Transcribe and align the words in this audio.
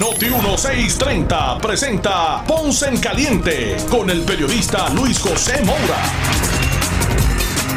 Noti 0.00 0.26
1630 0.26 1.58
presenta 1.58 2.42
Ponce 2.48 2.88
en 2.88 2.96
Caliente 2.98 3.76
con 3.88 4.10
el 4.10 4.22
periodista 4.22 4.90
Luis 4.90 5.20
José 5.20 5.62
Moura. 5.64 6.02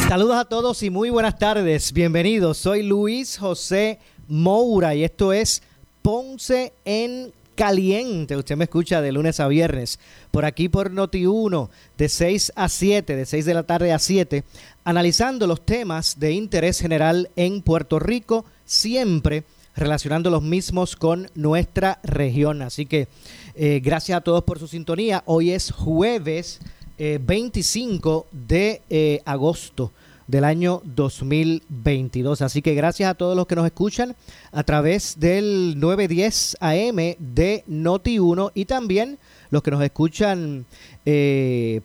Saludos 0.10 0.38
a 0.38 0.46
todos 0.46 0.82
y 0.82 0.90
muy 0.90 1.12
buenas 1.12 1.38
tardes. 1.38 1.94
Bienvenidos. 1.94 2.58
Soy 2.58 2.82
Luis 2.82 3.38
José 3.38 4.00
Moura 4.28 4.96
y 4.96 5.04
esto 5.04 5.32
es 5.32 5.62
Ponce 6.02 6.74
en 6.86 7.32
Caliente. 7.54 8.36
Usted 8.36 8.58
me 8.58 8.64
escucha 8.64 9.00
de 9.00 9.12
lunes 9.12 9.40
a 9.40 9.48
viernes 9.48 10.00
por 10.32 10.44
aquí 10.44 10.70
por 10.70 10.90
Noti 10.90 11.28
1 11.28 11.70
de 12.00 12.10
6 12.10 12.54
a 12.56 12.68
7, 12.68 13.16
de 13.16 13.26
6 13.28 13.46
de 13.46 13.54
la 13.54 13.64
tarde 13.64 13.94
a 13.94 14.00
7, 14.00 14.44
analizando 14.86 15.46
los 15.46 15.64
temas 15.64 16.20
de 16.20 16.32
interés 16.32 16.80
general 16.80 17.30
en 17.36 17.62
Puerto 17.62 18.00
Rico, 18.00 18.44
siempre 18.66 19.44
relacionando 19.78 20.30
los 20.30 20.42
mismos 20.42 20.96
con 20.96 21.30
nuestra 21.36 22.00
región. 22.04 22.62
Así 22.62 22.86
que 22.86 23.08
eh, 23.56 23.80
gracias 23.84 24.18
a 24.18 24.22
todos 24.22 24.44
por 24.44 24.60
su 24.60 24.68
sintonía. 24.68 25.24
Hoy 25.26 25.52
es 25.52 25.72
jueves 25.72 26.60
25 26.98 28.28
eh, 28.32 28.38
de 28.48 28.82
eh, 28.90 29.22
agosto 29.24 29.94
del 30.26 30.44
año 30.44 30.82
2022. 30.84 32.42
Así 32.42 32.62
que 32.62 32.74
gracias 32.74 33.10
a 33.10 33.14
todos 33.14 33.36
los 33.36 33.48
que 33.48 33.56
nos 33.56 33.66
escuchan 33.66 34.16
a 34.52 34.64
través 34.64 35.20
del 35.20 35.80
910 35.80 36.58
AM 36.60 36.96
de 37.20 37.64
Noti1 37.70 38.52
y 38.56 38.66
también 38.66 39.20
los 39.50 39.64
que 39.64 39.72
nos 39.72 39.82
escuchan 39.84 40.66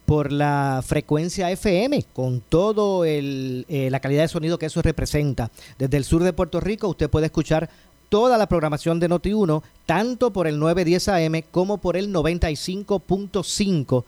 por 0.05 0.33
la 0.33 0.83
frecuencia 0.85 1.51
FM, 1.51 2.05
con 2.13 2.41
todo 2.41 3.05
el, 3.05 3.67
la 3.69 4.01
calidad 4.01 4.23
de 4.23 4.29
sonido 4.29 4.59
que 4.59 4.67
eso 4.67 4.83
representa. 4.83 5.51
Desde 5.79 5.97
el 5.97 6.05
sur 6.05 6.25
de 6.25 6.33
Puerto 6.33 6.61
Rico 6.61 6.89
usted 6.89 7.09
puede 7.09 7.27
escuchar 7.27 7.71
toda 8.13 8.37
la 8.37 8.47
programación 8.47 9.01
de 9.01 9.09
Noti1, 9.09 9.63
tanto 9.87 10.35
por 10.35 10.47
el 10.47 10.59
910 10.59 11.09
AM 11.09 11.43
como 11.51 11.79
por 11.79 11.97
el 11.97 12.13
95.5 12.13 14.05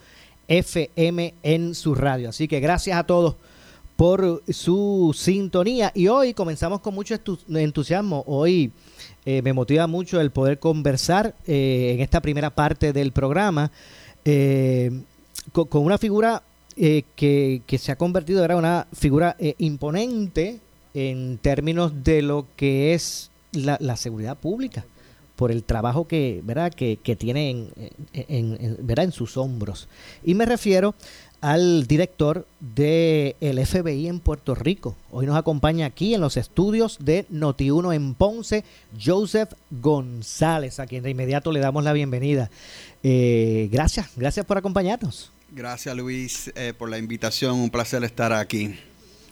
FM 0.47 1.33
en 1.41 1.73
su 1.73 1.95
radio. 1.95 2.29
Así 2.29 2.47
que 2.47 2.59
gracias 2.59 2.99
a 2.99 3.05
todos 3.05 3.35
por 3.95 4.43
su 4.49 5.15
sintonía. 5.17 5.91
Y 5.95 6.07
hoy 6.07 6.33
comenzamos 6.33 6.81
con 6.81 6.93
mucho 6.93 7.15
entusiasmo. 7.49 8.23
Hoy 8.27 8.71
eh, 9.25 9.41
me 9.41 9.53
motiva 9.53 9.87
mucho 9.87 10.19
el 10.19 10.31
poder 10.31 10.59
conversar 10.59 11.35
eh, 11.47 11.93
en 11.95 12.01
esta 12.01 12.21
primera 12.21 12.49
parte 12.49 12.93
del 12.93 13.11
programa 13.11 13.71
eh, 14.23 14.91
con, 15.51 15.83
una 15.83 15.97
figura 15.97 16.43
que, 16.75 17.61
que, 17.65 17.77
se 17.77 17.91
ha 17.91 17.95
convertido 17.95 18.43
en 18.43 18.53
una 18.53 18.85
figura 18.91 19.37
imponente 19.59 20.59
en 20.93 21.37
términos 21.37 22.03
de 22.03 22.21
lo 22.21 22.47
que 22.57 22.93
es 22.93 23.31
la, 23.53 23.95
seguridad 23.95 24.37
pública 24.37 24.83
por 25.37 25.51
el 25.51 25.63
trabajo 25.63 26.05
que, 26.05 26.41
¿verdad? 26.43 26.73
que, 26.73 26.97
que 26.97 27.15
tiene 27.15 27.49
en, 27.49 27.69
en, 28.13 28.77
¿verdad? 28.81 29.05
en 29.05 29.11
sus 29.13 29.37
hombros. 29.37 29.87
Y 30.23 30.33
me 30.33 30.45
refiero 30.45 30.95
al 31.41 31.87
director 31.87 32.47
del 32.59 33.65
FBI 33.65 34.07
en 34.07 34.19
Puerto 34.19 34.55
Rico. 34.55 34.95
Hoy 35.11 35.25
nos 35.25 35.37
acompaña 35.37 35.85
aquí 35.85 36.13
en 36.13 36.21
los 36.21 36.37
estudios 36.37 36.97
de 36.99 37.27
Noti1 37.29 37.95
en 37.95 38.13
Ponce, 38.13 38.63
Joseph 39.03 39.53
González, 39.71 40.79
a 40.79 40.87
quien 40.87 41.03
de 41.03 41.11
inmediato 41.11 41.51
le 41.51 41.59
damos 41.59 41.83
la 41.83 41.93
bienvenida. 41.93 42.49
Eh, 43.03 43.69
gracias, 43.71 44.09
gracias 44.15 44.45
por 44.45 44.57
acompañarnos. 44.57 45.31
Gracias 45.51 45.95
Luis 45.95 46.51
eh, 46.55 46.73
por 46.77 46.89
la 46.89 46.97
invitación, 46.97 47.55
un 47.55 47.69
placer 47.69 48.03
estar 48.03 48.33
aquí. 48.33 48.75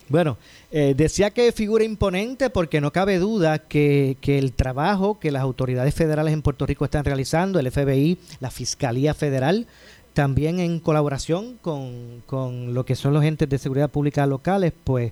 Bueno, 0.09 0.38
eh, 0.72 0.94
decía 0.95 1.31
que 1.31 1.51
figura 1.51 1.83
imponente 1.83 2.50
porque 2.50 2.81
no 2.81 2.91
cabe 2.91 3.19
duda 3.19 3.59
que, 3.59 4.17
el 4.23 4.53
trabajo 4.53 5.19
que 5.19 5.31
las 5.31 5.41
autoridades 5.41 5.95
federales 5.95 6.33
en 6.33 6.41
Puerto 6.41 6.66
Rico 6.66 6.85
están 6.85 7.06
realizando, 7.06 7.59
el 7.59 7.72
FBI, 7.72 8.17
la 8.39 8.51
Fiscalía 8.51 9.13
Federal, 9.13 9.66
también 10.13 10.59
en 10.59 10.79
colaboración 10.79 11.57
con, 11.62 12.74
lo 12.74 12.85
que 12.85 12.96
son 12.96 13.13
los 13.13 13.24
entes 13.24 13.50
de 13.50 13.57
seguridad 13.57 13.90
pública 13.90 14.25
locales, 14.28 14.74
pues 14.84 15.12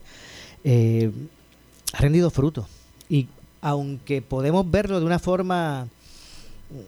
eh, 0.64 1.12
ha 1.94 1.98
rendido 2.02 2.30
fruto. 2.30 2.68
Y 3.10 3.28
aunque 3.62 4.22
podemos 4.22 4.70
verlo 4.70 5.00
de 5.00 5.06
una 5.06 5.20
forma 5.20 5.88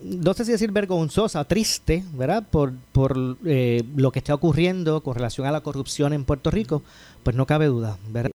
no 0.01 0.34
sé 0.34 0.46
si 0.46 0.51
decir 0.53 0.72
vergonzosa, 0.72 1.44
triste, 1.44 2.06
¿verdad? 2.13 2.47
Por, 2.50 2.74
por 2.94 3.38
eh, 3.46 3.84
lo 3.96 4.12
que 4.12 4.19
está 4.19 4.34
ocurriendo 4.34 5.01
con 5.01 5.16
relación 5.16 5.45
a 5.45 5.51
la 5.51 5.62
corrupción 5.62 6.13
en 6.13 6.24
Puerto 6.24 6.51
Rico, 6.51 6.84
pues 7.24 7.35
no 7.35 7.45
cabe 7.45 7.66
duda, 7.66 7.97
¿verdad? 8.09 8.31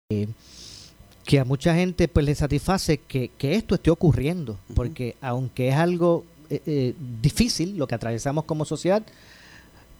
que 1.28 1.38
a 1.38 1.44
mucha 1.44 1.74
gente 1.74 2.08
pues 2.08 2.24
le 2.24 2.34
satisface 2.34 2.96
que, 2.96 3.30
esto 3.38 3.74
esté 3.74 3.90
ocurriendo, 3.90 4.58
porque 4.74 5.14
aunque 5.20 5.68
es 5.68 5.74
algo 5.74 6.24
eh, 6.48 6.62
eh, 6.64 6.94
difícil 7.20 7.76
lo 7.76 7.86
que 7.86 7.94
atravesamos 7.94 8.44
como 8.44 8.64
sociedad, 8.64 9.02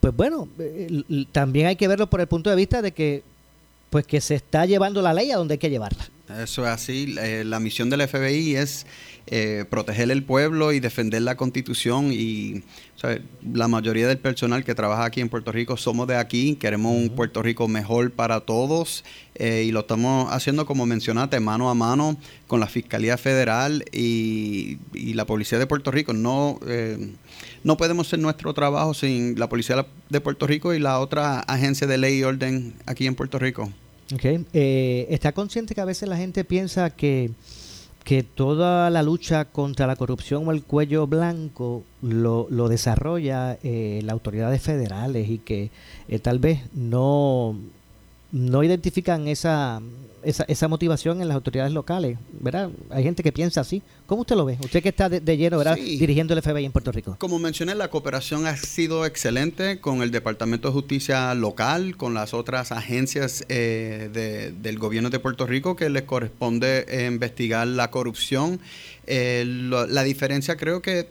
pues 0.01 0.15
bueno, 0.15 0.49
también 1.33 1.67
hay 1.67 1.77
que 1.77 1.89
verlo 1.89 2.09
por 2.09 2.21
el 2.21 2.27
punto 2.27 2.51
de 2.51 2.57
vista 2.57 2.83
de 2.83 2.93
que 2.93 3.23
pues 3.91 4.07
que 4.07 4.21
se 4.21 4.35
está 4.35 4.67
llevando 4.67 5.03
la 5.03 5.15
ley 5.15 5.31
a 5.31 5.37
donde 5.37 5.55
hay 5.55 5.59
que 5.59 5.71
llevarla. 5.71 6.09
Eso 6.37 6.63
es 6.63 6.69
así. 6.69 7.07
la 7.45 7.59
misión 7.59 7.89
del 7.91 8.07
FBI 8.07 8.57
es 8.57 8.87
eh, 9.31 9.67
proteger 9.69 10.11
el 10.11 10.23
pueblo 10.23 10.73
y 10.73 10.81
defender 10.81 11.21
la 11.21 11.37
constitución 11.37 12.11
y 12.13 12.63
la 13.53 13.69
mayoría 13.69 14.09
del 14.09 14.17
personal 14.17 14.65
que 14.65 14.75
trabaja 14.75 15.05
aquí 15.05 15.21
en 15.21 15.29
Puerto 15.29 15.53
Rico 15.53 15.77
somos 15.77 16.09
de 16.09 16.17
aquí, 16.17 16.57
queremos 16.57 16.97
un 16.97 17.11
Puerto 17.11 17.43
Rico 17.43 17.69
mejor 17.69 18.11
para 18.11 18.41
todos 18.41 19.05
eh, 19.35 19.65
y 19.67 19.71
lo 19.71 19.81
estamos 19.81 20.33
haciendo 20.33 20.65
como 20.65 20.87
mencionaste, 20.87 21.41
mano 21.41 21.69
a 21.69 21.75
mano 21.75 22.17
con 22.47 22.59
la 22.59 22.69
Fiscalía 22.69 23.19
Federal 23.19 23.85
y, 23.93 24.79
la 24.95 25.27
Policía 25.27 25.59
de 25.59 25.67
Puerto 25.67 25.91
Rico. 25.91 26.15
No, 26.15 26.59
eh, 26.67 27.13
no 27.65 27.77
podemos 27.77 28.07
hacer 28.07 28.21
nuestro 28.21 28.55
trabajo 28.55 28.95
sin 28.95 29.39
la 29.39 29.51
Policía 29.51 29.87
de 30.09 30.21
Puerto 30.23 30.47
Rico 30.47 30.73
y 30.73 30.79
la 30.79 31.01
otra 31.01 31.41
agencia 31.41 31.87
de 31.87 31.99
ley 31.99 32.21
y 32.21 32.25
orden 32.25 32.75
aquí 32.87 33.07
en 33.07 33.15
Puerto 33.15 33.39
Rico. 33.39 33.71
Okay. 34.15 34.47
¿Está 34.53 35.33
consciente 35.33 35.75
que 35.75 35.81
a 35.81 35.85
veces 35.85 36.09
la 36.09 36.17
gente 36.17 36.45
piensa 36.45 36.91
que 36.91 37.31
que 38.09 38.23
toda 38.23 38.89
la 38.89 39.03
lucha 39.03 39.45
contra 39.45 39.87
la 39.87 39.95
corrupción 39.95 40.49
o 40.49 40.53
el 40.53 40.63
cuello 40.63 41.07
blanco 41.07 41.85
lo, 42.01 42.47
lo 42.49 42.71
desarrolla 42.71 43.59
eh, 43.63 44.01
las 44.03 44.15
autoridades 44.15 44.63
federales 44.63 45.29
y 45.29 45.37
que 45.37 45.71
eh, 46.09 46.19
tal 46.19 46.39
vez 46.39 46.61
no, 46.73 47.55
no 48.31 48.63
identifican 48.63 49.27
esa, 49.27 49.81
esa, 50.23 50.45
esa, 50.49 50.69
motivación 50.69 51.23
en 51.23 51.29
las 51.29 51.35
autoridades 51.35 51.73
locales, 51.73 52.19
¿verdad? 52.33 52.71
Hay 52.91 53.03
gente 53.03 53.23
que 53.23 53.33
piensa 53.33 53.63
así. 53.63 53.83
¿Cómo 54.07 54.23
usted 54.23 54.37
lo 54.37 54.45
ve? 54.45 54.59
Usted 54.63 54.83
que 54.83 54.91
está 54.91 55.09
de, 55.09 55.37
lleno, 55.37 55.57
¿verdad? 55.57 55.77
Dirigiendo 55.77 56.35
el 56.35 56.43
FBI 56.43 56.65
en 56.67 56.73
Puerto 56.73 56.93
Rico. 56.93 57.17
Como 57.19 57.39
mencioné, 57.39 57.75
la 57.75 57.89
cooperación 57.89 58.47
ha 58.47 58.57
sido 58.57 59.07
excelente 59.07 59.81
con 59.81 60.03
el 60.03 60.11
Departamento 60.11 60.69
de 60.69 60.75
Justicia 60.75 61.35
local, 61.35 61.97
con 61.97 62.15
las 62.15 62.35
otras 62.35 62.73
agencias 62.73 63.45
eh, 63.49 64.53
del 64.61 64.79
gobierno 64.79 65.11
de 65.11 65.19
Puerto 65.21 65.47
Rico 65.47 65.77
que 65.77 65.89
les 65.89 66.03
corresponde 66.03 67.07
investigar 67.09 67.67
la 67.67 67.91
corrupción. 67.91 68.61
Eh, 69.07 69.45
la 69.47 70.03
diferencia 70.03 70.57
creo 70.57 70.83
que 70.83 71.09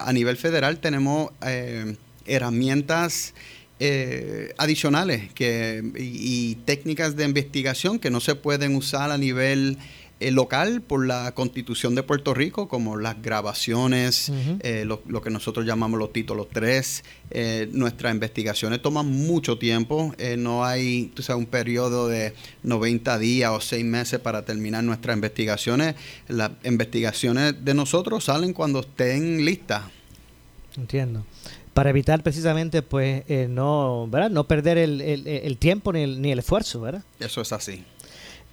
a 0.00 0.12
nivel 0.12 0.36
federal 0.36 0.78
tenemos 0.78 1.32
eh, 1.44 1.96
herramientas 2.26 3.34
eh, 3.80 4.54
adicionales 4.56 5.32
que, 5.32 5.82
y, 5.98 6.54
técnicas 6.64 7.16
de 7.16 7.24
investigación 7.24 7.98
que 7.98 8.08
no 8.08 8.20
se 8.20 8.36
pueden 8.36 8.76
usar 8.76 9.10
a 9.10 9.18
nivel 9.18 9.78
eh, 10.20 10.30
local 10.30 10.80
por 10.80 11.04
la 11.04 11.32
constitución 11.32 11.96
de 11.96 12.04
Puerto 12.04 12.34
Rico, 12.34 12.68
como 12.68 12.96
las 12.96 13.20
grabaciones, 13.20 14.30
eh, 14.60 14.84
lo, 14.86 15.20
que 15.20 15.30
nosotros 15.30 15.66
llamamos 15.66 15.98
los 15.98 16.12
títulos 16.12 16.46
3. 16.52 17.02
nuestras 17.72 18.14
investigaciones 18.14 18.80
toman 18.80 19.06
mucho 19.06 19.58
tiempo, 19.58 20.14
no 20.38 20.64
hay 20.64 21.12
un 21.36 21.46
periodo 21.46 22.06
de 22.06 22.32
90 22.62 23.18
días 23.18 23.50
o 23.50 23.60
6 23.60 23.84
meses 23.84 24.20
para 24.20 24.44
terminar 24.44 24.84
nuestras 24.84 25.16
investigaciones. 25.16 25.96
Las 26.28 26.52
investigaciones 26.62 27.64
de 27.64 27.74
nosotros 27.74 28.22
salen 28.22 28.52
cuando 28.52 28.80
estén 28.80 29.44
listas. 29.44 29.82
Entiendo 30.76 31.24
para 31.74 31.90
evitar 31.90 32.22
precisamente 32.22 32.82
pues 32.82 33.24
eh, 33.28 33.46
no 33.50 34.06
verdad 34.08 34.30
no 34.30 34.44
perder 34.46 34.78
el, 34.78 35.00
el, 35.00 35.58
tiempo 35.58 35.92
ni 35.92 36.02
el, 36.02 36.22
ni 36.22 36.32
el 36.32 36.38
esfuerzo 36.38 36.80
verdad 36.80 37.02
eso 37.20 37.40
es 37.40 37.52
así. 37.52 37.84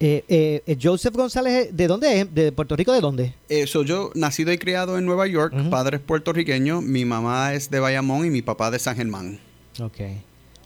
Eh, 0.04 0.64
eh, 0.66 0.78
Joseph 0.82 1.16
González 1.16 1.70
de 1.72 1.88
dónde 1.88 2.22
es 2.22 2.34
de 2.34 2.52
Puerto 2.52 2.76
Rico 2.76 2.92
de 2.92 3.02
dónde 3.02 3.36
soy 3.68 3.86
yo 3.86 4.12
nacido 4.16 4.52
y 4.52 4.58
criado 4.58 4.98
en 4.98 5.06
Nueva 5.06 5.28
York 5.28 5.54
padres 5.70 6.02
puertorriqueños 6.02 6.82
mi 6.82 7.06
mamá 7.06 7.54
es 7.54 7.70
de 7.70 7.80
Bayamón 7.80 8.26
y 8.26 8.32
mi 8.32 8.42
papá 8.42 8.72
de 8.72 8.80
San 8.80 8.96
Germán. 8.96 9.40
Ok. 9.80 10.00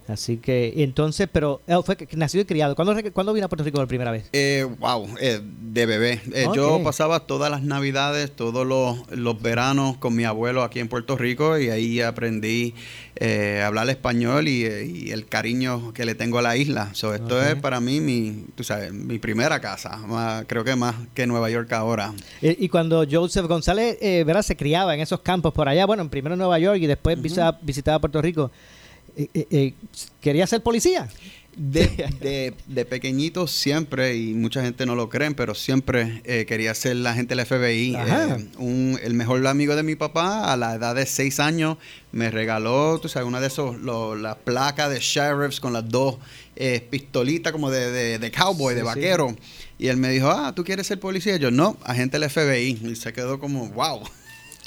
Así 0.08 0.38
que, 0.38 0.72
entonces, 0.78 1.28
pero 1.32 1.62
eh, 1.66 1.76
fue 1.84 1.96
que- 1.98 2.16
nacido 2.16 2.44
y 2.44 2.46
criado. 2.46 2.76
¿Cuándo, 2.76 2.96
¿cuándo 3.12 3.34
vino 3.34 3.48
a 3.48 3.50
Puerto 3.50 3.64
Rico 3.64 3.78
por 3.80 3.88
primera 3.88 4.12
vez? 4.12 4.30
Eh, 4.34 4.68
wow, 4.80 5.08
eh, 5.20 5.42
de 5.44 5.86
bebé. 5.88 6.22
Eh, 6.34 6.46
Yo 6.54 6.82
pasaba 6.84 7.22
todas 7.22 7.50
las 7.50 7.64
navidades, 7.64 8.32
todos 8.36 8.68
los, 8.68 9.10
los 9.12 9.42
veranos 9.42 9.98
con 9.98 10.16
mi 10.16 10.24
abuelo 10.24 10.62
aquí 10.64 10.80
en 10.80 10.90
Puerto 10.90 11.18
Rico 11.18 11.58
y 11.58 11.70
ahí 11.70 12.02
aprendí 12.02 12.76
a 13.20 13.66
hablar 13.68 13.90
español 13.90 14.48
y, 14.48 14.66
y 14.66 15.12
el 15.12 15.26
cariño 15.26 15.94
que 15.94 16.06
le 16.06 16.16
tengo 16.16 16.38
a 16.38 16.42
la 16.42 16.56
isla. 16.58 16.90
So, 16.94 17.14
esto 17.16 17.42
es 17.42 17.56
para 17.56 17.80
mí 17.80 18.00
mi, 18.00 18.46
tú 18.56 18.64
sabes, 18.64 18.94
mi 18.94 19.18
primera 19.20 19.60
casa, 19.60 19.98
más- 19.98 20.46
creo 20.48 20.64
que 20.64 20.76
más 20.76 20.96
que 21.14 21.26
Nueva 21.26 21.50
York 21.50 21.72
ahora. 21.74 22.14
Y 22.42 22.70
cuando 22.70 23.06
Joseph 23.10 23.48
González, 23.48 23.98
eh, 24.02 24.24
¿verdad? 24.26 24.42
Se 24.44 24.56
criaba 24.56 24.94
en 24.94 25.02
esos 25.02 25.22
campos 25.22 25.54
por 25.54 25.68
allá, 25.70 25.86
bueno, 25.86 26.08
primero 26.10 26.34
en 26.36 26.40
Nueva 26.40 26.60
York 26.60 26.78
y 26.82 26.88
después 26.88 27.20
visa- 27.22 27.58
visitaba 27.62 28.00
Puerto 28.00 28.22
Rico. 28.22 28.52
Eh, 29.16 29.28
eh, 29.34 29.48
eh, 29.52 29.74
¿Quería 30.22 30.46
ser 30.48 30.62
policía? 30.64 31.08
De, 31.58 31.88
de, 32.20 32.54
de 32.68 32.84
pequeñito 32.86 33.48
siempre, 33.48 34.18
y 34.18 34.34
mucha 34.34 34.62
gente 34.62 34.86
no 34.86 34.94
lo 34.94 35.08
creen, 35.08 35.36
pero 35.36 35.56
siempre 35.56 36.22
eh, 36.26 36.46
quería 36.46 36.74
ser 36.76 36.98
la 36.98 37.14
gente 37.14 37.34
del 37.34 37.46
FBI. 37.46 37.96
Eh, 37.96 38.48
un- 38.58 39.00
el 39.02 39.14
mejor 39.14 39.48
amigo 39.48 39.78
de 39.78 39.84
mi 39.84 39.96
papá, 39.96 40.52
a 40.52 40.58
la 40.58 40.76
edad 40.76 40.96
de 40.96 41.06
seis 41.06 41.40
años, 41.40 41.78
me 42.12 42.30
regaló, 42.30 43.00
tú 43.00 43.08
sabes, 43.08 43.26
una 43.26 43.40
de 43.40 43.48
esos, 43.48 43.80
lo- 43.80 44.18
la 44.18 44.36
placa 44.38 44.90
de 44.90 45.00
sheriffs 45.00 45.62
con 45.62 45.72
las 45.72 45.88
dos 45.90 46.18
eh, 46.58 46.86
pistolitas 46.90 47.54
como 47.54 47.72
de, 47.72 47.90
de, 47.90 48.20
de 48.20 48.32
cowboy, 48.32 48.74
Sí, 48.74 48.76
de 48.76 48.82
sí. 48.82 48.86
vaquero. 48.86 49.36
Y 49.78 49.88
él 49.88 49.96
me 49.96 50.10
dijo, 50.10 50.30
ah, 50.30 50.54
¿tú 50.54 50.66
quieres 50.66 50.88
ser 50.88 51.00
policía? 51.00 51.38
Yo, 51.38 51.52
no, 51.52 51.78
agente 51.86 52.20
del 52.20 52.30
FBI. 52.30 52.80
Y 52.92 52.96
se 52.98 53.14
quedó 53.14 53.40
como, 53.40 53.70
wow. 53.70 54.02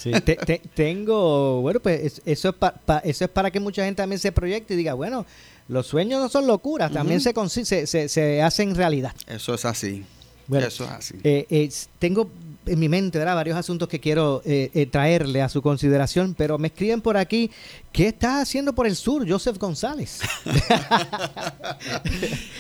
Te- 0.03 0.37
te- 0.37 0.63
tengo, 0.75 1.61
bueno, 1.61 1.81
pues 1.81 2.01
es- 2.05 2.23
eso 2.25 2.51
es, 2.51 2.55
pa- 2.55 2.73
pa- 2.75 2.99
eso 2.99 3.25
es 3.25 3.31
para 3.31 3.51
que 3.51 3.61
mucha 3.61 3.85
gente 3.85 4.01
también 4.03 4.19
se 4.19 4.31
proyecte 4.33 4.75
y 4.75 4.77
diga, 4.77 4.95
bueno, 4.95 5.27
los 5.69 5.87
sueños 5.87 6.21
no 6.21 6.29
son 6.29 6.47
locuras, 6.47 6.91
también 6.93 7.21
se, 7.21 7.33
se, 7.65 7.87
se, 7.87 8.09
se 8.09 8.43
hacen 8.43 8.75
realidad. 8.75 9.13
Eso 9.27 9.55
es 9.55 9.65
así. 9.65 10.05
Bueno, 10.47 10.67
Eso 10.67 10.85
es 10.85 10.91
así. 10.91 11.15
Eh, 11.25 11.47
eh, 11.51 11.69
tengo 11.99 12.31
en 12.69 12.79
mi 12.79 12.89
mente 12.89 13.19
¿verdad? 13.19 13.35
varios 13.35 13.57
asuntos 13.57 13.89
que 13.89 13.99
quiero 14.01 14.43
eh, 14.45 14.71
eh, 14.75 14.87
traerle 14.87 15.43
a 15.43 15.49
su 15.49 15.63
consideración, 15.63 16.35
pero 16.37 16.59
me 16.59 16.69
escriben 16.69 17.01
por 17.01 17.17
aquí, 17.17 17.51
¿qué 17.93 18.09
estás 18.09 18.43
haciendo 18.43 18.75
por 18.75 18.87
el 18.87 18.95
sur, 18.97 19.29
Joseph 19.29 19.59
González? 19.59 20.21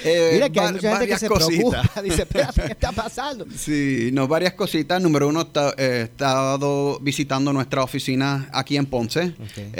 Eh, 0.04 0.30
Mira 0.34 0.48
que 0.50 0.60
hay 0.60 0.72
mucha 0.72 0.90
gente 0.92 1.08
que 1.08 1.18
se 1.18 1.28
cositas. 1.28 1.48
preocupa, 1.70 2.02
dice, 2.02 2.22
espérate, 2.22 2.62
¿qué 2.62 2.72
está 2.72 2.92
pasando? 2.92 3.46
Sí, 3.56 4.10
no, 4.12 4.28
varias 4.28 4.52
cositas. 4.54 5.02
Número 5.02 5.28
uno, 5.28 5.42
está- 5.42 5.70
eh, 5.76 5.98
he 5.98 6.02
estado 6.02 6.98
visitando 7.00 7.52
nuestra 7.52 7.82
oficina 7.82 8.48
aquí 8.52 8.76
en 8.76 8.86
Ponce. 8.86 9.34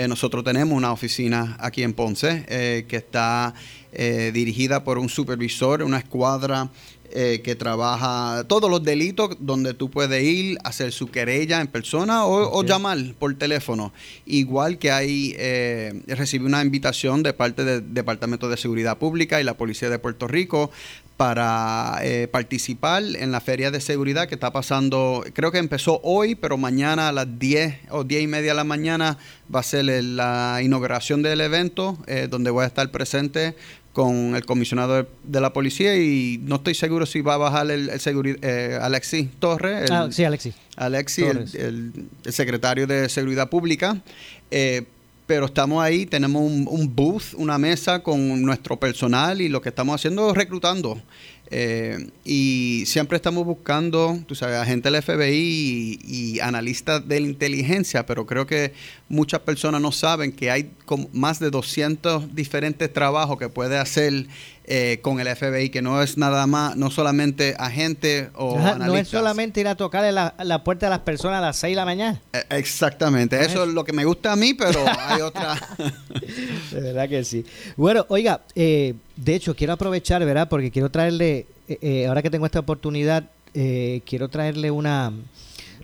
Nosotros 0.08 0.44
tenemos 0.44 0.76
una 0.76 0.92
oficina 0.92 1.56
aquí 1.60 1.82
en 1.82 1.92
Ponce 1.94 2.44
eh, 2.48 2.84
que 2.88 2.96
está 2.96 3.54
dirigida 3.90 4.84
por 4.84 4.98
un 4.98 5.08
supervisor, 5.08 5.82
una 5.82 5.98
escuadra 5.98 6.68
eh, 7.10 7.40
que 7.42 7.54
trabaja 7.54 8.44
todos 8.48 8.70
los 8.70 8.82
delitos 8.82 9.36
donde 9.40 9.74
tú 9.74 9.90
puedes 9.90 10.22
ir, 10.22 10.58
hacer 10.64 10.92
su 10.92 11.08
querella 11.08 11.60
en 11.60 11.66
persona 11.66 12.24
o, 12.24 12.58
o 12.58 12.64
llamar 12.64 12.98
por 13.18 13.34
teléfono. 13.34 13.92
Igual 14.26 14.78
que 14.78 14.90
hay, 14.90 15.34
eh, 15.38 16.02
recibí 16.06 16.44
una 16.44 16.62
invitación 16.62 17.22
de 17.22 17.32
parte 17.32 17.64
del 17.64 17.94
Departamento 17.94 18.48
de 18.48 18.56
Seguridad 18.56 18.98
Pública 18.98 19.40
y 19.40 19.44
la 19.44 19.54
Policía 19.54 19.90
de 19.90 19.98
Puerto 19.98 20.26
Rico 20.26 20.70
para 21.18 21.98
eh, 22.02 22.28
participar 22.28 23.02
en 23.02 23.32
la 23.32 23.40
feria 23.40 23.72
de 23.72 23.80
seguridad 23.80 24.28
que 24.28 24.36
está 24.36 24.52
pasando, 24.52 25.24
creo 25.34 25.50
que 25.50 25.58
empezó 25.58 26.00
hoy, 26.04 26.36
pero 26.36 26.56
mañana 26.56 27.08
a 27.08 27.12
las 27.12 27.40
10 27.40 27.90
o 27.90 28.04
10 28.04 28.22
y 28.22 28.26
media 28.28 28.52
de 28.52 28.54
la 28.54 28.62
mañana 28.62 29.18
va 29.52 29.58
a 29.58 29.64
ser 29.64 29.86
la 29.86 30.60
inauguración 30.62 31.22
del 31.22 31.40
evento, 31.40 31.98
eh, 32.06 32.28
donde 32.30 32.50
voy 32.50 32.62
a 32.62 32.68
estar 32.68 32.88
presente 32.92 33.56
con 33.98 34.36
el 34.36 34.46
comisionado 34.46 35.08
de, 35.24 35.40
la 35.40 35.52
policía 35.52 35.96
y 35.96 36.38
no 36.44 36.54
estoy 36.56 36.74
seguro 36.76 37.04
si 37.04 37.20
va 37.20 37.34
a 37.34 37.36
bajar 37.38 37.68
el, 37.68 37.88
el 37.88 37.98
seguri- 37.98 38.38
eh, 38.42 38.78
Alexis 38.80 39.26
Torres, 39.40 39.90
el- 39.90 39.92
Ah, 39.92 40.08
sí, 40.12 40.22
Alexis. 40.22 40.54
Alexis, 40.76 41.24
el 41.56 41.92
secretario 42.28 42.86
de 42.86 43.08
Seguridad 43.08 43.50
Pública. 43.50 44.00
Eh, 44.52 44.84
pero 45.26 45.46
estamos 45.46 45.82
ahí, 45.82 46.06
tenemos 46.06 46.40
un, 46.42 46.66
un 46.70 46.94
booth, 46.94 47.34
una 47.36 47.58
mesa 47.58 48.04
con 48.04 48.40
nuestro 48.40 48.76
personal 48.78 49.40
y 49.40 49.48
lo 49.48 49.60
que 49.60 49.68
estamos 49.70 49.96
haciendo 49.96 50.30
es 50.30 50.36
reclutando. 50.36 51.02
Eh, 51.50 52.10
y 52.24 52.84
siempre 52.86 53.16
estamos 53.16 53.46
buscando, 53.46 54.18
tú 54.26 54.34
sabes, 54.34 54.56
agentes 54.56 54.92
del 54.92 55.02
FBI 55.02 55.98
y, 56.04 56.40
analistas 56.40 57.06
de 57.08 57.20
la 57.20 57.26
inteligencia, 57.26 58.04
pero 58.04 58.26
creo 58.26 58.46
que 58.46 58.74
muchas 59.08 59.40
personas 59.40 59.80
no 59.80 59.90
saben 59.90 60.32
que 60.32 60.50
hay 60.50 60.70
más 61.12 61.40
de 61.40 61.50
200 61.50 62.34
diferentes 62.34 62.92
trabajos 62.92 63.38
que 63.38 63.48
puede 63.48 63.78
hacer 63.78 64.26
eh, 64.70 64.98
con 65.00 65.18
el 65.18 65.34
FBI, 65.34 65.70
que 65.70 65.80
no 65.80 66.02
es 66.02 66.18
nada 66.18 66.46
más, 66.46 66.76
no 66.76 66.90
solamente 66.90 67.54
agente 67.58 68.28
o 68.34 68.58
Ajá, 68.58 68.74
no 68.76 68.94
es 68.96 69.08
solamente 69.08 69.60
ir 69.60 69.68
a 69.68 69.74
tocarle 69.74 70.12
la, 70.12 70.34
la 70.44 70.62
puerta 70.62 70.88
a 70.88 70.90
las 70.90 70.98
personas 70.98 71.38
a 71.38 71.40
las 71.40 71.56
6 71.56 71.72
de 71.72 71.76
la 71.76 71.84
mañana. 71.86 72.20
Eh, 72.34 72.44
Exactamente, 72.50 73.40
eso 73.42 73.64
es 73.64 73.70
lo 73.70 73.82
que 73.82 73.94
me 73.94 74.04
gusta 74.04 74.32
a 74.32 74.36
mí, 74.36 74.52
pero 74.52 74.84
hay 75.06 75.22
otra. 75.22 75.58
De 76.70 76.80
verdad 76.80 77.08
que 77.08 77.24
sí. 77.24 77.46
Bueno, 77.76 78.04
oiga, 78.10 78.42
eh, 78.54 78.94
de 79.16 79.34
hecho, 79.34 79.56
quiero 79.56 79.72
aprovechar, 79.72 80.22
¿verdad? 80.24 80.48
Porque 80.50 80.70
quiero 80.70 80.90
traerle, 80.90 81.46
eh, 81.66 81.78
eh, 81.80 82.06
ahora 82.06 82.20
que 82.22 82.28
tengo 82.28 82.44
esta 82.44 82.60
oportunidad, 82.60 83.24
quiero 84.04 84.28
traerle 84.28 84.70
una, 84.70 85.12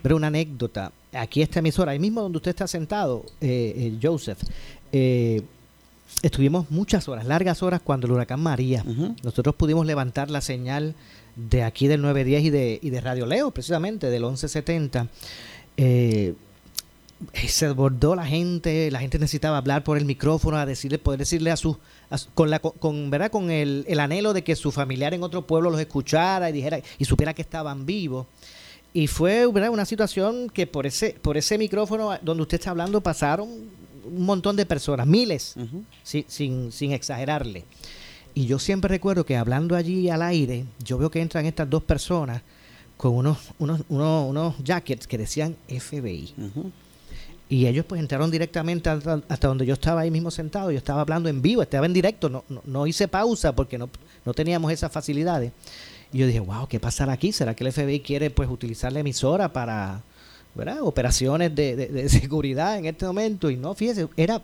una 0.09 0.27
anécdota. 0.27 0.93
Aquí 1.13 1.43
esta 1.43 1.61
emisora, 1.61 1.93
ahí 1.93 1.99
mismo 1.99 2.21
donde 2.21 2.37
usted 2.37 2.51
está 2.51 2.69
sentado, 2.69 3.25
Joseph, 4.01 4.39
eh, 4.97 5.43
estuvimos 6.23 6.71
muchas 6.71 7.09
horas, 7.09 7.27
largas 7.27 7.63
horas 7.63 7.81
cuando 7.83 8.07
el 8.07 8.13
huracán 8.13 8.41
María. 8.41 8.85
Nosotros 9.23 9.55
pudimos 9.55 9.87
levantar 9.87 10.31
la 10.31 10.41
señal 10.41 10.95
de 11.37 11.63
aquí 11.65 11.87
del 11.89 12.01
910 12.03 12.45
y 12.45 12.51
de, 12.51 12.79
y 12.83 12.91
de 12.91 13.01
Radio 13.01 13.27
Leo, 13.27 13.51
precisamente, 13.51 14.09
del 14.11 14.23
1170. 14.23 15.09
Eh, 15.77 16.35
eh, 17.33 17.49
se 17.49 17.67
desbordó 17.69 18.15
la 18.15 18.27
gente, 18.27 18.91
la 18.91 19.01
gente 19.01 19.19
necesitaba 19.19 19.57
hablar 19.59 19.83
por 19.83 19.97
el 19.97 20.05
micrófono, 20.05 20.57
a 20.59 20.67
decirle, 20.67 20.99
poder 20.99 21.19
decirle 21.19 21.51
a 21.51 21.57
sus, 21.57 21.77
su- 22.17 22.29
con 22.35 22.51
la, 22.51 22.59
con, 22.59 23.11
¿verdad? 23.11 23.31
con 23.31 23.51
el, 23.51 23.85
el 23.89 23.99
anhelo 24.01 24.33
de 24.33 24.45
que 24.45 24.55
su 24.57 24.71
familiar 24.73 25.15
en 25.15 25.23
otro 25.23 25.47
pueblo 25.47 25.71
los 25.71 25.81
escuchara 25.81 26.51
y 26.51 26.53
dijera 26.53 26.81
y 26.99 27.05
supiera 27.05 27.33
que 27.35 27.43
estaban 27.43 27.87
vivos. 27.87 28.27
Y 28.93 29.07
fue 29.09 29.47
¿verdad? 29.51 29.71
una 29.71 29.85
situación 29.87 30.49
que 30.51 30.67
por 30.69 30.87
ese, 30.87 31.17
por 31.21 31.37
ese 31.37 31.59
micrófono 31.59 32.17
donde 32.23 32.43
usted 32.43 32.59
está 32.59 32.71
hablando 32.71 33.01
pasaron 33.01 33.49
un 34.05 34.25
montón 34.25 34.57
de 34.57 34.67
personas, 34.67 35.07
miles, 35.07 35.55
si- 36.03 36.25
sin, 36.29 36.71
sin 36.73 36.93
exagerarle. 36.93 37.65
Y 38.35 38.47
yo 38.47 38.59
siempre 38.59 38.89
recuerdo 38.89 39.25
que 39.25 39.37
hablando 39.37 39.77
allí 39.77 40.09
al 40.11 40.23
aire, 40.23 40.65
yo 40.85 40.99
veo 40.99 41.11
que 41.11 41.21
entran 41.21 41.47
estas 41.47 41.71
dos 41.71 41.83
personas 41.85 42.43
con 42.97 43.15
unos, 43.15 43.39
unos, 43.59 43.83
unos, 43.89 44.29
unos 44.31 44.55
jackets 44.65 45.07
que 45.07 45.19
decían 45.19 45.57
FBI. 45.69 46.35
Y 47.49 47.67
ellos 47.67 47.85
pues 47.87 48.01
entraron 48.01 48.31
directamente 48.31 48.89
hasta, 48.89 49.21
hasta 49.29 49.49
donde 49.49 49.67
yo 49.67 49.75
estaba 49.75 50.01
ahí 50.01 50.11
mismo 50.11 50.31
sentado. 50.31 50.71
Yo 50.73 50.79
estaba 50.79 51.03
hablando 51.03 51.29
en 51.29 51.43
vivo, 51.43 51.63
estaba 51.63 51.87
en 51.87 51.93
directo. 51.93 52.29
No, 52.29 52.43
no, 52.49 52.63
no 52.65 52.87
hice 52.87 53.07
pausa 53.07 53.55
porque 53.55 53.77
no, 53.79 53.89
no 54.25 54.33
teníamos 54.33 54.73
esas 54.73 54.91
facilidades. 54.91 55.53
Y 56.13 56.19
yo 56.19 56.27
dije, 56.27 56.41
wow, 56.41 56.67
¿qué 56.67 56.81
pasará 56.81 57.13
aquí? 57.13 57.33
¿Será 57.33 57.55
que 57.55 57.65
el 57.65 57.73
FBI 57.73 58.01
quiere 58.01 58.31
pues 58.31 58.49
utilizar 58.49 58.93
la 58.93 59.01
emisora 59.01 59.53
para 59.53 60.03
¿verdad? 60.55 60.79
operaciones 60.83 61.55
de, 61.55 61.77
de- 61.77 61.87
de 61.89 62.09
seguridad 62.21 62.79
en 62.79 62.87
este 62.87 63.07
momento? 63.07 63.51
Y 63.51 63.57
no, 63.57 63.75
fíjese, 63.75 64.09
era, 64.17 64.41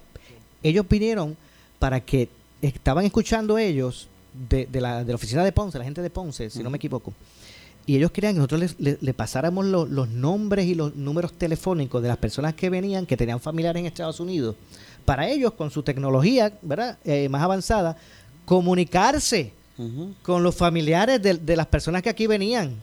ellos 0.63 0.87
vinieron 0.89 1.37
para 1.79 2.01
que 2.01 2.29
estaban 2.63 3.05
escuchando 3.05 3.57
ellos 3.59 4.09
de, 4.49 4.67
de 4.67 4.81
la, 4.81 5.03
de 5.05 5.09
la 5.13 5.15
oficina 5.17 5.43
de 5.45 5.53
Ponce, 5.53 5.79
la 5.79 5.85
gente 5.85 6.03
de 6.03 6.11
Ponce, 6.11 6.51
si 6.51 6.63
no 6.63 6.71
me 6.71 6.77
equivoco. 6.77 7.13
Y 7.87 7.97
ellos 7.97 8.11
querían 8.11 8.35
que 8.35 8.39
nosotros 8.39 8.61
les- 8.61 8.79
le, 8.79 8.99
le 9.01 9.15
pasáramos 9.15 9.65
lo- 9.65 9.87
los 9.87 10.09
nombres 10.09 10.67
y 10.67 10.75
los 10.75 10.95
números 10.95 11.33
telefónicos 11.33 12.03
de 12.03 12.09
las 12.09 12.19
personas 12.19 12.55
que 12.55 12.69
venían, 12.71 13.07
que 13.07 13.17
tenían 13.17 13.41
familiares 13.41 13.81
en 13.81 13.87
Estados 13.87 14.21
Unidos, 14.21 14.55
para 15.05 15.29
ellos, 15.29 15.53
con 15.55 15.71
su 15.71 15.83
tecnología 15.83 16.53
¿verdad? 16.63 16.99
Eh, 17.05 17.29
más 17.31 17.43
avanzada, 17.43 17.97
comunicarse 18.45 19.53
con 20.23 20.43
los 20.43 20.55
familiares 20.55 21.23
de, 21.23 21.35
de 21.39 21.57
las 21.57 21.67
personas 21.67 22.03
que 22.03 22.11
aquí 22.11 22.27
venían 22.27 22.75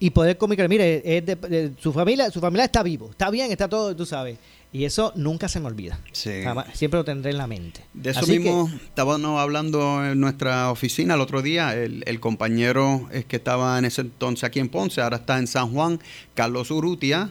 y 0.00 0.10
poder 0.10 0.36
comunicar, 0.38 0.68
mire, 0.68 1.02
es 1.04 1.24
de- 1.26 1.36
de- 1.36 1.72
su 1.78 1.92
familia, 1.92 2.30
su 2.30 2.40
familia 2.40 2.64
está 2.64 2.82
vivo, 2.82 3.10
está 3.10 3.30
bien, 3.30 3.52
está 3.52 3.68
todo, 3.68 3.94
tú 3.94 4.04
sabes. 4.06 4.38
Y 4.72 4.84
eso 4.84 5.12
nunca 5.16 5.48
se 5.48 5.58
me 5.58 5.66
olvida. 5.66 5.98
Sí. 6.12 6.30
Jamás- 6.44 6.66
siempre 6.74 6.98
lo 6.98 7.04
tendré 7.04 7.32
en 7.32 7.38
la 7.38 7.48
mente. 7.48 7.80
De 7.92 8.10
eso 8.10 8.20
Así 8.20 8.38
mismo 8.38 8.68
que- 8.70 8.76
estábamos 8.84 9.40
hablando 9.40 10.06
en 10.06 10.20
nuestra 10.20 10.70
oficina 10.70 11.14
el 11.14 11.20
otro 11.20 11.42
día. 11.42 11.74
El, 11.74 12.04
el 12.06 12.20
compañero 12.20 13.08
es 13.12 13.24
que 13.24 13.34
estaba 13.36 13.76
en 13.80 13.84
ese 13.84 14.02
entonces 14.02 14.44
aquí 14.44 14.60
en 14.60 14.68
Ponce, 14.68 15.00
ahora 15.00 15.16
está 15.16 15.38
en 15.40 15.48
San 15.48 15.72
Juan, 15.72 15.98
Carlos 16.34 16.70
Urrutia. 16.70 17.30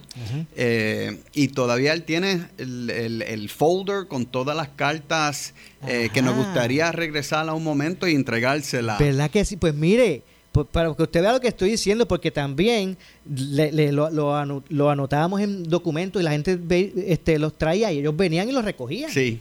eh, 0.57 1.21
y 1.33 1.47
todavía 1.49 1.93
él 1.93 2.03
tiene 2.03 2.47
el, 2.57 2.89
el- 2.89 3.21
el 3.21 3.49
folder 3.49 4.07
con 4.07 4.25
todas 4.25 4.55
las 4.55 4.69
cartas 4.69 5.53
eh, 5.87 6.09
que 6.13 6.21
nos 6.21 6.35
gustaría 6.35 6.91
regresar 6.91 7.47
a 7.47 7.53
un 7.53 7.63
momento 7.63 8.05
y 8.05 8.15
entregársela. 8.15 8.97
¿Verdad 8.99 9.31
que 9.31 9.45
sí? 9.45 9.55
Pues 9.55 9.73
mire, 9.73 10.23
para 10.71 10.93
que 10.95 11.03
usted 11.03 11.21
vea 11.21 11.31
lo 11.33 11.39
que 11.39 11.47
estoy 11.47 11.69
diciendo, 11.71 12.07
porque 12.07 12.31
también 12.31 12.97
le- 13.33 13.71
le- 13.71 13.91
lo, 13.91 14.09
lo 14.09 14.89
anotábamos 14.89 15.41
en 15.41 15.63
documentos 15.63 16.21
y 16.21 16.25
la 16.25 16.31
gente 16.31 16.55
ve- 16.55 16.91
este, 17.07 17.37
los 17.39 17.57
traía 17.57 17.91
y 17.91 17.99
ellos 17.99 18.15
venían 18.17 18.49
y 18.49 18.51
los 18.51 18.65
recogían. 18.65 19.11
Sí. 19.11 19.39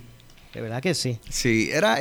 De 0.55 0.61
verdad 0.62 0.81
que 0.83 0.95
sí. 0.95 1.19
Sí, 1.29 1.69
era, 1.73 1.99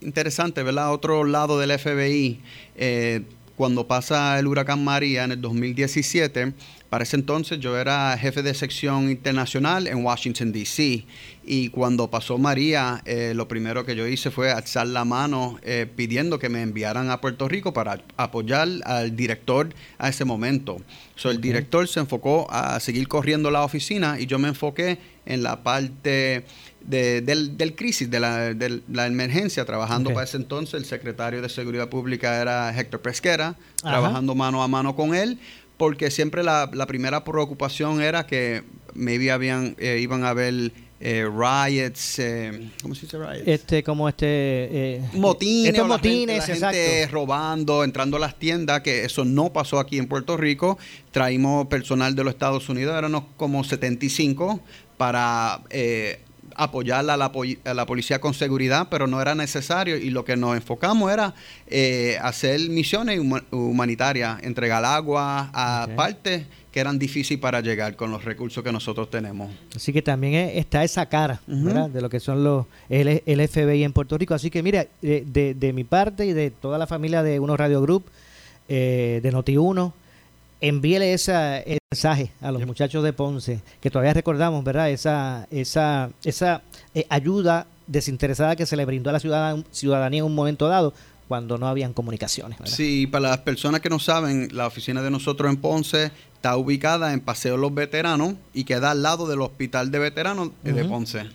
interesante, 0.00 0.62
¿verdad? 0.62 0.92
Otro 0.92 1.24
lado 1.24 1.58
del 1.58 1.70
FBI, 1.78 2.40
eh, 2.76 3.22
cuando 3.58 3.88
pasa 3.88 4.38
el 4.38 4.46
huracán 4.46 4.84
María 4.84 5.24
en 5.24 5.32
el 5.32 5.40
2017, 5.40 6.52
para 6.90 7.02
ese 7.02 7.16
entonces 7.16 7.58
yo 7.58 7.76
era 7.76 8.16
jefe 8.16 8.40
de 8.40 8.54
sección 8.54 9.10
internacional 9.10 9.88
en 9.88 10.04
Washington, 10.04 10.52
D.C. 10.52 11.04
Y 11.44 11.68
cuando 11.70 12.08
pasó 12.08 12.38
María, 12.38 13.02
eh, 13.04 13.32
lo 13.34 13.48
primero 13.48 13.84
que 13.84 13.96
yo 13.96 14.06
hice 14.06 14.30
fue 14.30 14.52
alzar 14.52 14.86
la 14.86 15.04
mano 15.04 15.58
eh, 15.64 15.86
pidiendo 15.92 16.38
que 16.38 16.48
me 16.48 16.62
enviaran 16.62 17.10
a 17.10 17.20
Puerto 17.20 17.48
Rico 17.48 17.72
para 17.72 18.00
apoyar 18.16 18.68
al 18.84 19.16
director 19.16 19.70
a 19.98 20.08
ese 20.08 20.24
momento. 20.24 20.76
So, 21.16 21.32
el 21.32 21.40
director 21.40 21.88
se 21.88 21.98
enfocó 21.98 22.46
a 22.50 22.78
seguir 22.78 23.08
corriendo 23.08 23.50
la 23.50 23.64
oficina 23.64 24.20
y 24.20 24.26
yo 24.26 24.38
me 24.38 24.46
enfoqué 24.46 24.98
en 25.26 25.42
la 25.42 25.64
parte 25.64 26.44
del, 26.88 27.74
crisis, 27.76 28.10
de 28.10 28.20
la, 28.20 29.06
emergencia, 29.06 29.64
trabajando 29.64 30.12
para 30.12 30.24
ese 30.24 30.38
entonces. 30.38 30.74
El 30.74 30.84
secretario 30.86 31.42
de 31.42 31.48
Seguridad 31.48 31.88
Pública 31.88 32.40
era 32.40 32.76
Héctor 32.78 33.00
Pesquera, 33.00 33.56
trabajando 33.82 34.34
mano 34.34 34.62
a 34.62 34.68
mano 34.68 34.96
con 34.96 35.14
él 35.14 35.38
porque 35.78 36.10
siempre 36.10 36.42
la, 36.42 36.68
primera 36.86 37.24
preocupación 37.24 38.02
era 38.02 38.26
que 38.26 38.64
maybe 38.94 39.30
habían, 39.30 39.76
eh, 39.78 40.00
iban 40.02 40.24
a 40.24 40.30
haber 40.30 40.72
eh, 41.00 41.24
riots, 41.24 42.18
eh, 42.18 42.68
¿cómo 42.82 42.96
se 42.96 43.02
dice 43.02 43.16
riots? 43.16 43.46
Este, 43.46 43.84
como 43.84 44.08
este... 44.08 45.00
motines, 45.12 45.72
estos 45.72 45.86
motines, 45.86 46.48
la 46.60 46.72
gente, 46.72 47.06
robando, 47.06 47.84
entrando 47.84 48.16
a 48.16 48.20
las 48.20 48.36
tiendas, 48.40 48.80
que 48.80 49.04
eso 49.04 49.24
no 49.24 49.52
pasó 49.52 49.78
aquí 49.78 49.98
en 49.98 50.08
Puerto 50.08 50.36
Rico. 50.36 50.78
Traímos 51.12 51.68
personal 51.68 52.16
de 52.16 52.24
los 52.24 52.32
Estados 52.34 52.68
Unidos, 52.68 52.98
éramos 52.98 53.22
como 53.36 53.62
75 53.62 54.60
para 54.96 55.62
apoyar 56.58 57.08
a 57.08 57.16
la, 57.16 57.86
policía 57.86 58.20
con 58.20 58.34
seguridad, 58.34 58.88
pero 58.90 59.06
no 59.06 59.22
era 59.22 59.34
necesario 59.34 59.96
y 59.96 60.10
lo 60.10 60.24
que 60.24 60.36
nos 60.36 60.56
enfocamos 60.56 61.10
era 61.12 61.34
eh, 61.68 62.18
hacer 62.20 62.60
misiones 62.68 63.20
humanitarias, 63.50 64.42
entregar 64.42 64.84
agua 64.84 65.50
a 65.54 65.88
partes 65.96 66.46
que 66.72 66.80
eran 66.80 66.98
difíciles 66.98 67.40
para 67.40 67.60
llegar 67.60 67.96
con 67.96 68.10
los 68.10 68.24
recursos 68.24 68.62
que 68.62 68.72
nosotros 68.72 69.08
tenemos. 69.08 69.50
Así 69.74 69.92
que 69.92 70.02
también 70.02 70.34
está 70.54 70.84
esa 70.84 71.06
cara 71.06 71.40
de 71.46 72.00
lo 72.00 72.10
que 72.10 72.20
son 72.20 72.44
los 72.44 72.66
el, 72.88 73.48
FBI 73.48 73.84
en 73.84 73.92
Puerto 73.92 74.18
Rico. 74.18 74.34
Así 74.34 74.50
que 74.50 74.62
mira, 74.62 74.86
de, 75.00 75.72
mi 75.74 75.84
parte 75.84 76.26
y 76.26 76.32
de 76.32 76.50
toda 76.50 76.76
la 76.76 76.86
familia 76.86 77.22
de 77.22 77.40
Uno 77.40 77.56
Radio 77.56 77.80
Group, 77.80 78.04
eh, 78.68 79.20
de 79.22 79.32
Noti1, 79.32 79.92
envíele 80.60 81.12
ese 81.12 81.78
mensaje 81.90 82.30
a 82.40 82.52
los 82.52 82.64
muchachos 82.66 83.02
de 83.02 83.12
Ponce, 83.12 83.60
que 83.80 83.90
todavía 83.90 84.12
recordamos, 84.12 84.62
¿verdad? 84.64 84.90
Esa, 84.90 85.46
esa, 85.50 86.10
esa 86.24 86.62
eh, 86.94 87.06
ayuda 87.08 87.66
desinteresada 87.86 88.56
que 88.56 88.66
se 88.66 88.76
le 88.76 88.84
brindó 88.84 89.10
a 89.10 89.14
la 89.14 89.20
ciudadanía 89.72 90.18
en 90.18 90.26
un 90.26 90.34
momento 90.34 90.68
dado 90.68 90.92
cuando 91.28 91.58
no 91.58 91.68
habían 91.68 91.92
comunicaciones. 91.92 92.58
Sí, 92.64 93.06
para 93.06 93.30
las 93.30 93.38
personas 93.38 93.80
que 93.80 93.90
no 93.90 93.98
saben, 93.98 94.48
la 94.52 94.66
oficina 94.66 95.02
de 95.02 95.10
nosotros 95.10 95.50
en 95.50 95.58
Ponce 95.58 96.10
está 96.34 96.56
ubicada 96.56 97.12
en 97.12 97.20
Paseo 97.20 97.56
Los 97.56 97.74
Veteranos 97.74 98.34
y 98.54 98.64
queda 98.64 98.90
al 98.90 99.02
lado 99.02 99.26
del 99.26 99.40
Hospital 99.40 99.90
de 99.90 99.98
Veteranos 99.98 100.50
de 100.62 100.84
Ponce. 100.84 101.26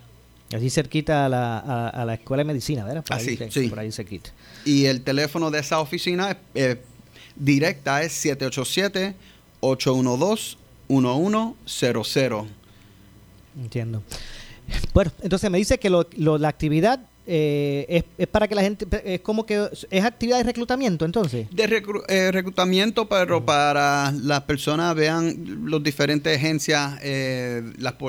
Allí 0.54 0.70
cerquita 0.70 1.26
a 1.26 1.30
la, 1.30 1.90
a, 1.90 2.06
la 2.06 2.14
Escuela 2.14 2.42
de 2.42 2.46
Medicina, 2.46 2.86
¿verdad? 2.86 3.04
Por 3.04 3.18
ahí, 3.18 3.38
sí. 3.50 3.70
Por 3.70 3.80
ahí 3.80 3.92
cerquita. 3.92 4.30
Y 4.66 4.86
el 4.86 5.02
teléfono 5.02 5.50
de 5.50 5.60
esa 5.60 5.80
oficina 5.80 6.38
es 6.54 6.78
directa 7.36 8.04
es 8.04 8.26
787-812-1100. 9.62 12.48
Entiendo. 13.56 14.02
Bueno, 14.94 15.12
entonces 15.22 15.52
me 15.52 15.58
dice 15.58 15.78
que 15.78 15.90
la 15.90 16.48
actividad 16.48 17.02
eh, 17.26 18.04
es, 18.18 18.28
para 18.28 18.50
que 18.50 18.56
la 18.56 18.62
gente, 18.62 18.86
es 19.06 19.22
como 19.22 19.46
que 19.46 19.70
es 19.90 20.04
actividad 20.04 20.40
de 20.40 20.44
reclutamiento 20.44 21.06
entonces. 21.06 21.48
De 21.52 21.64
eh, 22.10 22.32
reclutamiento, 22.32 23.08
pero 23.08 23.46
para 23.46 24.12
las 24.12 24.42
personas 24.42 24.94
vean 24.96 25.70
las 25.70 25.82
diferentes 25.82 26.38
agencias 26.38 27.00
eh, 27.02 27.64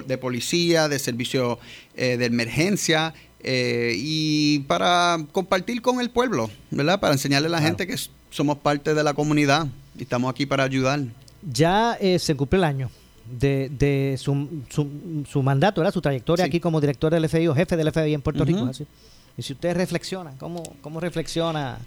de 0.07 0.19
policía, 0.19 0.89
de 0.89 0.99
servicio 0.99 1.61
de 1.95 2.25
emergencia, 2.25 3.15
y 3.47 4.61
para 4.61 5.19
compartir 5.31 5.83
con 5.83 6.01
el 6.01 6.11
pueblo, 6.11 6.51
¿verdad? 6.71 6.99
Para 6.99 7.13
enseñarle 7.13 7.49
a 7.49 7.51
la 7.51 7.61
gente 7.61 7.87
que 7.87 7.95
somos 8.35 8.59
parte 8.59 8.95
de 8.95 9.05
la 9.05 9.15
comunidad 9.15 9.69
y 9.97 10.03
estamos 10.03 10.29
aquí 10.29 10.45
para 10.45 10.65
ayudar. 10.65 11.01
Ya 11.49 11.97
eh, 12.01 12.19
se 12.19 12.35
cumple 12.35 12.59
el 12.59 12.65
año 12.65 12.91
de, 13.31 14.17
su, 14.19 14.49
su, 14.69 15.43
mandato, 15.43 15.81
¿verdad? 15.81 15.95
su 15.95 16.01
trayectoria 16.01 16.45
aquí 16.45 16.59
como 16.59 16.81
director 16.81 17.13
del 17.13 17.29
FBI 17.29 17.47
o 17.47 17.55
jefe 17.55 17.77
del 17.77 17.93
FBI 17.93 18.13
en 18.13 18.23
Puerto 18.23 18.45
Rico. 18.45 18.69
Y 19.39 19.43
si 19.43 19.53
usted 19.53 19.77
reflexiona, 19.77 20.33
¿cómo, 20.39 20.65
¿cómo 20.81 20.99
reflexiona 20.99 21.79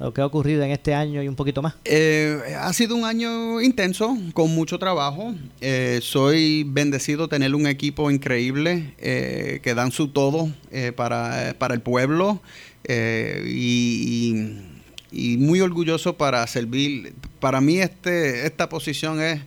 lo 0.00 0.12
que 0.12 0.20
ha 0.20 0.26
ocurrido 0.26 0.64
en 0.64 0.72
este 0.72 0.94
año 0.94 1.22
y 1.22 1.28
un 1.28 1.36
poquito 1.36 1.62
más? 1.62 1.74
Eh, 1.84 2.56
ha 2.58 2.72
sido 2.72 2.96
un 2.96 3.04
año 3.04 3.60
intenso, 3.60 4.18
con 4.34 4.52
mucho 4.52 4.80
trabajo. 4.80 5.32
Eh, 5.60 6.00
soy 6.02 6.64
bendecido 6.64 7.28
tener 7.28 7.54
un 7.54 7.68
equipo 7.68 8.10
increíble 8.10 8.94
que 8.98 9.74
dan 9.76 9.92
su 9.92 10.08
todo 10.08 10.50
para, 10.96 11.54
para, 11.56 11.74
el 11.74 11.82
pueblo. 11.82 12.40
y 12.88 14.28
y 14.28 14.77
muy 15.12 15.60
orgulloso 15.60 16.16
para 16.16 16.46
servir. 16.46 17.14
Para 17.40 17.60
mí 17.60 17.78
este, 17.78 18.46
esta 18.46 18.68
posición 18.68 19.20
es 19.20 19.40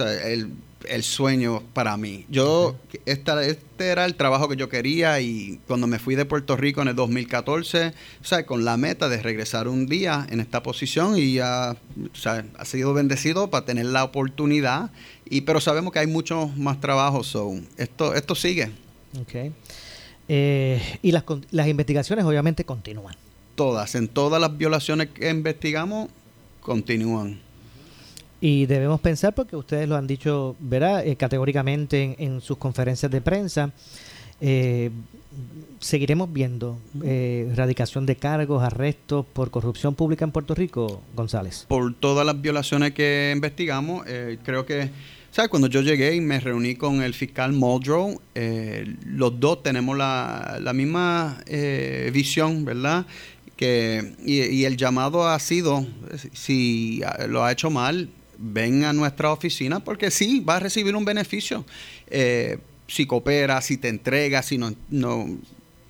el, 0.00 0.52
el, 0.88 1.02
sueño 1.02 1.62
para 1.72 1.96
mí. 1.96 2.24
Yo, 2.28 2.76
esta, 3.06 3.42
este 3.44 3.88
era 3.88 4.04
el 4.04 4.14
trabajo 4.16 4.48
que 4.48 4.56
yo 4.56 4.68
quería 4.68 5.20
y 5.20 5.60
cuando 5.66 5.86
me 5.86 5.98
fui 5.98 6.14
de 6.14 6.24
Puerto 6.24 6.56
Rico 6.56 6.82
en 6.82 6.88
el 6.88 6.96
2014, 6.96 7.92
o 7.92 8.46
con 8.46 8.64
la 8.64 8.76
meta 8.76 9.08
de 9.08 9.22
regresar 9.22 9.68
un 9.68 9.86
día 9.86 10.26
en 10.30 10.40
esta 10.40 10.62
posición 10.62 11.16
y 11.16 11.34
ya 11.34 11.76
ha 12.24 12.64
sido 12.64 12.92
bendecido 12.92 13.50
para 13.50 13.64
tener 13.64 13.86
la 13.86 14.04
oportunidad, 14.04 14.90
y, 15.28 15.42
pero 15.42 15.60
sabemos 15.60 15.92
que 15.92 16.00
hay 16.00 16.06
mucho 16.06 16.48
más 16.56 16.80
trabajo, 16.80 17.22
so, 17.22 17.54
esto, 17.76 18.14
esto 18.14 18.34
sigue. 18.34 18.70
Okay. 19.22 19.52
Eh, 20.28 20.98
y 21.02 21.12
las, 21.12 21.24
las 21.50 21.68
investigaciones 21.68 22.24
obviamente 22.24 22.64
continúan 22.64 23.16
todas, 23.58 23.96
en 23.96 24.06
todas 24.06 24.40
las 24.40 24.56
violaciones 24.56 25.08
que 25.08 25.28
investigamos, 25.28 26.08
continúan. 26.60 27.40
Y 28.40 28.66
debemos 28.66 29.00
pensar, 29.00 29.34
porque 29.34 29.56
ustedes 29.56 29.88
lo 29.88 29.96
han 29.96 30.06
dicho, 30.06 30.54
¿verdad? 30.60 31.04
Eh, 31.04 31.16
categóricamente 31.16 32.14
en, 32.18 32.40
sus 32.40 32.56
conferencias 32.56 33.10
de 33.10 33.20
prensa, 33.20 33.72
eh, 34.40 34.90
seguiremos 35.80 36.32
viendo 36.32 36.78
eh, 37.02 37.48
erradicación 37.50 38.06
de 38.06 38.14
cargos, 38.14 38.62
arrestos 38.62 39.26
por 39.32 39.50
corrupción 39.50 39.96
pública 39.96 40.24
en 40.24 40.30
Puerto 40.30 40.54
Rico, 40.54 41.02
González. 41.16 41.66
Por 41.66 41.94
todas 41.94 42.24
las 42.24 42.40
violaciones 42.40 42.92
que 42.92 43.32
investigamos, 43.34 44.06
creo 44.44 44.64
que, 44.64 44.90
¿sabes? 45.32 45.48
Cuando 45.48 45.66
yo 45.66 45.80
llegué 45.80 46.14
y 46.14 46.20
me 46.20 46.38
reuní 46.38 46.76
con 46.76 47.02
el 47.02 47.14
fiscal 47.14 47.52
Muldrow, 47.52 48.20
los 49.04 49.40
dos 49.40 49.64
tenemos 49.64 49.98
la, 49.98 50.58
la 50.60 50.72
misma 50.72 51.42
visión, 52.12 52.64
¿verdad? 52.64 53.04
Que 53.58 54.14
y, 54.24 54.64
el 54.64 54.76
llamado 54.76 55.28
ha 55.28 55.38
sido 55.40 55.84
si 56.32 57.02
lo 57.28 57.44
ha 57.44 57.52
hecho 57.52 57.68
mal 57.68 58.08
ven 58.38 58.84
a 58.84 58.92
nuestra 58.92 59.32
oficina 59.32 59.80
porque 59.80 60.10
sí 60.12 60.40
va 60.40 60.56
a 60.56 60.60
recibir 60.60 60.94
un 60.94 61.04
beneficio. 61.04 61.66
Eh, 62.06 62.58
si 62.86 63.04
coopera 63.04 63.60
si 63.60 63.76
te 63.76 63.88
entrega 63.88 64.42
si 64.42 64.56
no 64.56 64.72
no 64.88 65.36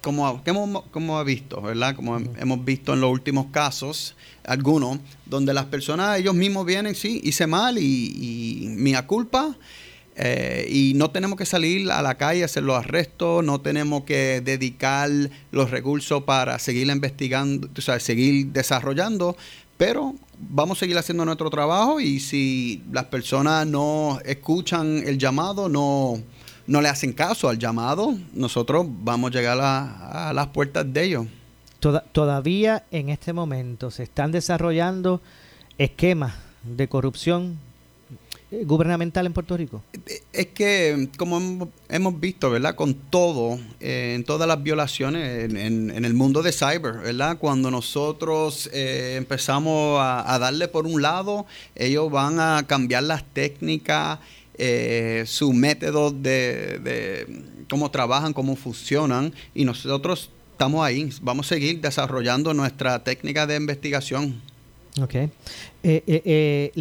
como, 0.03 0.43
como, 0.91 1.19
ha 1.19 1.25
visto 1.25 1.61
verdad 1.61 1.95
como 1.95 2.17
hemos 2.17 2.65
visto 2.65 2.95
en 2.95 3.01
los 3.01 3.13
últimos 3.13 3.47
casos 3.53 4.17
algunos 4.45 4.99
donde 5.27 5.53
las 5.53 5.67
personas 5.67 6.19
ellos 6.19 6.35
mismos 6.35 6.65
vienen 6.67 6.95
sí 6.95 7.21
hice 7.23 7.47
mal 7.47 7.79
y, 7.79 8.65
y 8.65 8.69
mía 8.69 9.07
culpa 9.07 9.57
eh, 10.21 10.67
y 10.69 10.95
no 10.95 11.13
tenemos 11.13 11.39
que 11.39 11.47
salir 11.47 11.93
a 11.93 12.03
la 12.03 12.17
calle 12.17 12.43
a 12.43 12.47
hacer 12.47 12.65
los 12.65 12.77
arrestos, 12.77 13.45
no 13.45 13.61
tenemos 13.61 14.03
que 14.03 14.41
dedicar 14.41 15.09
los 15.53 15.71
recursos 15.71 16.25
para 16.25 16.59
seguir 16.59 16.89
investigando, 16.89 17.69
o 17.77 17.81
sea, 17.81 18.01
seguir 18.01 18.49
desarrollando, 18.49 19.37
pero 19.77 20.17
vamos 20.37 20.79
a 20.79 20.81
seguir 20.81 20.99
haciendo 20.99 21.25
nuestro 21.25 21.51
trabajo 21.51 22.01
y 22.01 22.19
si 22.19 22.83
las 22.91 23.05
personas 23.05 23.65
no 23.69 24.19
escuchan 24.25 25.05
el 25.07 25.19
llamado, 25.19 25.69
no, 25.69 26.21
no 26.67 26.81
le 26.81 26.89
hacen 26.89 27.13
caso 27.13 27.49
al 27.49 27.59
llamado, 27.59 28.13
nosotros 28.35 28.87
vamos 28.89 29.31
a 29.31 29.35
llegar 29.35 29.59
a, 29.61 30.33
las 30.35 30.49
puertas 30.49 30.93
de 30.93 31.05
ellos. 31.05 31.27
todavía 32.11 32.85
en 32.91 33.11
este 33.11 33.33
momento 33.33 33.93
se 33.93 34.03
están 34.03 34.33
desarrollando 34.33 35.23
esquemas 35.79 36.35
de 36.65 36.89
corrupción 36.89 37.68
gubernamental 38.51 39.27
en 39.27 39.33
Puerto 39.33 39.57
Rico? 39.57 39.83
Es 40.33 40.47
que, 40.49 41.09
como 41.17 41.71
hemos 41.89 42.21
visto, 42.21 42.51
¿verdad? 42.51 42.75
Con 42.75 42.95
todo, 42.95 43.59
eh, 43.81 44.15
en 44.17 44.25
todas 44.25 44.49
las 44.49 44.63
violaciones 44.63 45.53
en, 45.53 46.05
el 46.05 46.15
mundo 46.15 46.43
de 46.43 46.53
cyber, 46.53 46.95
¿verdad? 47.03 47.39
Cuando 47.39 47.71
nosotros 47.71 48.71
eh, 48.73 49.15
empezamos 49.17 49.99
a, 50.01 50.39
darle 50.39 50.69
por 50.69 50.87
un 50.87 51.03
lado, 51.03 51.47
ellos 51.75 52.11
van 52.11 52.41
a 52.41 52.65
cambiar 52.67 53.03
las 53.03 53.25
técnicas, 53.25 54.19
su 55.27 55.53
método 55.53 56.11
de, 56.11 57.27
cómo 57.69 57.91
trabajan, 57.91 58.33
cómo 58.33 58.57
funcionan 58.57 59.33
y 59.55 59.65
nosotros 59.65 60.31
estamos 60.53 60.85
ahí. 60.85 61.09
Vamos 61.23 61.47
a 61.47 61.49
seguir 61.51 61.81
desarrollando 61.81 62.53
nuestra 62.55 63.05
técnica 63.05 63.47
de 63.47 63.57
investigación. 63.57 64.41
Ok. 65.01 65.15
Eh, 65.15 65.31
eh, 65.85 66.03
eh, 66.07 66.73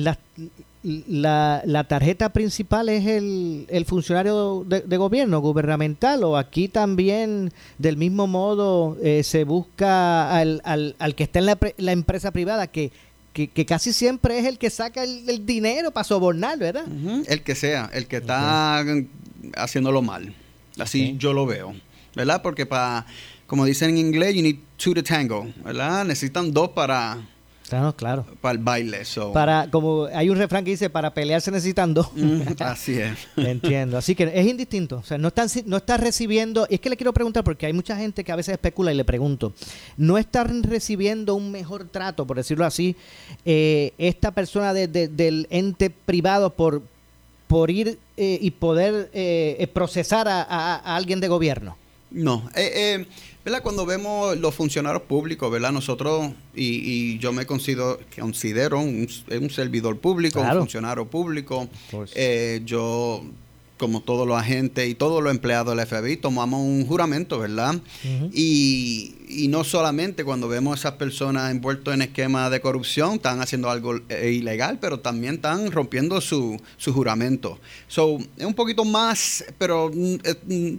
la, 1.08 1.62
la, 1.66 1.84
tarjeta 1.86 2.30
principal 2.30 2.90
es 2.90 3.06
el, 3.06 3.66
el 3.70 3.86
funcionario 3.86 4.66
de, 4.66 4.98
gobierno, 4.98 5.40
gubernamental, 5.40 6.24
o 6.24 6.38
aquí 6.38 6.68
también 6.68 7.52
del 7.78 7.98
mismo 7.98 8.28
modo 8.28 8.98
se 9.24 9.44
busca 9.44 10.36
al, 10.38 10.62
al, 10.64 10.96
al, 11.00 11.16
que 11.16 11.24
está 11.24 11.40
en 11.40 11.46
la, 11.46 11.58
la 11.78 11.92
empresa 11.92 12.32
privada 12.32 12.68
que, 12.68 12.92
que, 13.34 13.66
casi 13.66 13.94
siempre 13.94 14.40
es 14.40 14.46
el 14.46 14.58
que 14.58 14.70
saca 14.70 15.04
el, 15.04 15.46
dinero 15.46 15.92
para 15.92 16.04
sobornar, 16.04 16.58
¿verdad? 16.58 16.86
El 17.28 17.44
que 17.44 17.56
sea, 17.56 17.90
el 17.94 18.08
que 18.08 18.18
está 18.18 18.84
haciéndolo 19.56 20.02
mal. 20.02 20.34
Así 20.80 21.16
yo 21.18 21.34
lo 21.34 21.46
veo, 21.46 21.76
¿verdad? 22.16 22.42
Porque 22.42 22.66
para 22.66 23.06
como 23.48 23.64
dicen 23.66 23.92
en 23.92 23.98
inglés, 23.98 24.36
you 24.36 24.42
need 24.42 24.58
two 24.76 24.94
to 24.94 25.02
tango, 25.02 25.48
¿verdad? 25.64 26.06
Necesitan 26.06 26.52
dos 26.52 26.70
para... 26.70 27.18
Claro, 27.68 27.96
claro. 27.96 28.26
Para 28.40 28.54
el 28.54 28.64
baile. 28.64 29.04
Para, 29.34 29.70
como 29.70 30.06
hay 30.06 30.30
un 30.30 30.38
refrán 30.38 30.64
que 30.64 30.72
dice, 30.72 30.90
para 30.90 31.14
pelear 31.14 31.42
se 31.42 31.52
necesitan 31.52 31.94
dos. 31.94 32.10
así 32.60 32.98
es. 32.98 33.18
Entiendo. 33.36 33.98
Así 33.98 34.16
que 34.16 34.24
es 34.24 34.48
indistinto. 34.48 34.98
O 34.98 35.04
sea, 35.04 35.18
no 35.18 35.28
están, 35.28 35.50
no 35.66 35.78
está 35.78 35.98
recibiendo, 35.98 36.66
y 36.70 36.76
es 36.76 36.80
que 36.80 36.90
le 36.90 36.96
quiero 36.96 37.14
preguntar, 37.14 37.44
porque 37.44 37.66
hay 37.66 37.74
mucha 37.74 37.98
gente 37.98 38.24
que 38.24 38.32
a 38.32 38.38
veces 38.38 38.54
especula 38.54 38.94
y 38.94 38.96
le 38.96 39.04
pregunto, 39.04 39.54
¿no 39.98 40.18
están 40.18 40.64
recibiendo 40.64 41.36
un 41.36 41.52
mejor 41.52 41.90
trato, 41.90 42.26
por 42.26 42.38
decirlo 42.38 42.66
así, 42.66 42.96
eh, 43.44 43.94
esta 43.98 44.32
persona 44.32 44.74
del 44.74 45.48
ente 45.50 45.90
privado 45.90 46.54
por, 46.54 46.82
por 47.48 47.70
ir 47.70 48.00
eh, 48.16 48.40
y 48.42 48.52
poder 48.52 49.10
eh, 49.14 49.70
procesar 49.74 50.30
a, 50.30 50.42
a, 50.42 50.96
alguien 50.96 51.20
de 51.20 51.28
gobierno? 51.28 51.76
No. 52.12 52.50
Eh, 52.56 53.06
¿verdad? 53.44 53.62
Cuando 53.62 53.86
vemos 53.86 54.38
los 54.38 54.56
funcionarios 54.56 55.04
públicos, 55.04 55.52
¿verdad? 55.52 55.72
Nosotros, 55.72 56.32
y, 56.56 57.18
yo 57.20 57.34
me 57.34 57.46
considero, 57.46 58.00
considero 58.20 58.80
un, 58.80 59.08
servidor 59.50 59.98
público, 60.00 60.42
un 60.42 60.52
funcionario 60.52 61.06
público. 61.06 61.68
Eh, 62.16 62.62
yo 62.66 63.24
como 63.78 64.02
todos 64.02 64.28
los 64.28 64.38
agentes 64.38 64.88
y 64.90 64.96
todos 64.96 65.24
los 65.24 65.32
empleados 65.32 65.76
del 65.76 65.86
FBI, 65.86 66.18
tomamos 66.18 66.62
un 66.62 66.86
juramento, 66.86 67.40
¿verdad? 67.40 67.76
y, 68.34 69.16
y, 69.28 69.48
no 69.48 69.64
solamente 69.64 70.24
cuando 70.24 70.48
vemos 70.48 70.74
a 70.74 70.80
esas 70.80 70.92
personas 70.94 71.52
envueltas 71.52 71.94
en 71.94 72.02
esquemas 72.02 72.50
de 72.52 72.60
corrupción, 72.60 73.16
están 73.16 73.42
haciendo 73.42 73.70
algo 73.70 74.00
eh, 74.10 74.32
ilegal, 74.32 74.80
pero 74.80 75.00
también 75.00 75.36
están 75.36 75.72
rompiendo 75.72 76.20
su, 76.22 76.60
su 76.78 76.94
juramento. 76.94 77.60
So, 77.88 78.18
es 78.38 78.46
un 78.46 78.54
poquito 78.54 78.84
más, 78.84 79.46
pero 79.58 79.92
mm, 79.94 80.18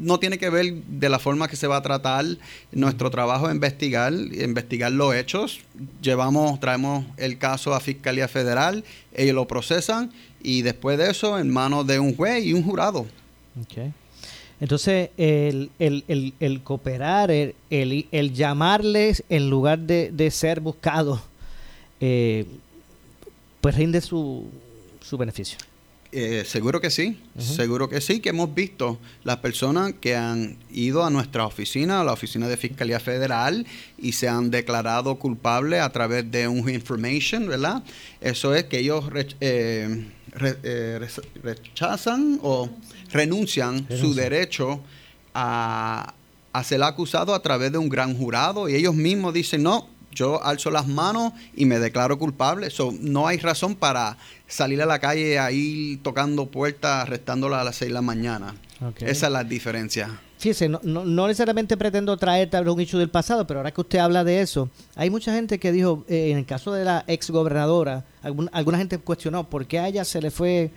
no 0.00 0.18
tiene 0.18 0.38
que 0.38 0.50
ver 0.50 0.74
de 0.74 1.08
la 1.08 1.18
forma 1.18 1.48
que 1.48 1.56
se 1.56 1.66
va 1.66 1.76
a 1.76 1.82
tratar 1.82 2.24
nuestro 2.72 3.10
trabajo 3.10 3.48
de 3.48 3.54
investigar, 3.54 4.12
investigar 4.12 4.92
los 4.92 5.14
hechos. 5.14 5.60
Llevamos, 6.02 6.58
traemos 6.60 7.06
el 7.16 7.38
caso 7.38 7.74
a 7.74 7.80
Fiscalía 7.80 8.28
Federal, 8.28 8.84
ellos 9.12 9.34
lo 9.34 9.46
procesan 9.46 10.10
y 10.42 10.62
después 10.62 10.98
de 10.98 11.10
eso 11.10 11.38
en 11.38 11.50
manos 11.50 11.86
de 11.86 11.98
un 11.98 12.14
juez 12.14 12.44
y 12.44 12.52
un 12.52 12.62
jurado. 12.62 13.06
Okay. 13.64 13.92
Entonces, 14.60 15.10
el, 15.16 15.70
el, 15.78 16.34
el, 16.40 16.62
cooperar, 16.62 17.30
el, 17.30 17.54
el, 17.70 18.34
llamarles 18.34 19.22
en 19.28 19.48
lugar 19.50 19.78
de, 19.78 20.30
ser 20.32 20.60
buscados, 20.60 21.20
eh, 22.00 22.44
pues 23.60 23.76
rinde 23.76 24.00
su, 24.00 24.46
su 25.00 25.16
beneficio. 25.16 25.58
Eh, 26.10 26.44
seguro 26.46 26.80
que 26.80 26.88
sí, 26.88 27.20
seguro 27.38 27.90
que 27.90 28.00
sí, 28.00 28.20
que 28.20 28.30
hemos 28.30 28.54
visto 28.54 28.98
las 29.24 29.36
personas 29.36 29.92
que 30.00 30.16
han 30.16 30.56
ido 30.72 31.04
a 31.04 31.10
nuestra 31.10 31.44
oficina, 31.44 32.00
a 32.00 32.04
la 32.04 32.14
oficina 32.14 32.48
de 32.48 32.56
Fiscalía 32.56 32.98
Federal, 32.98 33.66
y 33.98 34.12
se 34.12 34.26
han 34.26 34.50
declarado 34.50 35.16
culpables 35.16 35.82
a 35.82 35.92
través 35.92 36.30
de 36.30 36.48
un 36.48 36.68
information, 36.70 37.46
¿verdad? 37.46 37.82
Eso 38.22 38.54
es 38.54 38.64
que 38.64 38.78
ellos 38.78 39.04
eh, 39.40 40.06
eh, 40.40 41.08
rechazan 41.42 42.38
o 42.42 42.68
renuncian 43.12 43.86
su 43.88 44.14
derecho 44.14 44.80
a, 45.34 46.14
a 46.52 46.64
ser 46.64 46.82
acusado 46.82 47.34
a 47.34 47.42
través 47.42 47.72
de 47.72 47.78
un 47.78 47.88
gran 47.88 48.16
jurado, 48.16 48.68
y 48.68 48.74
ellos 48.74 48.94
mismos 48.94 49.34
dicen, 49.34 49.62
no, 49.62 49.88
yo 50.18 50.44
alzo 50.44 50.70
las 50.70 50.86
manos 50.86 51.32
y 51.54 51.64
me 51.64 51.78
declaro 51.78 52.18
culpable. 52.18 52.70
So, 52.70 52.92
no 53.00 53.28
hay 53.28 53.38
razón 53.38 53.74
para 53.74 54.16
salir 54.46 54.82
a 54.82 54.86
la 54.86 54.98
calle 54.98 55.38
ahí 55.38 56.00
tocando 56.02 56.46
puertas, 56.46 57.02
arrestándola 57.02 57.60
a 57.60 57.64
las 57.64 57.76
6 57.76 57.90
de 57.90 57.94
la 57.94 58.02
mañana. 58.02 58.54
Esa 59.00 59.26
es 59.26 59.32
la 59.32 59.44
diferencia. 59.44 60.20
Fíjese, 60.38 60.68
no, 60.68 60.80
no, 60.82 61.26
necesariamente 61.26 61.76
pretendo 61.76 62.16
traer 62.16 62.48
tal 62.48 62.68
un 62.68 62.80
hecho 62.80 62.98
del 62.98 63.10
pasado, 63.10 63.46
pero 63.46 63.60
ahora 63.60 63.72
que 63.72 63.80
usted 63.80 63.98
habla 63.98 64.22
de 64.22 64.40
eso, 64.40 64.70
hay 64.94 65.10
mucha 65.10 65.34
gente 65.34 65.58
que 65.58 65.72
dijo, 65.72 66.04
eh, 66.08 66.30
en 66.30 66.38
el 66.38 66.46
caso 66.46 66.72
de 66.72 66.84
la 66.84 67.04
ex 67.08 67.30
gobernadora, 68.30 68.58
alguna 68.58 68.78
gente 68.78 68.98
cuestionó 68.98 69.48
por 69.48 69.66
qué 69.66 69.78
a 69.78 69.88
ella 69.88 70.04
se 70.04 70.20
le 70.20 70.30
fue 70.30 70.70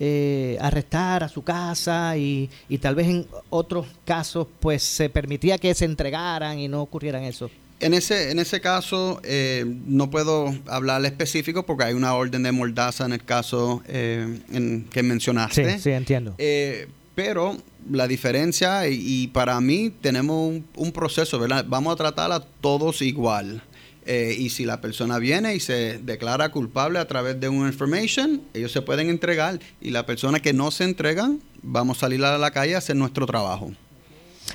eh, 0.00 0.56
arrestar 0.60 1.24
a 1.24 1.28
su 1.28 1.42
casa 1.42 2.16
y, 2.16 2.50
y 2.68 2.78
tal 2.78 2.94
vez 2.94 3.08
en 3.08 3.26
otros 3.50 3.86
casos 4.04 4.46
pues 4.60 4.82
se 4.82 5.08
permitía 5.08 5.58
que 5.58 5.74
se 5.74 5.84
entregaran 5.84 6.58
y 6.58 6.68
no 6.68 6.82
ocurrieran 6.82 7.24
eso. 7.24 7.50
En 7.80 7.94
ese, 7.94 8.32
en 8.32 8.40
ese 8.40 8.60
caso, 8.60 9.20
eh, 9.22 9.64
no 9.86 10.10
puedo 10.10 10.52
hablar 10.66 11.04
específico 11.04 11.64
porque 11.64 11.84
hay 11.84 11.94
una 11.94 12.12
orden 12.14 12.42
de 12.42 12.50
mordaza 12.50 13.06
en 13.06 13.12
el 13.12 13.24
caso 13.24 13.82
eh, 13.86 14.40
en, 14.52 14.84
que 14.90 15.02
mencionaste. 15.04 15.74
Sí, 15.74 15.82
sí, 15.82 15.90
entiendo. 15.90 16.34
Eh, 16.38 16.88
pero 17.14 17.56
la 17.90 18.08
diferencia, 18.08 18.88
y, 18.88 19.28
para 19.28 19.60
mí 19.60 19.92
tenemos 20.00 20.60
un, 20.76 20.92
proceso, 20.92 21.38
¿verdad? 21.38 21.64
Vamos 21.68 21.92
a 21.92 21.96
tratar 21.96 22.32
a 22.32 22.40
todos 22.40 23.00
igual. 23.00 23.62
Y 24.08 24.48
si 24.50 24.64
la 24.64 24.80
persona 24.80 25.18
viene 25.18 25.54
y 25.54 25.60
se 25.60 25.98
declara 25.98 26.50
culpable 26.50 26.98
a 26.98 27.06
través 27.06 27.38
de 27.40 27.48
una 27.48 27.68
information, 27.68 28.42
ellos 28.54 28.72
se 28.72 28.82
pueden 28.82 29.10
entregar. 29.10 29.60
Y 29.80 29.90
la 29.90 30.06
persona 30.06 30.40
que 30.40 30.52
no 30.52 30.70
se 30.70 30.84
entregan, 30.84 31.40
vamos 31.62 31.98
a 31.98 32.00
salir 32.00 32.24
a 32.24 32.38
la 32.38 32.50
calle 32.50 32.74
a 32.74 32.78
hacer 32.78 32.96
nuestro 32.96 33.26
trabajo. 33.26 33.72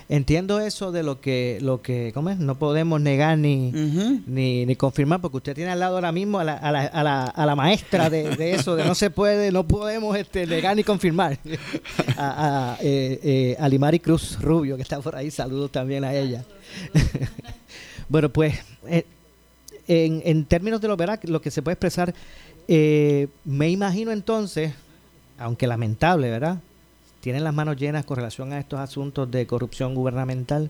Entiendo 0.09 0.59
eso 0.59 0.91
de 0.91 1.03
lo 1.03 1.21
que, 1.21 1.59
lo 1.61 1.81
que 1.81 2.11
¿cómo 2.13 2.29
es? 2.29 2.37
no 2.37 2.57
podemos 2.57 2.99
negar 2.99 3.37
ni, 3.37 3.71
ni, 4.25 4.75
confirmar, 4.75 5.21
porque 5.21 5.37
usted 5.37 5.55
tiene 5.55 5.71
al 5.71 5.79
lado 5.79 5.95
ahora 5.95 6.11
mismo 6.11 6.39
a 6.39 6.43
la, 6.43 6.53
a 6.53 6.71
la, 6.71 6.81
a 6.81 7.03
la, 7.03 7.23
a 7.25 7.45
la 7.45 7.55
maestra 7.55 8.09
de, 8.09 8.53
eso, 8.53 8.75
de 8.75 8.85
no 8.85 8.95
se 8.95 9.09
puede, 9.09 9.51
no 9.51 9.67
podemos 9.67 10.17
este, 10.17 10.45
negar 10.45 10.75
ni 10.75 10.83
confirmar. 10.83 11.39
a, 12.17 12.73
a, 12.73 12.77
eh, 12.81 13.19
eh, 13.23 13.57
a 13.59 13.69
Limari 13.69 13.99
Cruz 13.99 14.39
Rubio, 14.41 14.75
que 14.75 14.81
está 14.81 14.99
por 14.99 15.15
ahí, 15.15 15.31
saludos 15.31 15.71
también 15.71 16.03
a 16.03 16.13
ella. 16.13 16.43
bueno, 18.09 18.29
pues 18.29 18.55
eh, 18.87 19.05
en, 19.87 20.21
en 20.25 20.45
términos 20.45 20.81
de 20.81 20.87
lo, 20.87 20.97
¿verdad? 20.97 21.19
lo 21.23 21.41
que 21.41 21.51
se 21.51 21.61
puede 21.61 21.73
expresar, 21.73 22.13
eh, 22.67 23.27
me 23.45 23.69
imagino 23.69 24.11
entonces, 24.11 24.73
aunque 25.37 25.67
lamentable, 25.67 26.29
¿verdad? 26.29 26.59
tienen 27.23 27.45
las 27.45 27.53
manos 27.53 27.77
llenas 27.77 28.03
con 28.03 28.17
relación 28.17 28.51
a 28.51 28.59
estos 28.59 28.81
asuntos 28.81 29.31
de 29.31 29.47
corrupción 29.47 29.95
gubernamental, 29.95 30.69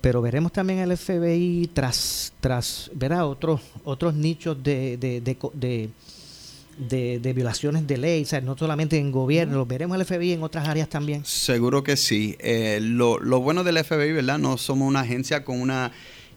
pero 0.00 0.22
veremos 0.22 0.50
también 0.50 0.78
el 0.78 0.96
FBI 0.96 1.70
tras, 1.74 2.32
tras 2.40 2.90
verá 2.94 3.26
otros, 3.26 3.60
otros 3.84 4.14
nichos 4.14 4.62
de, 4.62 4.96
de, 4.96 5.20
de, 5.20 7.18
de 7.20 7.32
violaciones 7.34 7.86
de 7.86 7.98
ley, 7.98 8.26
no 8.42 8.56
solamente 8.56 8.96
en 8.96 9.12
gobierno, 9.12 9.66
veremos 9.66 10.00
el 10.00 10.06
FBI 10.06 10.32
en 10.32 10.42
otras 10.42 10.66
áreas 10.66 10.88
también. 10.88 11.26
Seguro 11.26 11.84
que 11.84 11.98
sí. 11.98 12.36
Eh, 12.40 12.78
lo, 12.80 13.18
lo, 13.20 13.40
bueno 13.40 13.62
del 13.62 13.84
FBI, 13.84 14.12
¿verdad? 14.12 14.38
No 14.38 14.56
somos 14.56 14.88
una 14.88 15.00
agencia 15.00 15.44
con 15.44 15.60
una, 15.60 15.92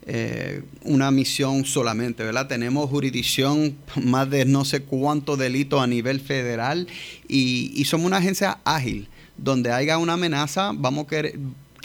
eh, 0.08 0.62
una 0.84 1.10
misión 1.12 1.66
solamente, 1.66 2.24
¿verdad? 2.24 2.48
Tenemos 2.48 2.90
jurisdicción 2.90 3.76
más 4.04 4.30
de 4.30 4.46
no 4.46 4.66
sé 4.66 4.84
cuántos 4.84 5.38
delitos 5.40 5.82
a 5.82 5.88
nivel 5.88 6.20
federal 6.20 6.88
y, 7.28 7.72
y 7.76 7.86
somos 7.86 8.06
una 8.06 8.18
agencia 8.18 8.60
ágil 8.64 9.08
donde 9.38 9.72
haya 9.72 9.98
una 9.98 10.14
amenaza, 10.14 10.72
vamos 10.74 11.06
a 11.12 11.24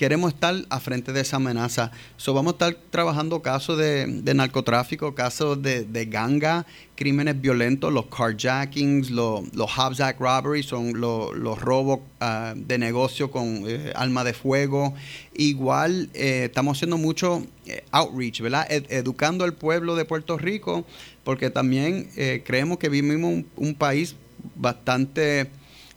queremos 0.01 0.33
estar 0.33 0.55
a 0.71 0.81
frente 0.81 1.13
de 1.13 1.21
esa 1.21 1.37
amenaza. 1.37 1.93
So, 2.17 2.33
vamos 2.33 2.55
a 2.55 2.55
estar 2.55 2.75
trabajando 2.89 3.43
casos 3.43 3.77
de, 3.77 4.33
narcotráfico, 4.35 5.15
casos 5.15 5.61
de, 5.61 6.07
ganga, 6.07 6.65
crímenes 6.95 7.39
violentos, 7.39 7.93
los 7.93 8.07
carjackings, 8.07 9.11
los, 9.11 9.55
los 9.55 9.77
robberies, 9.77 10.65
son 10.65 10.99
los, 10.99 11.61
robos 11.61 12.01
ah, 12.19 12.55
de 12.57 12.79
negocio 12.79 13.31
con 13.31 13.65
eh, 13.67 13.93
arma 13.95 14.25
de 14.25 14.33
fuego. 14.33 14.95
Igual 15.35 16.09
eh, 16.15 16.45
estamos 16.47 16.79
haciendo 16.79 16.97
mucho 16.97 17.45
eh, 17.67 17.85
outreach, 17.91 18.41
¿verdad? 18.41 18.67
educando 18.71 19.45
al 19.45 19.53
pueblo 19.53 19.97
de 19.97 20.07
Puerto 20.07 20.39
Rico, 20.39 20.87
porque 21.25 21.51
también 21.51 22.09
creemos 22.47 22.79
que 22.79 22.89
vivimos 22.89 23.45
un 23.55 23.75
país 23.75 24.17
bastante 24.57 25.51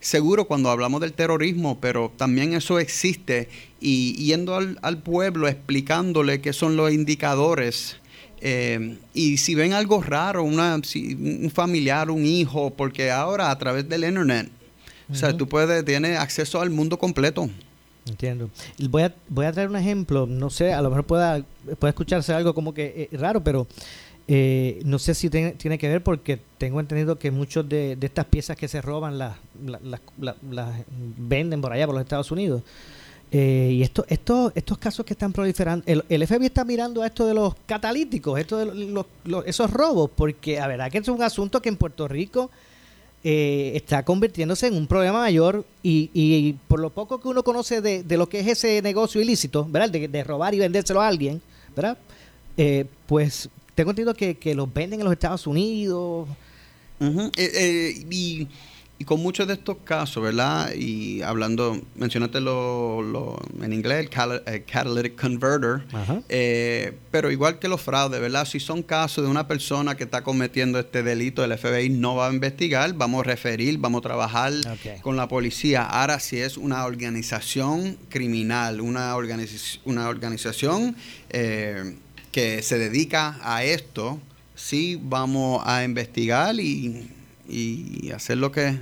seguro 0.03 0.45
cuando 0.45 0.69
hablamos 0.69 1.01
del 1.01 1.13
terrorismo, 1.13 1.79
pero 1.79 2.11
también 2.17 2.53
eso 2.53 2.77
existe 2.77 3.49
y 3.79 4.13
yendo 4.25 4.55
al, 4.55 4.97
pueblo 4.99 5.47
explicándole 5.47 6.41
qué 6.41 6.53
son 6.53 6.75
los 6.75 6.91
indicadores. 6.91 7.97
Eh, 8.41 8.97
y 9.13 9.37
si 9.37 9.55
ven 9.55 9.73
algo 9.73 10.01
raro, 10.01 10.43
una, 10.43 10.75
un 10.75 11.51
familiar, 11.53 12.11
un 12.11 12.25
hijo, 12.25 12.71
porque 12.71 13.09
ahora 13.09 13.49
a 13.49 13.57
través 13.57 13.87
del 13.87 14.03
internet, 14.03 14.49
o 15.09 15.15
sea, 15.15 15.35
tú 15.35 15.47
puedes, 15.47 15.85
tienes 15.85 16.19
acceso 16.19 16.61
al 16.61 16.69
mundo 16.69 16.99
completo. 16.99 17.49
Entiendo. 18.05 18.49
Voy 18.89 19.03
a, 19.03 19.15
voy 19.29 19.45
a 19.45 19.53
traer 19.53 19.69
un 19.69 19.77
ejemplo, 19.77 20.25
no 20.27 20.49
sé, 20.49 20.73
a 20.73 20.81
lo 20.81 20.89
mejor 20.89 21.05
pueda, 21.05 21.45
puede 21.79 21.91
escucharse 21.91 22.33
algo 22.33 22.53
como 22.53 22.73
que 22.73 23.09
eh, 23.11 23.17
raro, 23.17 23.41
pero 23.43 23.65
eh, 24.27 24.81
no 24.85 24.99
sé 24.99 25.13
si 25.15 25.29
tiene, 25.29 25.55
que 25.77 25.87
ver 25.89 26.01
porque 26.03 26.39
tengo 26.57 26.79
entendido 26.79 27.19
que 27.19 27.29
muchos 27.31 27.67
de, 27.67 27.97
estas 28.01 28.25
piezas 28.25 28.55
que 28.57 28.67
se 28.67 28.81
roban 28.81 29.17
las 29.17 29.37
las- 30.19 30.75
venden 31.17 31.61
por 31.61 31.73
allá, 31.73 31.85
por 31.85 31.95
los 31.95 32.03
Estados 32.03 32.31
Unidos. 32.31 32.61
Eh, 33.31 33.71
y 33.73 33.81
esto, 33.81 34.05
esto, 34.09 34.51
estos 34.53 34.77
casos 34.77 35.05
que 35.05 35.13
están 35.13 35.33
proliferando, 35.33 35.83
el, 35.87 36.03
el 36.07 36.27
FBI 36.27 36.45
está 36.45 36.63
mirando 36.63 37.01
a 37.01 37.07
esto 37.07 37.25
de 37.25 37.33
los 37.33 37.55
catalíticos, 37.65 38.39
esto 38.39 38.57
de 38.57 38.65
los, 38.91 39.05
los- 39.25 39.45
esos 39.47 39.71
robos, 39.71 40.11
porque 40.15 40.59
a 40.59 40.67
ver, 40.67 40.79
que 40.91 40.99
es 40.99 41.07
un 41.07 41.21
asunto 41.21 41.59
que 41.61 41.69
en 41.69 41.77
Puerto 41.77 42.07
Rico 42.07 42.51
eh, 43.23 43.71
está 43.75 44.03
convirtiéndose 44.05 44.67
en 44.67 44.75
un 44.75 44.85
problema 44.85 45.19
mayor 45.19 45.65
y, 45.81 46.11
y 46.13 46.53
por 46.67 46.79
lo 46.79 46.91
poco 46.91 47.19
que 47.19 47.27
uno 47.27 47.43
conoce 47.43 47.81
de, 47.81 48.03
de 48.03 48.17
lo 48.17 48.29
que 48.29 48.39
es 48.41 48.47
ese 48.47 48.81
negocio 48.83 49.19
ilícito, 49.19 49.65
¿verdad? 49.69 49.89
De, 49.89 50.07
de 50.07 50.23
robar 50.23 50.53
y 50.53 50.59
vendérselo 50.59 51.01
a 51.01 51.07
alguien, 51.07 51.41
¿verdad? 51.75 51.97
Eh, 52.55 52.85
pues 53.07 53.49
tengo 53.75 53.91
entendido 53.91 54.13
que, 54.13 54.37
que 54.37 54.55
los 54.55 54.71
venden 54.73 54.99
en 54.99 55.05
los 55.05 55.13
Estados 55.13 55.47
Unidos. 55.47 56.27
Eh, 57.35 57.51
eh, 57.55 58.05
y, 58.09 58.47
y 58.99 59.05
con 59.05 59.19
muchos 59.21 59.47
de 59.47 59.55
estos 59.55 59.77
casos, 59.83 60.23
¿verdad? 60.23 60.71
Y 60.75 61.21
hablando, 61.23 61.81
mencionaste 61.95 62.39
lo, 62.39 63.01
lo- 63.01 63.39
en 63.61 63.73
inglés, 63.73 64.07
el 64.45 64.63
catalytic 64.65 65.19
converter, 65.19 65.83
eh, 66.29 66.93
pero 67.11 67.31
igual 67.31 67.57
que 67.59 67.67
los 67.67 67.81
fraudes, 67.81 68.21
¿verdad? 68.21 68.45
Si 68.45 68.59
son 68.61 68.83
casos 68.83 69.25
de 69.25 69.29
una 69.31 69.47
persona 69.47 69.97
que 69.97 70.03
está 70.05 70.23
cometiendo 70.23 70.79
este 70.79 71.01
delito, 71.03 71.43
el 71.43 71.51
FBI 71.57 71.89
no 71.89 72.15
va 72.15 72.29
a 72.29 72.33
investigar, 72.33 72.93
vamos 72.93 73.21
a 73.21 73.23
referir, 73.23 73.77
vamos 73.79 73.99
a 73.99 74.03
trabajar 74.03 74.53
con 75.01 75.17
la 75.17 75.27
policía. 75.27 75.83
Ahora, 75.83 76.19
si 76.19 76.37
es 76.37 76.55
una 76.57 76.85
organización 76.85 77.97
criminal, 78.09 78.79
una, 78.79 79.15
organiz- 79.15 79.79
una 79.83 80.07
organización 80.07 80.95
eh, 81.31 81.95
que 82.33 82.61
se 82.63 82.77
dedica 82.77 83.37
a 83.43 83.63
esto, 83.63 84.19
sí 84.55 84.99
vamos 85.01 85.61
a 85.65 85.85
investigar 85.85 86.53
y, 86.59 87.07
y 87.47 88.11
hacer 88.11 88.37
lo 88.39 88.51
que 88.51 88.77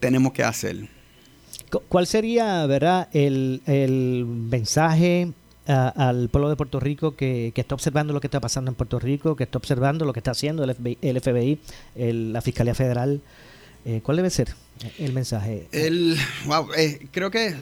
tenemos 0.00 0.32
que 0.34 0.42
hacer. 0.42 0.88
Cu- 1.70 1.82
¿Cuál 1.88 2.06
sería, 2.06 2.66
verdad, 2.66 3.08
el, 3.14 3.62
el 3.66 4.26
mensaje 4.26 5.30
a- 5.66 5.88
al 6.08 6.28
pueblo 6.28 6.50
de 6.50 6.56
Puerto 6.56 6.80
Rico 6.80 7.14
que, 7.16 7.52
que 7.54 7.60
está 7.60 7.74
observando 7.74 8.12
lo 8.12 8.20
que 8.20 8.26
está 8.26 8.40
pasando 8.40 8.70
en 8.70 8.74
Puerto 8.74 8.98
Rico, 8.98 9.36
que 9.36 9.44
está 9.44 9.58
observando 9.58 10.04
lo 10.04 10.12
que 10.12 10.20
está 10.20 10.32
haciendo 10.32 10.64
el 10.64 10.74
FBI, 10.74 10.98
el 11.00 11.20
FBI, 11.20 11.58
el- 11.94 12.32
la 12.32 12.42
Fiscalía 12.42 12.74
Federal? 12.74 13.20
Eh, 13.84 14.00
¿Cuál 14.02 14.18
debe 14.18 14.30
ser 14.30 14.48
el 14.98 15.12
mensaje? 15.12 15.66
El, 15.72 16.16
wow, 16.46 16.68
eh, 16.76 17.06
creo 17.10 17.30
que 17.32 17.56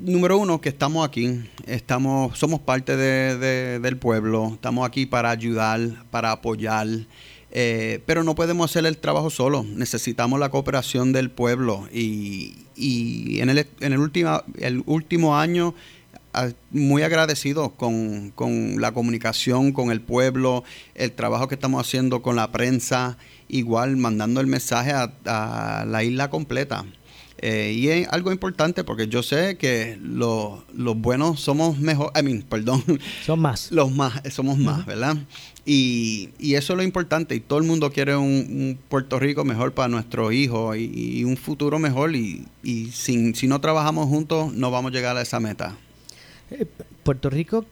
número 0.00 0.38
uno 0.38 0.60
que 0.60 0.68
estamos 0.68 1.06
aquí, 1.06 1.40
estamos, 1.66 2.38
somos 2.38 2.60
parte 2.60 2.96
de- 2.96 3.36
de- 3.38 3.78
del 3.80 3.96
pueblo, 3.96 4.52
estamos 4.54 4.86
aquí 4.86 5.06
para 5.06 5.30
ayudar, 5.30 5.80
para 6.10 6.32
apoyar, 6.32 6.86
eh, 7.50 8.02
pero 8.06 8.24
no 8.24 8.34
podemos 8.34 8.70
hacer 8.70 8.84
el 8.86 8.98
trabajo 8.98 9.30
solo. 9.30 9.64
Necesitamos 9.64 10.38
la 10.38 10.50
cooperación 10.50 11.12
del 11.12 11.30
pueblo 11.30 11.88
y, 11.92 12.54
y 12.76 13.40
en 13.40 13.50
el, 13.50 13.66
en 13.80 13.92
el 13.92 13.98
último 13.98 14.42
el 14.58 14.82
último 14.86 15.36
año 15.36 15.74
muy 16.70 17.02
agradecido 17.02 17.70
con, 17.70 18.30
con 18.30 18.80
la 18.80 18.92
comunicación 18.92 19.72
con 19.72 19.90
el 19.90 20.00
pueblo, 20.00 20.62
el 20.94 21.10
trabajo 21.12 21.48
que 21.48 21.56
estamos 21.56 21.84
haciendo 21.84 22.22
con 22.22 22.36
la 22.36 22.52
prensa, 22.52 23.16
igual 23.48 23.96
mandando 23.96 24.40
el 24.40 24.46
mensaje 24.46 24.92
a, 24.92 25.12
a 25.24 25.84
la 25.86 26.04
isla 26.04 26.30
completa. 26.30 26.84
Eh, 27.40 27.72
y 27.76 27.88
es 27.88 28.08
algo 28.08 28.32
importante 28.32 28.82
porque 28.82 29.06
yo 29.06 29.22
sé 29.22 29.56
que 29.56 29.96
lo- 30.02 30.64
los 30.74 30.96
buenos 30.98 31.40
somos 31.40 31.78
mejor, 31.78 32.10
I 32.18 32.22
mean, 32.24 32.42
perdón, 32.42 32.82
Son 33.24 33.38
más. 33.40 33.70
los 33.70 33.92
más, 33.92 34.20
somos 34.30 34.58
más, 34.58 34.84
¿verdad? 34.86 35.16
Y, 35.64 36.30
y 36.38 36.54
eso 36.54 36.72
es 36.72 36.76
lo 36.78 36.82
importante. 36.82 37.34
Y 37.36 37.40
todo 37.40 37.58
el 37.60 37.64
mundo 37.64 37.92
quiere 37.92 38.16
un, 38.16 38.24
un 38.26 38.78
Puerto 38.88 39.18
Rico 39.20 39.44
mejor 39.44 39.72
para 39.72 39.88
nuestros 39.88 40.32
hijos 40.32 40.76
y, 40.76 41.18
y 41.18 41.24
un 41.24 41.36
futuro 41.36 41.78
mejor. 41.78 42.16
Y, 42.16 42.44
y 42.62 42.86
sin, 42.86 43.34
si 43.34 43.46
no 43.46 43.60
trabajamos 43.60 44.06
juntos, 44.08 44.52
no 44.54 44.70
vamos 44.70 44.90
a 44.90 44.94
llegar 44.94 45.16
a 45.16 45.22
esa 45.22 45.38
meta. 45.38 45.76
Eh, 46.50 46.64
Puerto 47.04 47.30
Rico 47.30 47.64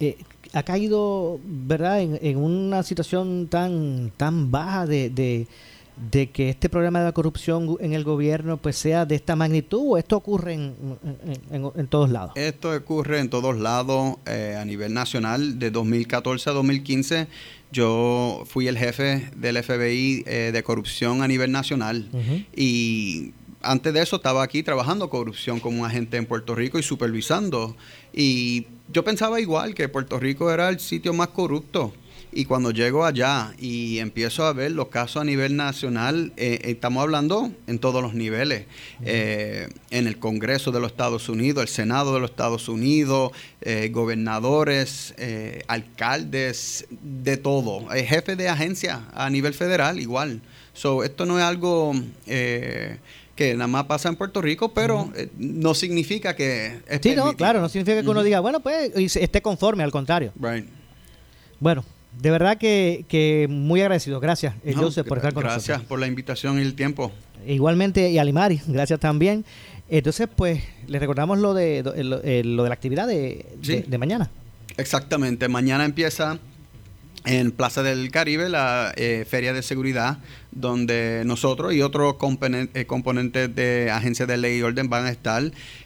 eh, 0.00 0.18
ha 0.52 0.62
caído, 0.64 1.38
¿verdad?, 1.44 2.00
en, 2.02 2.18
en 2.20 2.36
una 2.36 2.82
situación 2.82 3.46
tan, 3.48 4.12
tan 4.16 4.50
baja 4.50 4.86
de, 4.86 5.08
de, 5.10 5.46
de 5.96 6.30
que 6.30 6.50
este 6.50 6.68
problema 6.68 6.98
de 6.98 7.06
la 7.06 7.12
corrupción 7.12 7.76
en 7.80 7.94
el 7.94 8.04
gobierno 8.04 8.58
pues 8.58 8.76
sea 8.76 9.06
de 9.06 9.14
esta 9.14 9.34
magnitud 9.34 9.80
o 9.82 9.96
esto 9.98 10.16
ocurre 10.16 10.52
en, 10.52 10.74
en- 11.02 11.40
en- 11.64 11.70
en 11.74 11.86
todos 11.88 12.10
lados. 12.10 12.32
Esto 12.36 12.70
ocurre 12.74 13.18
en 13.20 13.30
todos 13.30 13.56
lados 13.58 14.16
eh, 14.26 14.56
a 14.60 14.64
nivel 14.66 14.92
nacional. 14.92 15.58
De 15.58 15.70
2014 15.70 16.50
a 16.50 16.52
2015 16.52 17.28
yo 17.72 18.42
fui 18.46 18.68
el 18.68 18.76
jefe 18.78 19.30
del 19.36 19.56
FBI 19.62 20.22
eh, 20.26 20.50
de 20.52 20.62
corrupción 20.62 21.22
a 21.22 21.28
nivel 21.28 21.50
nacional. 21.50 22.08
Y 22.54 23.32
antes 23.62 23.92
de 23.94 24.02
eso 24.02 24.16
estaba 24.16 24.42
aquí 24.42 24.62
trabajando 24.62 25.08
corrupción 25.10 25.60
como 25.60 25.80
un 25.80 25.86
agente 25.86 26.16
en 26.18 26.26
Puerto 26.26 26.54
Rico 26.54 26.78
y 26.78 26.82
supervisando. 26.82 27.74
Y 28.12 28.66
yo 28.92 29.02
pensaba 29.02 29.40
igual 29.40 29.74
que 29.74 29.88
Puerto 29.88 30.20
Rico 30.20 30.50
era 30.50 30.68
el 30.68 30.78
sitio 30.78 31.12
más 31.14 31.28
corrupto. 31.28 31.92
Y 32.36 32.44
cuando 32.44 32.70
llego 32.70 33.06
allá 33.06 33.54
y 33.58 33.98
empiezo 33.98 34.44
a 34.44 34.52
ver 34.52 34.72
los 34.72 34.88
casos 34.88 35.22
a 35.22 35.24
nivel 35.24 35.56
nacional, 35.56 36.34
eh, 36.36 36.60
estamos 36.64 37.02
hablando 37.02 37.50
en 37.66 37.78
todos 37.78 38.02
los 38.02 38.12
niveles, 38.12 38.66
eh, 39.02 39.68
en 39.90 40.06
el 40.06 40.18
Congreso 40.18 40.70
de 40.70 40.80
los 40.80 40.90
Estados 40.90 41.30
Unidos, 41.30 41.62
el 41.62 41.68
Senado 41.68 42.12
de 42.12 42.20
los 42.20 42.28
Estados 42.28 42.68
Unidos, 42.68 43.32
eh, 43.62 43.88
gobernadores, 43.90 45.14
alcaldes, 45.66 46.86
de 46.90 47.38
todo, 47.38 47.88
jefes 47.88 48.36
de 48.36 48.50
agencia 48.50 49.08
a 49.14 49.30
nivel 49.30 49.54
federal 49.54 49.98
igual. 49.98 50.42
So, 50.76 51.04
esto 51.04 51.24
no 51.24 51.38
es 51.38 51.44
algo 51.44 51.94
eh, 52.26 52.98
que 53.34 53.54
nada 53.54 53.66
más 53.66 53.84
pasa 53.84 54.10
en 54.10 54.16
Puerto 54.16 54.42
Rico, 54.42 54.74
pero 54.74 55.10
eh, 55.16 55.30
no 55.38 55.72
significa 55.72 56.36
que 56.36 56.82
es 56.86 57.00
Sí, 57.02 57.14
no, 57.16 57.34
claro, 57.34 57.62
no 57.62 57.70
significa 57.70 58.02
que 58.02 58.08
uno 58.08 58.22
diga, 58.22 58.40
bueno, 58.40 58.60
pues 58.60 59.16
esté 59.16 59.40
conforme, 59.40 59.82
al 59.82 59.90
contrario. 59.90 60.32
Right. 60.38 60.66
Bueno, 61.58 61.82
de 62.20 62.30
verdad 62.30 62.56
que, 62.58 63.04
que 63.08 63.46
muy 63.50 63.80
agradecido. 63.80 64.20
Gracias, 64.20 64.54
eh, 64.64 64.72
No, 64.74 64.82
Joseph, 64.82 65.06
por 65.06 65.18
estar 65.18 65.32
con 65.34 65.42
Gracias 65.42 65.68
nosotros. 65.68 65.88
por 65.88 65.98
la 66.00 66.06
invitación 66.06 66.58
y 66.58 66.62
el 66.62 66.74
tiempo. 66.74 67.12
Igualmente, 67.46 68.10
y 68.10 68.18
a 68.18 68.24
Limari, 68.24 68.60
gracias 68.66 68.98
también. 69.00 69.44
Entonces, 69.88 70.26
pues, 70.34 70.60
les 70.88 71.00
recordamos 71.00 71.38
lo 71.38 71.54
de, 71.54 71.82
lo, 71.84 72.20
eh, 72.24 72.42
lo 72.44 72.62
de 72.64 72.68
la 72.68 72.74
actividad 72.74 73.06
de, 73.06 73.46
de- 73.62 73.82
Sí. 73.82 73.84
de 73.86 73.98
mañana. 73.98 74.30
Exactamente. 74.76 75.48
Mañana 75.48 75.84
empieza 75.84 76.38
en 77.26 77.50
Plaza 77.50 77.82
del 77.82 78.10
Caribe 78.10 78.48
la 78.48 78.92
eh, 78.96 79.26
Feria 79.28 79.52
de 79.52 79.62
Seguridad, 79.62 80.18
donde 80.52 81.22
nosotros 81.26 81.74
y 81.74 81.82
otros 81.82 82.14
componen- 82.14 82.70
eh, 82.74 82.86
componentes 82.86 83.54
de 83.54 83.90
Agencia 83.90 84.26
de 84.26 84.36
Ley 84.36 84.58
y 84.58 84.62
Orden 84.62 84.88
van 84.88 85.04
a 85.06 85.10
estar, 85.10 85.42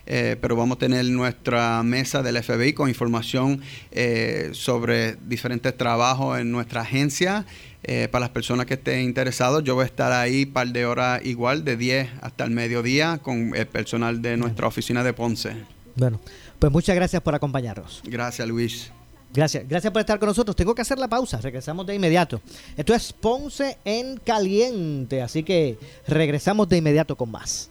eh, 0.07 0.37
pero 0.41 0.55
vamos 0.55 0.77
a 0.77 0.79
tener 0.79 1.05
nuestra 1.07 1.83
mesa 1.83 2.23
del 2.23 2.37
FBI 2.43 2.75
con 2.75 2.89
información 2.89 3.61
sobre 4.53 5.17
diferentes 5.27 5.77
trabajos 5.77 6.39
en 6.39 6.53
nuestra 6.53 6.83
agencia. 6.83 7.45
Para 8.11 8.21
las 8.21 8.29
personas 8.29 8.67
que 8.67 8.75
estén 8.75 9.01
interesados, 9.01 9.65
yo 9.65 9.75
voy 9.75 9.83
a 9.85 9.87
estar 9.87 10.13
ahí 10.13 10.45
un 10.45 10.53
par 10.53 10.69
de 10.69 10.85
horas 10.85 11.25
igual, 11.25 11.65
de 11.65 11.77
10 11.77 12.09
hasta 12.21 12.45
el 12.45 12.51
mediodía, 12.51 13.19
con 13.23 13.57
el 13.57 13.67
personal 13.67 14.21
de 14.21 14.37
nuestra 14.37 14.67
oficina 14.69 15.03
de 15.03 15.13
Ponce. 15.15 15.57
Bueno, 15.97 16.21
pues 16.59 16.71
muchas 16.71 16.95
gracias 16.95 17.23
por 17.23 17.35
acompañarnos. 17.35 18.03
Gracias, 18.05 18.47
Luis. 18.47 18.93
Gracias, 19.33 19.67
gracias 19.69 19.93
por 19.93 20.01
estar 20.01 20.19
con 20.19 20.29
nosotros. 20.29 20.57
Tengo 20.57 20.75
que 20.75 20.83
hacer 20.83 20.99
la 20.99 21.09
pausa, 21.09 21.41
regresamos 21.41 21.87
de 21.87 21.95
inmediato. 21.95 22.41
Esto 22.77 22.95
es 22.95 23.13
Ponce 23.13 23.79
en 23.85 24.17
Caliente, 24.17 25.23
así 25.23 25.45
que 25.45 25.79
regresamos 26.07 26.69
de 26.69 26.79
inmediato 26.79 27.17
con 27.17 27.31
más. 27.31 27.71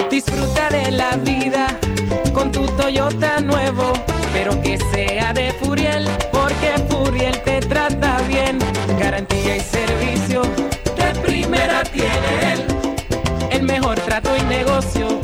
Disfruta 0.10 0.70
de 0.70 0.92
la 0.92 1.16
vida 1.18 1.68
con 2.34 2.52
tu 2.52 2.66
Toyota 2.66 3.40
nuevo, 3.40 3.94
pero 4.34 4.62
que 4.62 4.78
sea 4.92 5.34
de 5.34 5.52
Furiel, 5.54 6.08
porque 6.32 6.74
Furiel 6.90 7.42
te 7.44 7.60
trata 7.60 8.22
bien. 8.28 8.60
Garantía 9.00 9.58
y 9.58 9.60
servicio 9.60 10.44
de 10.96 11.20
primera 11.22 11.84
tiene 11.84 12.54
él. 12.54 12.66
El 13.52 13.64
mejor 13.64 14.00
trato 14.02 14.30
y 14.38 14.42
negocio, 14.44 15.17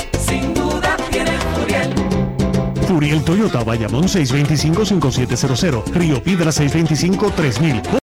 Furiel 2.94 3.24
Toyota, 3.24 3.64
Bayamón 3.64 4.04
625-5700, 4.04 5.84
Río 5.96 6.22
Piedra 6.22 6.52
625-3000. 6.52 8.03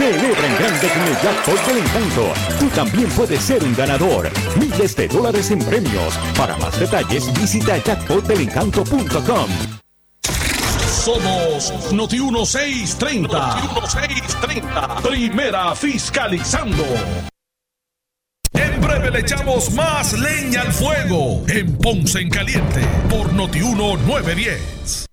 Celebra 0.00 0.46
en 0.46 0.54
grande 0.56 0.88
con 0.88 1.02
el 1.02 1.14
Jackpot 1.20 1.66
del 1.66 1.76
Encanto. 1.76 2.32
Tú 2.58 2.68
también 2.70 3.10
puedes 3.10 3.38
ser 3.42 3.62
un 3.62 3.74
ganador. 3.76 4.30
Miles 4.58 4.96
de 4.96 5.06
dólares 5.06 5.50
en 5.50 5.58
premios. 5.58 6.18
Para 6.38 6.56
más 6.56 6.80
detalles, 6.80 7.30
visita 7.34 7.76
jackpotdelencanto.com. 7.76 9.50
Somos 11.04 11.92
Noti 11.92 12.18
1630. 12.18 13.28
Noti 13.28 13.68
1630. 13.68 14.96
Primera 15.02 15.74
fiscalizando. 15.74 16.84
En 18.54 18.80
breve 18.80 19.10
le 19.10 19.20
echamos 19.20 19.70
más 19.72 20.18
leña 20.18 20.62
al 20.62 20.72
fuego 20.72 21.44
en 21.46 21.76
Ponce 21.76 22.20
en 22.20 22.30
Caliente 22.30 22.80
por 23.10 23.30
Noti 23.34 23.60
1910. 23.60 25.09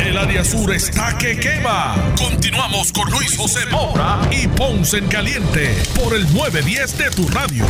El 0.00 0.18
área 0.18 0.44
sur 0.44 0.72
está 0.72 1.16
que 1.18 1.38
quema. 1.38 1.94
Continuamos 2.18 2.92
con 2.92 3.10
Luis 3.10 3.36
José 3.36 3.60
Moura 3.70 4.20
y 4.30 4.48
Ponce 4.48 4.98
en 4.98 5.06
Caliente 5.06 5.74
por 5.94 6.14
el 6.14 6.24
910 6.34 6.98
de 6.98 7.10
tu 7.10 7.28
radio. 7.28 7.64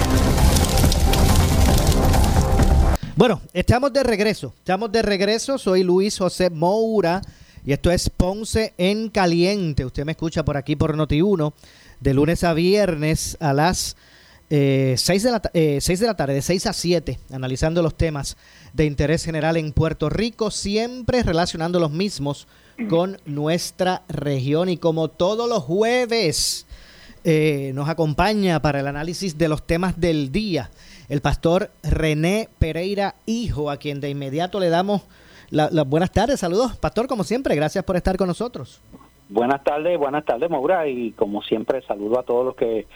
Bueno, 3.15 3.41
estamos 3.53 3.93
de 3.93 4.03
regreso. 4.03 4.55
Estamos 4.59 4.91
de 4.91 5.03
regreso. 5.03 5.59
Soy 5.59 5.83
Luis 5.83 6.19
José 6.19 6.51
Moura 6.51 7.21
y 7.65 7.73
esto 7.73 7.91
es 7.91 8.09
Ponce 8.09 8.73
en 8.79 9.11
Caliente. 9.11 9.85
Usted 9.85 10.05
me 10.05 10.13
escucha 10.13 10.45
por 10.45 10.57
aquí 10.57 10.77
por 10.77 10.97
Noti1 10.97 11.53
de 12.01 12.15
lunes 12.15 12.43
a 12.43 12.55
viernes 12.55 13.37
a 13.41 13.53
las 13.53 13.97
6, 14.97 15.23
de 15.23 15.31
la, 15.31 15.43
eh, 15.55 15.79
6 15.81 16.01
de 16.01 16.07
la 16.07 16.15
tarde, 16.15 16.35
de 16.35 16.43
6 16.43 16.67
a 16.67 16.73
7, 16.73 17.19
analizando 17.33 17.83
los 17.83 17.97
temas 17.97 18.37
de 18.73 18.85
interés 18.85 19.25
general 19.25 19.57
en 19.57 19.73
Puerto 19.73 20.09
Rico, 20.11 20.51
siempre 20.51 21.23
relacionando 21.23 21.81
los 21.81 21.91
mismos 21.91 22.47
con 22.89 23.19
nuestra 23.25 24.03
región. 24.09 24.69
Y 24.69 24.77
como 24.77 25.09
todos 25.09 25.49
los 25.49 25.63
jueves, 25.63 26.67
eh, 27.25 27.73
nos 27.75 27.89
acompaña 27.89 28.61
para 28.61 28.81
el 28.81 28.87
análisis 28.87 29.39
de 29.39 29.49
los 29.49 29.67
temas 29.67 29.99
del 30.01 30.31
día 30.33 30.71
el 31.09 31.21
pastor 31.21 31.71
René 31.83 32.49
Pereira 32.59 33.17
Hijo, 33.27 33.71
a 33.71 33.77
quien 33.77 34.01
de 34.01 34.11
inmediato 34.11 34.61
le 34.61 34.69
damos 34.69 35.03
las 35.51 35.73
la 35.73 35.85
buenas 35.85 36.11
tardes. 36.11 36.41
Saludos, 36.41 36.77
pastor, 36.77 37.07
como 37.07 37.25
siempre, 37.25 37.55
gracias 37.55 37.85
por 37.85 37.97
estar 37.97 38.17
con 38.17 38.29
nosotros. 38.29 38.81
Buenas 39.29 39.63
tardes, 39.65 39.99
buenas 39.99 40.25
tardes, 40.25 40.51
Maura, 40.51 40.87
y 40.89 41.13
como 41.13 41.43
siempre 41.43 41.83
saludo 41.83 42.19
a 42.19 42.23
todos 42.23 42.45
los 42.47 42.57
que 42.57 42.87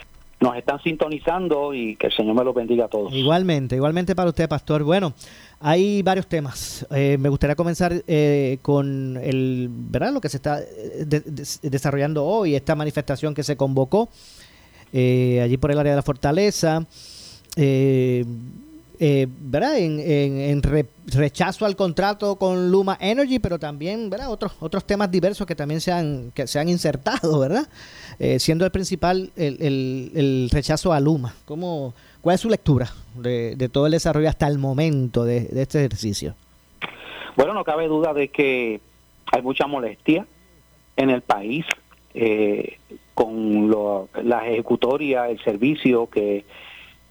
nos 0.40 0.56
están 0.56 0.80
sintonizando 0.82 1.74
y 1.74 1.96
que 1.96 2.06
el 2.08 2.12
Señor 2.12 2.34
me 2.36 2.44
los 2.44 2.54
bendiga 2.54 2.84
a 2.84 2.88
todos. 2.88 3.12
Igualmente, 3.12 3.76
igualmente 3.76 4.14
para 4.14 4.30
usted, 4.30 4.48
pastor. 4.48 4.84
Bueno, 4.84 5.12
hay 5.60 6.02
varios 6.02 6.26
temas. 6.26 6.86
Eh, 6.90 7.16
me 7.18 7.28
gustaría 7.28 7.56
comenzar 7.56 7.92
eh, 8.06 8.58
con 8.62 9.16
el, 9.16 9.68
¿verdad? 9.70 10.12
Lo 10.12 10.20
que 10.20 10.28
se 10.28 10.36
está 10.36 10.60
de, 10.60 11.22
desarrollando 11.62 12.24
hoy, 12.24 12.54
esta 12.54 12.74
manifestación 12.76 13.34
que 13.34 13.42
se 13.42 13.56
convocó 13.56 14.08
eh, 14.92 15.40
allí 15.42 15.56
por 15.56 15.70
el 15.70 15.78
área 15.78 15.92
de 15.92 15.96
la 15.96 16.02
fortaleza. 16.02 16.86
Eh, 17.56 18.24
¿verdad? 19.40 19.78
En, 19.78 20.00
en, 20.00 20.40
en 20.40 20.62
re, 20.62 20.86
rechazo 21.06 21.64
al 21.66 21.76
contrato 21.76 22.36
con 22.36 22.70
Luma 22.70 22.96
Energy, 23.00 23.38
pero 23.38 23.58
también 23.58 24.10
¿verdad? 24.10 24.30
Otros, 24.30 24.52
otros 24.60 24.84
temas 24.84 25.10
diversos 25.10 25.46
que 25.46 25.54
también 25.54 25.80
se 25.80 25.92
han, 25.92 26.32
que 26.34 26.46
se 26.46 26.58
han 26.58 26.68
insertado, 26.68 27.38
¿verdad? 27.38 27.68
Eh, 28.18 28.38
siendo 28.38 28.64
el 28.64 28.70
principal 28.72 29.30
el, 29.36 29.56
el, 29.62 30.10
el, 30.14 30.50
rechazo 30.50 30.92
a 30.92 30.98
Luma. 31.00 31.34
¿Cómo, 31.44 31.94
¿Cuál 32.20 32.34
es 32.34 32.40
su 32.40 32.48
lectura 32.50 32.92
de, 33.14 33.54
de 33.56 33.68
todo 33.68 33.86
el 33.86 33.92
desarrollo 33.92 34.28
hasta 34.28 34.48
el 34.48 34.58
momento 34.58 35.24
de, 35.24 35.42
de, 35.42 35.62
este 35.62 35.78
ejercicio? 35.78 36.34
Bueno, 37.36 37.54
no 37.54 37.62
cabe 37.62 37.86
duda 37.86 38.12
de 38.12 38.28
que 38.28 38.80
hay 39.32 39.42
mucha 39.42 39.66
molestia 39.68 40.26
en 40.96 41.10
el 41.10 41.22
país 41.22 41.64
eh, 42.14 42.78
con 43.14 43.68
lo- 43.68 44.08
la 44.24 44.48
ejecutoria, 44.48 45.28
el 45.28 45.38
servicio 45.44 46.08
que 46.10 46.44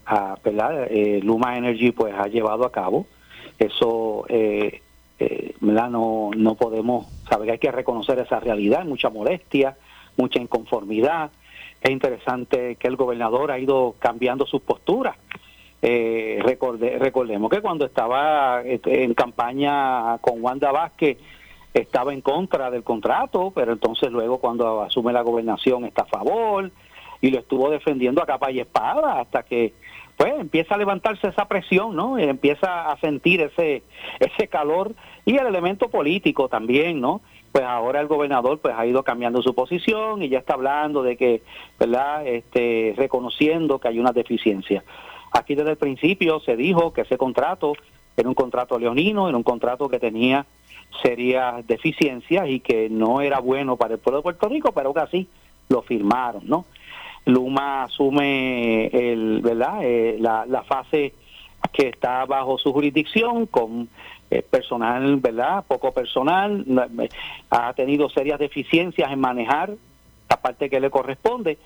ah, 0.08 0.38
¿verdad? 0.43 0.88
Eh, 0.89 1.20
Luma 1.24 1.58
Energy 1.58 1.91
pues 1.91 2.13
ha 2.17 2.28
llevado 2.28 2.65
a 2.65 2.72
cabo. 2.72 3.06
Eso 3.60 4.26
eh, 4.30 4.82
eh. 5.20 5.54
No, 5.62 6.32
no 6.36 6.56
podemos 6.56 7.08
saber 7.30 7.52
hay 7.52 7.58
que 7.60 7.72
reconocer 7.72 8.17
esa 8.20 8.39
realidad, 8.39 8.86
mucha 8.86 9.10
molestia, 9.10 9.76
mucha 10.15 10.39
inconformidad. 10.39 11.30
Es 11.82 11.91
interesante 11.91 12.76
que 12.78 12.88
el 12.88 12.96
gobernador 12.96 13.52
ha 13.52 13.60
ido 13.60 13.96
cambiando 14.00 14.46
sus 14.46 14.62
posturas. 14.62 15.15
Eh, 15.82 16.39
recorde- 16.43 16.98
recordemos 16.98 17.52
que 17.52 17.62
cuando 17.62 17.86
estaba 17.86 18.62
eh, 18.63 18.80
en 18.84 19.13
campaña 19.13 20.17
con 20.20 20.41
Wanda 20.43 20.72
Vázquez 20.72 21.17
estaba 21.74 22.13
en 22.13 22.22
contra 22.22 22.72
del 22.72 22.84
contrato, 22.84 23.52
pero 23.54 23.74
entonces 23.74 24.12
luego 24.12 24.39
cuando 24.39 24.82
asume 24.82 25.13
la 25.13 25.22
gobernación 25.22 25.86
está 25.86 26.02
a 26.04 26.06
favor 26.06 26.72
y 27.22 27.30
lo 27.30 27.39
estuvo 27.39 27.70
defendiendo 27.70 28.24
a 28.24 28.26
capa 28.26 28.50
y 28.50 28.60
espada 28.60 29.20
hasta 29.22 29.43
que 29.43 29.74
pues 30.17 30.34
empieza 30.39 30.75
a 30.75 30.77
levantarse 30.77 31.27
esa 31.27 31.47
presión, 31.47 31.95
¿no? 31.95 32.19
Y 32.19 32.23
empieza 32.23 32.91
a 32.91 32.99
sentir 32.99 33.41
ese 33.41 33.84
ese 34.19 34.47
calor 34.47 34.93
y 35.25 35.38
el 35.38 35.45
elemento 35.45 35.89
político 35.89 36.49
también, 36.49 36.99
¿no? 36.99 37.21
Pues 37.51 37.63
ahora 37.63 38.01
el 38.01 38.08
gobernador 38.08 38.60
pues 38.60 38.75
ha 38.75 38.86
ido 38.86 39.03
cambiando 39.03 39.41
su 39.41 39.53
posición 39.53 40.23
y 40.23 40.30
ya 40.30 40.39
está 40.39 40.56
hablando 40.56 41.03
de 41.03 41.15
que, 41.15 41.43
¿verdad? 41.80 42.25
Este 42.27 42.95
reconociendo 42.97 43.80
que 43.80 43.89
hay 43.89 43.99
una 43.99 44.12
deficiencia. 44.12 44.84
Aquí 45.32 45.53
desde 45.56 45.71
el 45.71 45.77
principio 45.77 46.39
se 46.39 46.56
dijo 46.56 46.93
que 46.93 47.01
ese 47.01 47.17
contrato 47.17 47.73
era 48.15 48.27
un 48.27 48.36
contrato 48.36 48.80
leonino, 48.80 49.30
era 49.30 49.38
un 49.38 49.43
contrato 49.43 49.88
que 49.88 49.99
tenía 49.99 50.47
serias 51.03 51.65
deficiencias 51.67 52.47
y 52.49 52.60
que 52.60 52.89
no 52.89 53.21
era 53.21 53.39
bueno 53.39 53.77
para 53.77 53.93
el 53.93 53.99
pueblo 53.99 54.19
de 54.19 54.23
Puerto 54.23 54.49
Rico, 54.49 54.71
pero 54.71 54.93
que 54.93 54.99
así 54.99 55.27
lo 55.69 55.84
firmaron, 55.84 56.47
¿no? 56.47 56.65
Luma 57.28 57.84
asume 57.84 58.88
el, 58.88 59.42
¿verdad? 59.42 59.80
Eh, 59.84 60.18
la, 60.20 60.46
la 60.46 60.63
fase 60.63 61.13
que 61.72 61.90
está 61.90 62.26
bajo 62.26 62.58
su 62.58 62.74
jurisdicción 62.74 63.46
con 63.46 63.90
eh, 64.30 64.42
personal, 64.42 65.18
¿verdad? 65.18 65.63
Poco 65.68 65.94
personal, 65.94 66.66
eh, 67.00 67.10
ha 67.50 67.74
tenido 67.74 68.10
serias 68.10 68.40
deficiencias 68.40 69.12
en 69.12 69.20
manejar 69.20 69.72
la 70.30 70.38
parte 70.38 70.70
que 70.70 70.80
le 70.80 70.90
corresponde 70.90 71.58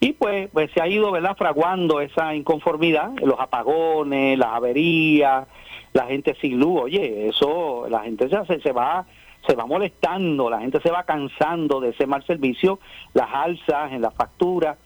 y 0.00 0.12
pues, 0.12 0.48
pues 0.52 0.70
se 0.72 0.82
ha 0.82 0.88
ido, 0.88 1.10
¿verdad? 1.10 1.36
Fraguando 1.36 2.00
esa 2.00 2.34
inconformidad, 2.34 3.12
los 3.22 3.38
apagones, 3.40 4.38
las 4.38 4.50
averías, 4.50 5.46
la 5.92 6.06
gente 6.06 6.36
sin 6.40 6.58
luz, 6.58 6.82
oye, 6.82 7.28
eso, 7.28 7.86
la 7.88 8.00
gente 8.00 8.28
se, 8.28 8.60
se, 8.60 8.72
va 8.72 9.06
se 9.46 9.54
va 9.54 9.66
molestando, 9.66 10.50
la 10.50 10.60
gente 10.60 10.80
se 10.80 10.90
va 10.90 11.04
cansando 11.04 11.80
de 11.80 11.90
ese 11.90 12.06
mal 12.06 12.24
servicio, 12.26 12.80
las 13.12 13.32
alzas 13.32 13.92
en 13.92 14.02
la 14.02 14.10
factura. 14.10 14.76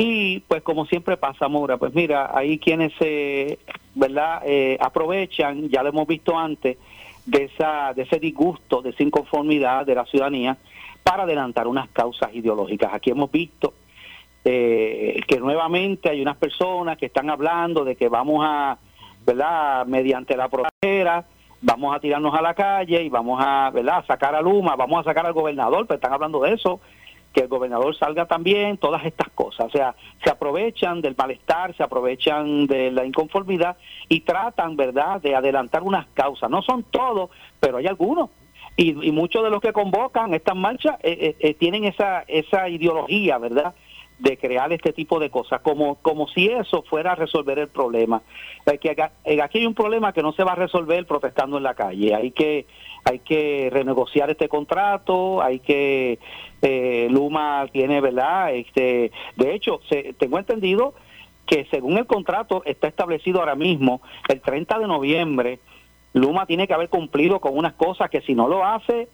Y 0.00 0.38
pues 0.46 0.62
como 0.62 0.86
siempre 0.86 1.16
pasa, 1.16 1.48
Mora, 1.48 1.76
pues 1.76 1.92
mira, 1.92 2.30
hay 2.32 2.60
quienes 2.60 2.92
se, 3.00 3.58
¿verdad? 3.96 4.42
Eh, 4.46 4.78
aprovechan, 4.80 5.68
ya 5.70 5.82
lo 5.82 5.88
hemos 5.88 6.06
visto 6.06 6.38
antes, 6.38 6.78
de, 7.26 7.44
esa, 7.46 7.92
de 7.94 8.02
ese 8.02 8.20
disgusto, 8.20 8.80
de 8.80 8.90
esa 8.90 9.02
inconformidad 9.02 9.84
de 9.84 9.96
la 9.96 10.04
ciudadanía 10.04 10.56
para 11.02 11.24
adelantar 11.24 11.66
unas 11.66 11.88
causas 11.88 12.32
ideológicas. 12.32 12.94
Aquí 12.94 13.10
hemos 13.10 13.28
visto 13.32 13.74
eh, 14.44 15.20
que 15.26 15.40
nuevamente 15.40 16.10
hay 16.10 16.22
unas 16.22 16.36
personas 16.36 16.96
que 16.96 17.06
están 17.06 17.28
hablando 17.28 17.84
de 17.84 17.96
que 17.96 18.08
vamos 18.08 18.46
a, 18.46 18.78
¿verdad? 19.26 19.84
Mediante 19.86 20.36
la 20.36 20.48
protesta, 20.48 21.26
vamos 21.60 21.96
a 21.96 21.98
tirarnos 21.98 22.32
a 22.34 22.40
la 22.40 22.54
calle 22.54 23.02
y 23.02 23.08
vamos 23.08 23.42
a, 23.44 23.70
¿verdad? 23.70 24.04
sacar 24.06 24.36
a 24.36 24.42
Luma, 24.42 24.76
vamos 24.76 25.00
a 25.00 25.10
sacar 25.10 25.26
al 25.26 25.32
gobernador, 25.32 25.88
pero 25.88 25.96
están 25.96 26.12
hablando 26.12 26.40
de 26.40 26.52
eso, 26.52 26.78
que 27.32 27.40
el 27.40 27.48
gobernador 27.48 27.96
salga 27.96 28.26
también, 28.26 28.78
todas 28.78 29.04
estas 29.04 29.28
cosas. 29.30 29.66
O 29.66 29.70
sea, 29.70 29.94
se 30.24 30.30
aprovechan 30.30 31.00
del 31.00 31.14
malestar, 31.16 31.76
se 31.76 31.82
aprovechan 31.82 32.66
de 32.66 32.90
la 32.90 33.04
inconformidad 33.04 33.76
y 34.08 34.20
tratan, 34.20 34.76
¿verdad?, 34.76 35.20
de 35.20 35.34
adelantar 35.34 35.82
unas 35.82 36.06
causas. 36.14 36.50
No 36.50 36.62
son 36.62 36.84
todos, 36.84 37.30
pero 37.60 37.78
hay 37.78 37.86
algunos. 37.86 38.30
Y, 38.76 38.92
muchos 39.10 39.42
de 39.42 39.50
los 39.50 39.60
que 39.60 39.72
convocan 39.72 40.34
estas 40.34 40.54
marchas 40.54 40.96
eh, 41.02 41.18
eh, 41.20 41.36
eh, 41.40 41.54
tienen 41.54 41.84
esa, 41.84 42.24
esa 42.28 42.68
ideología, 42.68 43.36
¿verdad?, 43.38 43.74
de 44.18 44.36
crear 44.36 44.72
este 44.72 44.92
tipo 44.92 45.20
de 45.20 45.30
cosas, 45.30 45.60
como, 45.60 45.96
como 45.96 46.26
si 46.28 46.48
eso 46.48 46.82
fuera 46.82 47.12
a 47.12 47.14
resolver 47.14 47.58
el 47.58 47.68
problema. 47.68 48.22
Hay 48.66 48.78
que, 48.78 48.90
acá- 48.90 49.12
eh, 49.24 49.40
aquí 49.40 49.58
hay 49.58 49.66
un 49.66 49.74
problema 49.74 50.12
que 50.12 50.22
no 50.22 50.32
se 50.32 50.42
va 50.44 50.52
a 50.52 50.56
resolver 50.56 51.06
protestando 51.06 51.56
en 51.56 51.62
la 51.62 51.74
calle. 51.74 52.14
Hay 52.14 52.32
que, 52.32 52.66
hay 53.04 53.20
que 53.20 53.68
renegociar 53.72 54.28
este 54.30 54.48
contrato, 54.48 55.40
hay 55.40 55.60
que, 55.60 56.18
eh, 56.62 57.06
Luma 57.10 57.66
tiene, 57.72 58.00
¿verdad? 58.00 58.52
Este, 58.54 59.12
de 59.36 59.54
hecho, 59.54 59.80
se, 59.88 60.14
tengo 60.14 60.38
entendido 60.38 60.94
que 61.46 61.66
según 61.70 61.96
el 61.96 62.06
contrato 62.06 62.62
está 62.66 62.88
establecido 62.88 63.38
ahora 63.40 63.54
mismo, 63.54 64.02
el 64.28 64.40
30 64.40 64.80
de 64.80 64.86
noviembre, 64.88 65.60
Luma 66.12 66.44
tiene 66.46 66.66
que 66.66 66.74
haber 66.74 66.88
cumplido 66.88 67.38
con 67.40 67.56
unas 67.56 67.74
cosas 67.74 68.10
que 68.10 68.20
si 68.22 68.34
no 68.34 68.48
lo 68.48 68.64
hace, 68.64 69.08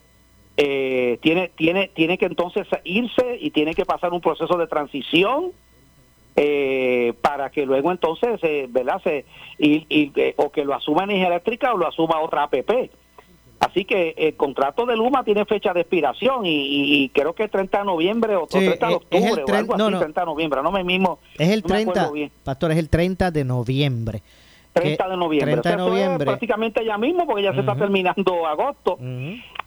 eh, 0.57 1.17
tiene, 1.21 1.49
tiene, 1.55 1.89
tiene 1.89 2.17
que 2.17 2.25
entonces 2.25 2.65
irse 2.83 3.37
y 3.39 3.51
tiene 3.51 3.73
que 3.75 3.85
pasar 3.85 4.13
un 4.13 4.21
proceso 4.21 4.57
de 4.57 4.67
transición 4.67 5.51
eh, 6.35 7.13
para 7.21 7.49
que 7.49 7.65
luego 7.65 7.91
entonces, 7.91 8.39
eh, 8.43 8.67
¿verdad? 8.69 9.01
Se, 9.03 9.25
y, 9.57 9.85
y, 9.89 10.11
eh, 10.15 10.33
o 10.37 10.51
que 10.51 10.65
lo 10.65 10.73
asuma 10.73 11.03
Energía 11.05 11.27
Eléctrica 11.27 11.73
o 11.73 11.77
lo 11.77 11.87
asuma 11.87 12.19
otra 12.21 12.43
APP. 12.43 12.91
Así 13.59 13.85
que 13.85 14.13
el 14.17 14.35
contrato 14.35 14.85
de 14.85 14.97
Luma 14.97 15.23
tiene 15.23 15.45
fecha 15.45 15.73
de 15.73 15.81
expiración 15.81 16.45
y, 16.45 17.03
y- 17.05 17.09
creo 17.09 17.33
que 17.33 17.43
el 17.43 17.49
30 17.49 17.79
de 17.79 17.85
noviembre 17.85 18.35
o 18.35 18.47
Sí, 18.51 18.59
30 18.59 18.87
de 18.87 18.93
es- 18.95 18.99
es 19.09 19.23
el 19.23 19.29
octubre 19.29 19.43
o 19.43 19.55
algo 19.55 19.77
no, 19.77 19.85
así, 19.85 19.93
no. 19.93 19.99
30 19.99 20.21
de 20.21 20.25
noviembre, 20.25 20.61
no 20.61 20.71
me 20.71 20.83
mismo. 20.83 21.19
Es 21.37 21.49
el 21.49 21.61
no 21.63 21.69
me 21.69 21.81
acuerdo 21.81 21.93
30, 21.93 22.11
bien. 22.11 22.31
pastor, 22.43 22.71
es 22.71 22.77
el 22.77 22.89
30 22.89 23.31
de 23.31 23.45
noviembre. 23.45 24.21
30 24.75 25.09
de 25.09 25.17
noviembre. 25.17 25.51
30 25.53 25.69
de 25.69 25.75
O 25.75 25.77
sea, 25.79 25.85
noviembre. 25.89 26.25
prácticamente 26.25 26.85
ya 26.85 26.97
mismo 26.97 27.25
porque 27.25 27.43
ya 27.43 27.53
se 27.53 27.61
está 27.61 27.75
terminando 27.75 28.45
agosto. 28.45 28.97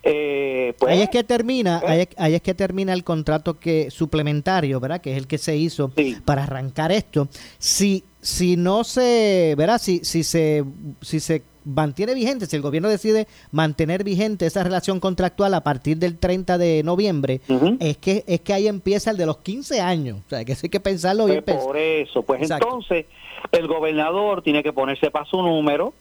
Eh, 0.03 0.75
pues, 0.79 0.93
ahí 0.93 1.03
es 1.03 1.09
que 1.09 1.25
termina, 1.25 1.81
ahí 1.85 2.01
es, 2.01 2.09
ahí 2.19 2.35
es 2.35 2.43
que 2.43 2.55
termina 2.55 2.93
el 2.93 3.05
contrato 3.05 3.59
que 3.59 3.91
suplementario, 3.91 4.79
¿verdad? 4.81 5.01
Que 5.01 5.13
es 5.13 5.19
el 5.19 5.27
que 5.27 5.39
se 5.39 5.57
hizo 5.57 5.91
para 6.25 6.45
arrancar 6.45 6.93
esto. 6.93 7.29
Si 7.59 8.05
si 8.21 8.57
no 8.57 8.85
se, 8.85 9.55
¿verdad? 9.57 9.79
Si 9.81 10.05
si 10.05 10.23
se 10.25 10.65
si 11.01 11.21
se 11.21 11.43
mantiene 11.69 12.15
vigente, 12.15 12.47
si 12.47 12.57
el 12.57 12.63
gobierno 12.63 12.89
decide 12.89 13.27
mantener 13.53 14.05
vigente 14.05 14.47
esa 14.47 14.65
relación 14.65 15.01
contractual 15.01 15.55
a 15.55 15.61
partir 15.63 15.99
del 15.99 16.19
30 16.19 16.59
de 16.59 16.83
noviembre, 16.83 17.41
es 17.81 17.99
que 17.99 18.25
es 18.27 18.41
que 18.41 18.53
ahí 18.55 18.67
empieza 18.67 19.11
el 19.11 19.17
de 19.17 19.27
los 19.27 19.39
15 19.39 19.81
años. 19.81 20.19
O 20.27 20.29
sea, 20.29 20.45
que 20.45 20.53
eso 20.53 20.63
hay 20.65 20.71
que 20.71 20.81
pensarlo 20.81 21.27
bien. 21.27 21.43
Pues 21.45 21.59
por 21.59 21.77
eso, 21.77 22.23
pues 22.23 22.43
Exacto. 22.43 22.67
entonces 22.67 23.07
el 23.53 23.67
gobernador 23.67 24.43
tiene 24.43 24.63
que 24.63 24.73
ponerse 24.73 25.11
para 25.11 25.25
su 25.27 25.41
número 25.43 25.93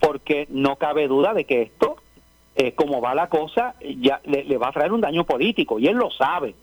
porque 0.00 0.46
no 0.50 0.76
cabe 0.76 1.08
duda 1.08 1.34
de 1.34 1.44
que 1.44 1.62
esto, 1.62 1.96
eh, 2.54 2.72
como 2.72 3.00
va 3.00 3.14
la 3.14 3.28
cosa, 3.28 3.74
ya 4.00 4.20
le, 4.24 4.44
le 4.44 4.56
va 4.56 4.68
a 4.68 4.72
traer 4.72 4.92
un 4.92 5.00
daño 5.00 5.24
político 5.24 5.78
y 5.78 5.88
él 5.88 5.96
lo 5.96 6.10
sabe. 6.10 6.54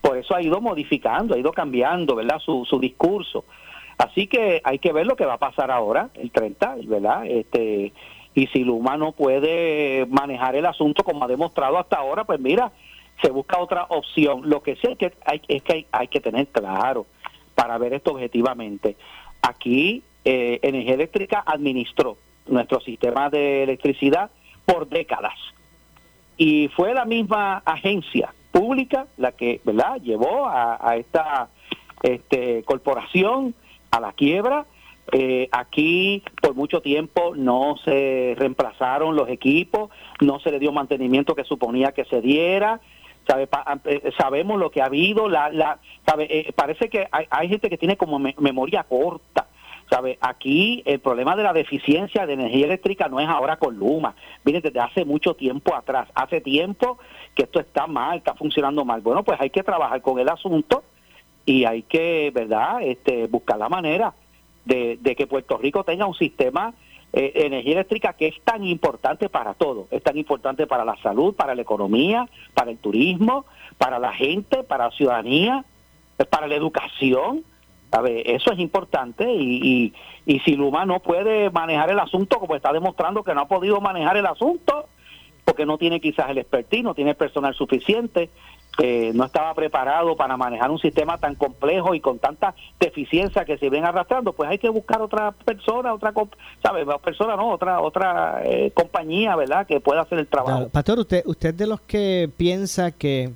Por 0.00 0.18
eso 0.18 0.34
ha 0.34 0.42
ido 0.42 0.60
modificando, 0.60 1.34
ha 1.34 1.38
ido 1.38 1.52
cambiando, 1.52 2.14
¿verdad? 2.14 2.38
Su, 2.38 2.66
su 2.68 2.78
discurso. 2.78 3.44
Así 3.98 4.26
que 4.26 4.60
hay 4.64 4.78
que 4.78 4.92
ver 4.92 5.06
lo 5.06 5.16
que 5.16 5.26
va 5.26 5.34
a 5.34 5.38
pasar 5.38 5.70
ahora, 5.70 6.10
el 6.14 6.30
30, 6.30 6.76
¿verdad? 6.86 7.26
Este, 7.26 7.92
y 8.34 8.46
si 8.48 8.64
Luma 8.64 8.96
no 8.96 9.12
puede 9.12 10.06
manejar 10.06 10.56
el 10.56 10.66
asunto 10.66 11.04
como 11.04 11.24
ha 11.24 11.28
demostrado 11.28 11.78
hasta 11.78 11.96
ahora, 11.96 12.24
pues 12.24 12.40
mira, 12.40 12.72
se 13.22 13.30
busca 13.30 13.58
otra 13.58 13.84
opción. 13.88 14.48
Lo 14.48 14.62
que 14.62 14.76
sí 14.76 14.88
hay 14.88 14.96
que, 14.96 15.12
hay, 15.24 15.40
es 15.46 15.62
que 15.62 15.86
hay, 15.92 16.08
que 16.08 16.20
tener 16.20 16.48
claro 16.48 17.06
para 17.54 17.78
ver 17.78 17.94
esto 17.94 18.12
objetivamente. 18.12 18.96
Aquí 19.42 20.02
eh, 20.24 20.58
Energía 20.62 20.94
Eléctrica 20.94 21.44
administró 21.46 22.16
nuestro 22.46 22.80
sistema 22.80 23.30
de 23.30 23.62
electricidad 23.62 24.30
por 24.66 24.88
décadas 24.88 25.34
y 26.36 26.68
fue 26.68 26.94
la 26.94 27.04
misma 27.04 27.62
agencia 27.64 28.34
pública 28.50 29.06
la 29.16 29.32
que 29.32 29.60
verdad 29.64 30.00
llevó 30.02 30.46
a, 30.46 30.78
a 30.80 30.96
esta 30.96 31.48
este, 32.02 32.62
corporación 32.64 33.54
a 33.96 34.00
la 34.00 34.12
quiebra 34.12 34.66
Eh, 35.12 35.48
aquí 35.52 36.22
por 36.40 36.54
mucho 36.54 36.80
tiempo 36.80 37.34
no 37.36 37.76
se 37.84 38.34
reemplazaron 38.38 39.14
los 39.14 39.28
equipos 39.28 39.90
no 40.28 40.38
se 40.40 40.50
le 40.50 40.58
dio 40.58 40.72
mantenimiento 40.72 41.34
que 41.34 41.44
suponía 41.44 41.92
que 41.92 42.06
se 42.06 42.22
diera 42.22 42.80
sabe 43.28 43.46
Pa- 43.46 43.80
eh, 43.84 44.00
sabemos 44.16 44.58
lo 44.58 44.70
que 44.70 44.80
ha 44.80 44.86
habido 44.86 45.28
la, 45.28 45.50
la 45.50 45.78
sabe 46.06 46.24
Eh, 46.30 46.52
parece 46.56 46.88
que 46.88 47.00
hay, 47.12 47.26
hay 47.28 47.48
gente 47.52 47.68
que 47.68 47.76
tiene 47.76 47.96
como 47.98 48.18
me- 48.18 48.34
memoria 48.38 48.82
corta 48.84 49.42
¿Sabe? 49.90 50.16
Aquí 50.22 50.82
el 50.86 50.98
problema 51.00 51.36
de 51.36 51.42
la 51.42 51.52
deficiencia 51.52 52.24
de 52.26 52.32
energía 52.32 52.64
eléctrica 52.64 53.06
no 53.08 53.20
es 53.20 53.28
ahora 53.28 53.58
con 53.58 53.76
Luma, 53.76 54.14
viene 54.42 54.62
desde 54.62 54.80
hace 54.80 55.04
mucho 55.04 55.34
tiempo 55.34 55.74
atrás. 55.74 56.08
Hace 56.14 56.40
tiempo 56.40 56.96
que 57.34 57.42
esto 57.42 57.60
está 57.60 57.86
mal, 57.86 58.16
está 58.16 58.32
funcionando 58.34 58.82
mal. 58.86 59.02
Bueno, 59.02 59.22
pues 59.22 59.38
hay 59.42 59.50
que 59.50 59.62
trabajar 59.62 60.00
con 60.00 60.18
el 60.18 60.28
asunto 60.30 60.82
y 61.46 61.64
hay 61.64 61.82
que, 61.82 62.30
¿verdad?, 62.34 62.82
este, 62.82 63.26
buscar 63.26 63.58
la 63.58 63.68
manera 63.68 64.14
de, 64.64 64.98
que 65.16 65.26
Puerto 65.26 65.58
Rico 65.58 65.84
tenga 65.84 66.06
un 66.06 66.14
sistema 66.14 66.74
eh, 67.12 67.32
energía 67.34 67.74
eléctrica 67.74 68.14
que 68.14 68.28
es 68.28 68.40
tan 68.42 68.64
importante 68.64 69.28
para 69.28 69.54
todo, 69.54 69.86
es 69.90 70.02
tan 70.02 70.16
importante 70.16 70.66
para 70.66 70.84
la 70.84 70.96
salud, 71.02 71.34
para 71.34 71.54
la 71.54 71.62
economía, 71.62 72.28
para 72.54 72.70
el 72.70 72.78
turismo, 72.78 73.44
para 73.78 73.98
la 73.98 74.12
gente, 74.12 74.64
para 74.64 74.86
la 74.86 74.90
ciudadanía, 74.90 75.64
para 76.30 76.46
la 76.46 76.54
educación. 76.54 77.44
Ver, 78.02 78.28
eso 78.28 78.50
es 78.50 78.58
importante 78.58 79.32
y, 79.32 79.92
y, 80.26 80.34
y 80.34 80.40
si 80.40 80.56
Luma 80.56 80.84
no 80.84 80.98
puede 80.98 81.48
manejar 81.50 81.90
el 81.90 82.00
asunto, 82.00 82.40
como 82.40 82.56
está 82.56 82.72
demostrando 82.72 83.22
que 83.22 83.32
no 83.34 83.42
ha 83.42 83.46
podido 83.46 83.80
manejar 83.80 84.16
el 84.16 84.26
asunto, 84.26 84.88
porque 85.44 85.64
no 85.64 85.78
tiene 85.78 86.00
quizás 86.00 86.28
el 86.30 86.38
expertise, 86.38 86.82
no 86.82 86.94
tiene 86.94 87.14
personal 87.14 87.54
suficiente, 87.54 88.30
eh, 88.78 89.12
no 89.14 89.24
estaba 89.24 89.54
preparado 89.54 90.16
para 90.16 90.36
manejar 90.36 90.70
un 90.70 90.78
sistema 90.78 91.18
tan 91.18 91.34
complejo 91.34 91.94
y 91.94 92.00
con 92.00 92.18
tanta 92.18 92.54
deficiencia 92.80 93.44
que 93.44 93.58
se 93.58 93.70
ven 93.70 93.84
arrastrando, 93.84 94.32
pues 94.32 94.50
hay 94.50 94.58
que 94.58 94.68
buscar 94.68 95.00
otra 95.00 95.32
persona, 95.32 95.94
otra, 95.94 96.12
¿sabe? 96.62 96.84
Persona 96.98 97.36
no, 97.36 97.50
otra 97.50 97.80
otra 97.80 98.40
eh, 98.44 98.72
compañía, 98.74 99.36
¿verdad? 99.36 99.66
Que 99.66 99.80
pueda 99.80 100.02
hacer 100.02 100.18
el 100.18 100.26
trabajo. 100.26 100.68
Pastor, 100.70 100.98
usted 100.98 101.22
usted 101.26 101.54
de 101.54 101.66
los 101.66 101.80
que 101.80 102.30
piensa 102.36 102.90
que 102.90 103.32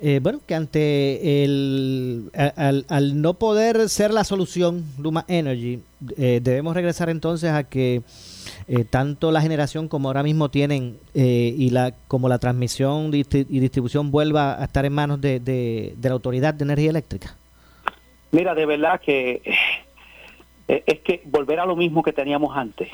eh, 0.00 0.20
bueno, 0.22 0.40
que 0.46 0.54
ante 0.54 1.44
el 1.44 2.30
al, 2.34 2.84
al, 2.88 3.22
no 3.22 3.34
poder 3.34 3.88
ser 3.88 4.12
la 4.12 4.24
solución 4.24 4.84
Luma 4.98 5.24
Energy, 5.28 5.80
debemos 6.00 6.74
regresar 6.74 7.08
entonces 7.08 7.50
a 7.50 7.64
que 7.64 8.02
eh, 8.66 8.84
tanto 8.84 9.30
la 9.30 9.42
generación 9.42 9.88
como 9.88 10.08
ahora 10.08 10.22
mismo 10.22 10.48
tienen 10.48 10.98
eh, 11.14 11.54
y 11.56 11.68
la 11.68 11.92
como 12.08 12.30
la 12.30 12.38
transmisión 12.38 13.10
y 13.12 13.22
distribución 13.22 14.10
vuelva 14.10 14.60
a 14.60 14.64
estar 14.64 14.86
en 14.86 14.92
manos 14.94 15.20
de, 15.20 15.38
de, 15.38 15.94
la 16.02 16.12
Autoridad 16.12 16.54
de 16.54 16.64
Energía 16.64 16.90
Eléctrica? 16.90 17.36
Mira, 18.32 18.54
de 18.54 18.64
verdad 18.64 19.00
que 19.00 19.42
eh, 20.68 20.82
es 20.86 21.00
que 21.00 21.22
volver 21.26 21.60
a 21.60 21.66
lo 21.66 21.76
mismo 21.76 22.02
que 22.02 22.12
teníamos 22.12 22.56
antes. 22.56 22.88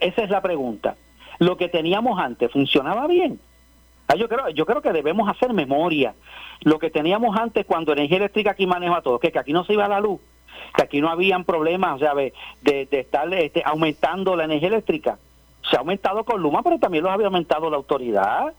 Esa 0.00 0.22
es 0.22 0.30
la 0.30 0.40
pregunta. 0.40 0.96
Lo 1.38 1.58
que 1.58 1.68
teníamos 1.68 2.18
antes 2.18 2.50
funcionaba 2.50 3.06
bien. 3.06 3.38
Ah, 4.08 4.14
yo 4.14 4.28
creo, 4.28 4.48
yo 4.50 4.66
creo 4.66 4.82
que 4.82 4.92
debemos 4.92 5.28
hacer 5.28 5.52
memoria. 5.52 6.14
Lo 6.60 6.78
que 6.78 6.90
teníamos 6.90 7.36
antes 7.36 7.66
cuando 7.66 7.92
Energía 7.92 8.18
Eléctrica 8.18 8.52
aquí 8.52 8.66
maneja 8.66 9.02
todo, 9.02 9.18
que, 9.18 9.32
que 9.32 9.38
aquí 9.38 9.52
no 9.52 9.64
se 9.64 9.72
iba 9.72 9.88
la 9.88 10.00
luz, 10.00 10.20
que 10.74 10.82
aquí 10.82 11.00
no 11.00 11.08
habían 11.08 11.44
problemas, 11.44 12.00
o 12.00 12.14
de, 12.14 12.32
de 12.62 12.88
estar 12.92 13.32
este, 13.34 13.62
aumentando 13.64 14.36
la 14.36 14.44
energía 14.44 14.68
eléctrica. 14.68 15.18
Se 15.68 15.76
ha 15.76 15.80
aumentado 15.80 16.24
con 16.24 16.40
Luma, 16.40 16.62
pero 16.62 16.78
también 16.78 17.02
lo 17.02 17.10
había 17.10 17.26
aumentado 17.26 17.68
la 17.68 17.76
autoridad. 17.76 18.52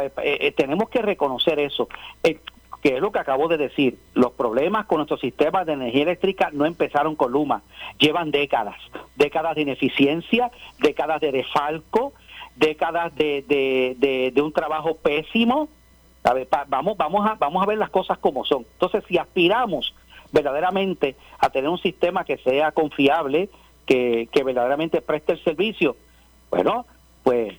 Eh, 0.00 0.10
eh, 0.22 0.52
tenemos 0.52 0.88
que 0.88 1.00
reconocer 1.00 1.60
eso. 1.60 1.88
Eh, 2.22 2.40
que 2.82 2.96
es 2.96 3.00
lo 3.00 3.12
que 3.12 3.18
acabo 3.18 3.48
de 3.48 3.56
decir, 3.56 3.98
los 4.12 4.32
problemas 4.32 4.84
con 4.84 4.98
nuestro 4.98 5.16
sistema 5.16 5.64
de 5.64 5.72
energía 5.72 6.02
eléctrica 6.02 6.50
no 6.52 6.66
empezaron 6.66 7.16
con 7.16 7.32
Luma, 7.32 7.62
llevan 7.98 8.30
décadas, 8.30 8.76
décadas 9.16 9.54
de 9.54 9.62
ineficiencia, 9.62 10.50
décadas 10.80 11.22
de 11.22 11.32
desfalco, 11.32 12.12
décadas 12.56 13.14
de, 13.14 13.44
de, 13.48 14.30
de, 14.32 14.42
un 14.42 14.52
trabajo 14.52 14.96
pésimo. 14.96 15.68
A 16.22 16.32
ver, 16.32 16.48
vamos, 16.68 16.96
vamos, 16.96 17.26
a, 17.26 17.34
vamos 17.34 17.62
a 17.62 17.66
ver 17.66 17.78
las 17.78 17.90
cosas 17.90 18.18
como 18.18 18.44
son. 18.44 18.64
Entonces, 18.72 19.04
si 19.08 19.18
aspiramos 19.18 19.94
verdaderamente 20.32 21.16
a 21.38 21.50
tener 21.50 21.68
un 21.68 21.78
sistema 21.78 22.24
que 22.24 22.38
sea 22.38 22.72
confiable, 22.72 23.50
que, 23.86 24.28
que 24.32 24.42
verdaderamente 24.42 25.00
preste 25.00 25.32
el 25.32 25.44
servicio. 25.44 25.96
Bueno, 26.50 26.86
pues, 27.22 27.54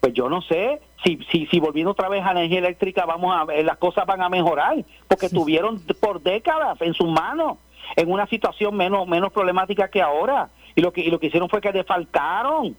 pues 0.00 0.12
yo 0.12 0.28
no 0.28 0.42
sé 0.42 0.80
si, 1.04 1.18
si, 1.30 1.46
si 1.46 1.60
volviendo 1.60 1.92
otra 1.92 2.08
vez 2.08 2.24
a 2.24 2.32
energía 2.32 2.58
eléctrica 2.58 3.04
vamos 3.06 3.34
a 3.34 3.44
las 3.62 3.76
cosas 3.78 4.06
van 4.06 4.22
a 4.22 4.28
mejorar, 4.28 4.84
porque 5.08 5.28
tuvieron 5.28 5.80
por 6.00 6.22
décadas 6.22 6.80
en 6.80 6.94
sus 6.94 7.08
manos 7.08 7.58
en 7.96 8.10
una 8.10 8.26
situación 8.26 8.76
menos 8.76 9.06
menos 9.06 9.32
problemática 9.32 9.88
que 9.88 10.00
ahora 10.00 10.50
y 10.74 10.80
lo 10.80 10.92
que 10.92 11.02
y 11.02 11.10
lo 11.10 11.18
que 11.18 11.26
hicieron 11.26 11.48
fue 11.48 11.60
que 11.60 11.72
defalcaron 11.72 12.76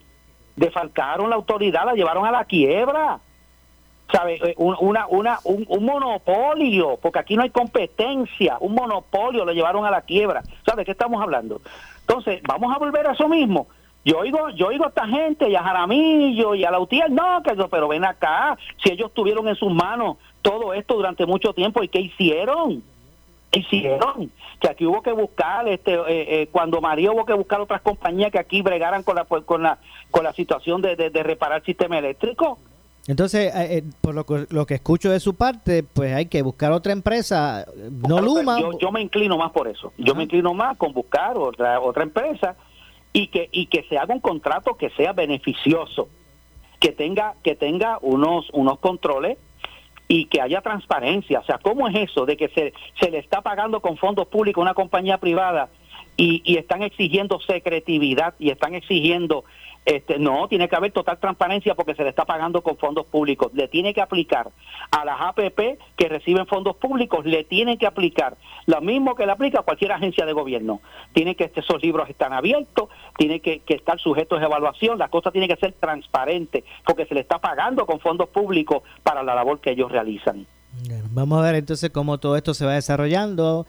defalcaron 0.56 1.30
la 1.30 1.36
autoridad 1.36 1.86
la 1.86 1.93
llevaron 1.93 2.26
a 2.26 2.32
la 2.32 2.45
quiebra 2.45 3.20
¿sabe? 4.12 4.36
Eh, 4.36 4.56
una, 4.58 5.08
una, 5.08 5.39
un, 5.43 5.86
monopolio, 5.86 6.97
porque 7.01 7.20
aquí 7.20 7.36
no 7.36 7.43
hay 7.43 7.49
competencia, 7.49 8.58
un 8.60 8.76
monopolio 8.76 9.43
lo 9.45 9.54
llevaron 9.54 9.86
a 9.86 9.91
la 9.91 10.01
quiebra. 10.01 10.43
¿Sabes 10.66 10.78
de 10.78 10.86
qué 10.86 10.91
estamos 10.91 11.22
hablando? 11.22 11.62
Entonces, 12.01 12.41
vamos 12.43 12.74
a 12.74 12.80
volver 12.80 13.08
a 13.08 13.14
eso 13.14 13.28
mismo. 13.28 13.68
Yo 14.06 14.20
oigo, 14.20 14.49
yo 14.49 14.68
oigo 14.68 14.86
a 14.86 14.89
esta 14.89 15.08
gente 15.08 15.49
y 15.49 15.56
a 15.56 15.64
Jaramillo 15.64 16.56
y 16.56 16.66
a 16.66 16.72
la 16.72 16.80
UTIEL, 16.80 17.16
no, 17.16 17.41
que 17.41 17.56
pero 17.72 17.88
ven 17.88 18.04
acá, 18.04 18.58
si 18.84 18.91
ellos 18.91 19.14
tuvieron 19.14 19.47
en 19.47 19.56
sus 19.56 19.74
manos 19.74 20.18
todo 20.41 20.74
esto 20.74 20.95
durante 20.95 21.26
mucho 21.26 21.54
tiempo, 21.54 21.82
¿y 21.82 21.88
qué 21.88 22.01
hicieron? 22.01 22.84
¿Qué 23.54 23.60
hicieron? 23.60 24.32
Que 24.60 24.70
aquí 24.70 24.86
hubo 24.86 25.01
que 25.01 25.12
buscar, 25.12 25.68
este, 25.68 25.93
eh, 25.93 26.01
eh, 26.10 26.47
cuando 26.51 26.82
María 26.82 27.12
hubo 27.12 27.24
que 27.24 27.34
buscar 27.34 27.62
otras 27.62 27.82
compañías 27.82 28.32
que 28.32 28.39
aquí 28.39 28.62
bregaran 28.62 29.04
con 29.04 29.16
la, 29.16 29.26
con 29.26 29.64
la, 29.64 29.78
con 30.12 30.24
la 30.24 30.34
situación 30.34 30.82
de, 30.82 30.95
de 30.95 31.24
reparar 31.24 31.60
el 31.60 31.66
sistema 31.66 31.99
eléctrico. 31.99 32.58
Entonces, 33.08 33.51
eh, 33.54 33.84
por 33.99 34.16
lo 34.16 34.26
que, 34.26 34.47
lo 34.49 34.66
que 34.66 34.76
escucho 34.76 35.12
de 35.12 35.20
su 35.20 35.36
parte, 35.36 35.84
pues 35.84 36.14
hay 36.14 36.28
que 36.28 36.41
buscar 36.41 36.72
otra 36.72 36.93
empresa, 36.93 37.66
no 38.08 38.22
Luma. 38.22 38.58
Yo, 38.80 38.91
me 38.91 39.01
inclino 39.01 39.38
más 39.38 39.51
por 39.51 39.68
eso. 39.68 39.91
Yo 39.97 40.16
me 40.16 40.24
inclino 40.24 40.54
más 40.54 40.78
con 40.78 40.93
buscar 40.93 41.38
otra 41.38 41.82
otra 41.82 42.04
empresa 42.04 42.56
y 43.12 43.28
que 43.28 43.49
y 43.51 43.66
que 43.66 43.84
se 43.89 43.97
haga 43.97 44.14
un 44.14 44.22
contrato 44.22 44.78
que 44.78 44.89
sea 44.91 45.12
beneficioso, 45.12 46.08
que 46.80 46.93
tenga 46.93 47.36
que 47.43 47.56
tenga 47.56 47.99
unos 48.01 48.49
unos 48.54 48.80
controles 48.80 49.38
y 50.14 50.26
que 50.26 50.41
haya 50.41 50.61
transparencia. 50.61 51.39
O 51.39 51.43
sea, 51.43 51.57
¿cómo 51.57 51.88
es 51.88 51.95
eso 51.95 52.28
de 52.28 52.38
que 52.38 52.49
se, 52.49 52.72
se 52.99 53.09
le 53.09 53.18
está 53.18 53.41
pagando 53.41 53.82
con 53.82 53.97
fondos 53.97 54.28
públicos 54.28 54.61
a 54.61 54.66
una 54.66 54.76
compañía 54.76 55.18
privada 55.18 55.70
y, 56.16 56.43
y 56.45 56.57
están 56.57 56.84
exigiendo 56.84 57.39
secretividad 57.39 58.36
y 58.38 58.51
están 58.51 58.76
exigiendo 58.76 59.43
este, 59.86 60.17
no, 60.17 60.47
tiene 60.47 60.69
que 60.69 60.75
haber 60.75 60.91
total 60.91 61.19
transparencia 61.19 61.75
porque 61.75 61.95
se 61.95 62.03
le 62.03 62.09
está 62.09 62.25
pagando 62.25 62.61
con 62.61 62.77
fondos 62.77 63.05
públicos. 63.05 63.51
Le 63.53 63.67
tiene 63.67 63.93
que 63.93 64.01
aplicar 64.01 64.49
a 64.91 65.05
las 65.05 65.19
APP 65.19 65.79
que 65.97 66.09
reciben 66.09 66.47
fondos 66.47 66.75
públicos, 66.77 67.25
le 67.25 67.43
tiene 67.43 67.77
que 67.77 67.86
aplicar 67.86 68.38
lo 68.65 68.79
mismo 68.81 69.15
que 69.15 69.25
le 69.25 69.31
aplica 69.31 69.59
a 69.59 69.63
cualquier 69.63 69.91
agencia 69.91 70.25
de 70.25 70.34
gobierno. 70.34 70.81
Tiene 71.13 71.36
que 71.36 71.51
esos 71.53 71.81
libros 71.81 72.09
están 72.09 72.34
abiertos, 72.34 72.89
tiene 73.17 73.39
que, 73.39 73.61
estar 73.67 73.99
sujetos 73.99 74.41
a 74.41 74.45
evaluación, 74.45 74.97
la 74.97 75.09
cosa 75.09 75.31
tiene 75.31 75.47
que 75.47 75.55
ser 75.55 75.73
transparente 75.73 76.63
porque 76.86 77.05
se 77.05 77.13
le 77.13 77.21
está 77.21 77.39
pagando 77.39 77.86
con 77.86 77.99
fondos 77.99 78.29
públicos 78.29 78.84
para 79.03 79.23
la 79.23 79.36
labor 79.36 79.59
que 79.59 79.71
ellos 79.71 79.91
realizan. 79.91 80.45
vamos 81.11 81.39
a 81.39 81.45
ver 81.45 81.55
entonces 81.55 81.89
cómo 81.89 82.19
todo 82.19 82.38
esto 82.38 82.53
se 82.53 82.65
va 82.65 82.73
desarrollando. 82.73 83.65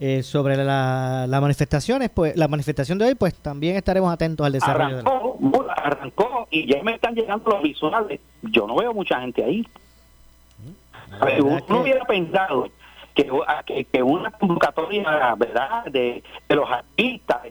Eh, 0.00 0.22
sobre 0.22 0.56
las 0.56 1.28
manifestaciones, 1.28 2.08
pues 2.10 2.36
la 2.36 2.46
manifestación 2.46 2.98
de 2.98 3.06
hoy, 3.06 3.14
pues 3.16 3.34
también 3.34 3.74
estaremos 3.74 4.12
atentos 4.12 4.46
al 4.46 4.52
desarrollo. 4.52 4.98
Arrancó, 4.98 5.66
arrancó 5.76 6.48
y 6.52 6.72
ya 6.72 6.80
me 6.84 6.94
están 6.94 7.16
llegando 7.16 7.50
los 7.50 7.62
visuales. 7.62 8.20
Yo 8.42 8.68
no 8.68 8.76
veo 8.76 8.94
mucha 8.94 9.20
gente 9.20 9.42
ahí. 9.42 9.66
Mm, 10.58 11.44
uno 11.68 11.80
hubiera 11.80 12.04
pensado 12.04 12.68
que, 13.12 13.84
que, 13.86 14.02
una 14.04 14.30
convocatoria, 14.30 15.34
¿verdad?, 15.34 15.86
de, 15.86 16.22
de 16.48 16.54
los 16.54 16.70
artistas, 16.70 17.42
de 17.42 17.50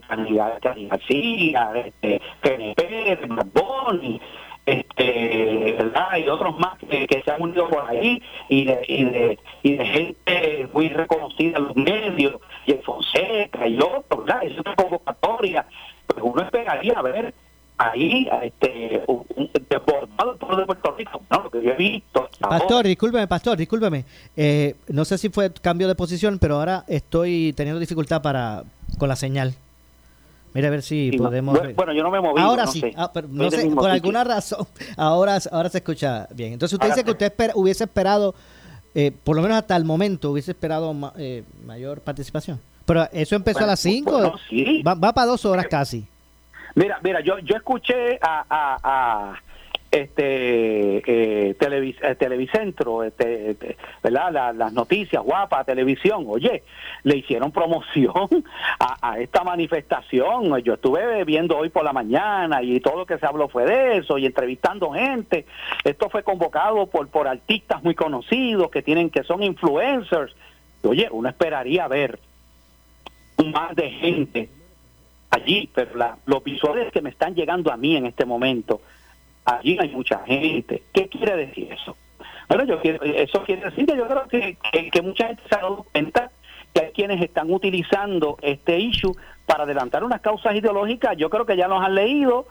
Cani 0.61 0.87
García, 0.87 1.71
de, 1.73 1.93
de 2.01 2.21
PNP, 2.41 3.17
de 3.17 3.27
Marboni, 3.27 4.21
este, 4.67 5.75
¿verdad? 5.79 6.17
y 6.17 6.27
otros 6.27 6.59
más 6.59 6.77
que, 6.79 7.07
se 7.23 7.31
han 7.31 7.41
unido 7.41 7.69
por 7.69 7.89
ahí 7.89 8.21
y 8.49 8.65
de, 8.65 8.81
y 8.85 9.05
de, 9.05 9.39
y 9.63 9.77
de 9.77 9.85
gente 9.85 10.69
muy 10.73 10.89
reconocida 10.89 11.57
en 11.57 11.63
los 11.63 11.75
medios 11.75 12.35
y 12.65 12.73
en 12.73 12.81
Fonseca 12.83 13.65
y 13.65 13.79
otros, 13.79 14.25
¿verdad? 14.25 14.43
es 14.43 14.59
una 14.59 14.75
convocatoria 14.75 15.65
pues 16.05 16.21
uno 16.21 16.41
esperaría 16.41 17.01
ver 17.01 17.33
ahí 17.77 18.27
este 18.43 19.03
un, 19.07 19.25
desbordado 19.69 20.33
de 20.33 20.65
Puerto 20.65 20.95
Rico 20.97 21.21
¿no? 21.29 21.43
lo 21.43 21.49
que 21.49 21.63
yo 21.63 21.71
he 21.71 21.75
visto 21.75 22.27
Pastor, 22.39 22.85
discúlpeme, 22.85 23.27
Pastor, 23.27 23.57
discúlpeme 23.57 24.03
eh, 24.35 24.75
no 24.89 25.05
sé 25.05 25.17
si 25.17 25.29
fue 25.29 25.53
cambio 25.53 25.87
de 25.87 25.95
posición 25.95 26.39
pero 26.39 26.55
ahora 26.55 26.83
estoy 26.89 27.53
teniendo 27.53 27.79
dificultad 27.79 28.21
para 28.21 28.63
con 28.97 29.07
la 29.07 29.15
señal 29.15 29.53
Mira 30.57 30.69
a 30.69 30.71
ver 30.71 30.81
si 30.81 31.11
podemos. 31.11 31.55
Bueno, 31.75 31.93
yo 31.93 32.01
no 32.01 32.09
me 32.09 32.19
moví. 32.19 32.41
Ahora 32.41 32.65
sí, 32.65 32.81
ah, 32.97 33.11
no 33.29 33.51
sé, 33.51 33.69
por 33.69 33.91
alguna 33.91 34.23
razón, 34.23 34.65
ahora, 34.97 35.37
ahora 35.51 35.69
se 35.69 35.77
escucha 35.77 36.27
bien. 36.33 36.53
Entonces 36.53 36.73
usted 36.73 36.87
dice 36.87 37.03
que 37.03 37.11
usted 37.11 37.31
hubiese 37.53 37.83
esperado, 37.83 38.33
eh, 38.95 39.11
por 39.23 39.35
lo 39.35 39.43
menos 39.43 39.59
hasta 39.59 39.75
el 39.75 39.85
momento, 39.85 40.31
hubiese 40.31 40.49
esperado 40.49 40.95
eh, 41.15 41.43
mayor 41.63 42.01
participación. 42.01 42.59
Pero 42.87 43.07
eso 43.11 43.35
empezó 43.35 43.59
a 43.59 43.67
las 43.67 43.79
5, 43.81 44.33
va, 44.83 44.95
va, 44.95 45.13
para 45.13 45.27
dos 45.27 45.45
horas 45.45 45.67
casi. 45.69 46.07
Mira, 46.73 46.99
mira, 47.03 47.21
yo, 47.21 47.37
yo 47.37 47.55
escuché 47.55 48.17
a 48.19 49.37
este 49.91 50.97
eh, 50.97 51.55
eh 51.57 52.15
Televicentro, 52.17 53.03
este, 53.03 53.51
este, 53.51 53.77
¿verdad? 54.03 54.53
las 54.55 54.73
noticias, 54.73 55.23
guapa, 55.23 55.63
televisión, 55.63 56.25
oye, 56.27 56.63
le 57.03 57.17
hicieron 57.17 57.51
promoción 57.51 58.43
a, 58.79 59.19
esta 59.19 59.43
manifestación. 59.43 60.57
Yo 60.63 60.73
estuve 60.75 61.23
viendo 61.23 61.57
hoy 61.57 61.69
por 61.69 61.83
la 61.83 61.93
mañana 61.93 62.61
y 62.61 62.79
todo 62.79 62.97
lo 62.97 63.05
que 63.05 63.17
se 63.17 63.25
habló 63.25 63.47
fue 63.47 63.65
de 63.65 63.97
eso 63.97 64.17
y 64.17 64.25
entrevistando 64.25 64.91
gente. 64.91 65.45
Esto 65.83 66.09
fue 66.09 66.23
convocado 66.23 66.87
por, 66.87 67.07
por 67.07 67.27
artistas 67.27 67.83
muy 67.83 67.95
conocidos 67.95 68.69
que 68.69 68.81
tienen 68.81 69.09
que 69.09 69.23
son 69.23 69.43
influencers. 69.43 70.35
Oye, 70.83 71.07
uno 71.11 71.29
esperaría 71.29 71.87
ver 71.87 72.19
más 73.45 73.75
de 73.75 73.89
gente 73.89 74.49
allí, 75.29 75.69
pero 75.73 75.95
la- 75.95 76.17
los 76.25 76.43
visuales 76.43 76.91
que 76.91 77.01
me 77.01 77.09
están 77.09 77.35
llegando 77.35 77.71
a 77.71 77.77
mí 77.77 77.95
en 77.95 78.05
este 78.05 78.25
momento, 78.25 78.81
allí 79.47 79.77
hay 79.79 79.89
mucha 79.89 80.19
gente. 80.25 80.83
¿Qué 80.93 81.07
quiere 81.07 81.35
decir 81.37 81.71
eso? 81.71 81.95
Bueno, 82.47 82.65
yo 82.65 82.79
quiero, 82.81 83.03
eso 83.03 83.43
quiere 83.43 83.63
decir 83.63 83.85
que 83.85 83.97
yo 83.97 84.07
creo 84.07 84.27
que, 84.27 84.57
que, 84.71 84.89
que 84.89 85.01
mucha 85.01 85.27
gente 85.27 85.43
se 85.49 85.55
ha 85.55 85.59
dado 85.59 85.85
cuenta 85.91 86.31
que 86.73 86.81
hay 86.81 86.91
quienes 86.91 87.21
están 87.21 87.51
utilizando 87.51 88.37
este 88.41 88.79
issue 88.79 89.15
para 89.45 89.63
adelantar 89.63 90.03
unas 90.03 90.21
causas 90.21 90.55
ideológicas. 90.55 91.17
Yo 91.17 91.29
creo 91.29 91.45
que 91.45 91.57
ya 91.57 91.67
los 91.67 91.81
han 91.81 91.95
leído 91.95 92.47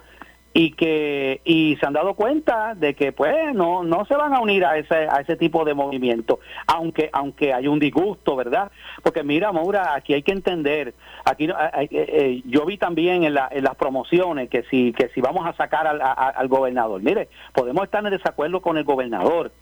y 0.59 0.71
que 0.71 1.43
y 1.45 1.77
se 1.77 1.85
han 1.85 1.93
dado 1.93 2.15
cuenta 2.15 2.75
de 2.75 2.95
que 2.95 3.13
pues 3.13 3.53
no 3.55 3.83
no 3.85 4.07
se 4.07 4.17
van 4.17 4.33
a 4.33 4.41
unir 4.41 4.65
a 4.65 4.79
ese 4.79 4.95
a 5.07 5.21
ese 5.21 5.37
tipo 5.37 5.67
de 5.67 5.75
movimiento 5.75 6.41
aunque 6.67 7.11
aunque 7.13 7.53
hay 7.53 7.69
un 7.69 7.79
disgusto 7.79 8.37
verdad 8.37 8.73
porque 9.03 9.23
mira 9.23 9.53
Maura 9.53 9.95
aquí 9.95 10.15
hay 10.15 10.23
que 10.23 10.33
entender 10.33 10.95
aquí 11.27 11.47
no- 11.47 11.57
hay- 11.59 11.89
eh, 11.91 12.07
eh, 12.09 12.43
yo 12.47 12.65
vi 12.65 12.79
también 12.79 13.25
en, 13.25 13.35
la- 13.35 13.51
en 13.53 13.65
las 13.65 13.75
promociones 13.75 14.49
que 14.49 14.63
si 14.71 14.95
que 14.95 15.09
si 15.11 15.21
vamos 15.21 15.47
a 15.47 15.53
sacar 15.53 15.87
al, 15.87 16.01
a- 16.01 16.13
al 16.13 16.49
gobernador 16.49 17.03
mire 17.03 17.29
podemos 17.53 17.85
estar 17.85 18.03
en 18.07 18.11
desacuerdo 18.13 18.63
con 18.63 18.79
el 18.79 18.85
gobernador 18.85 19.53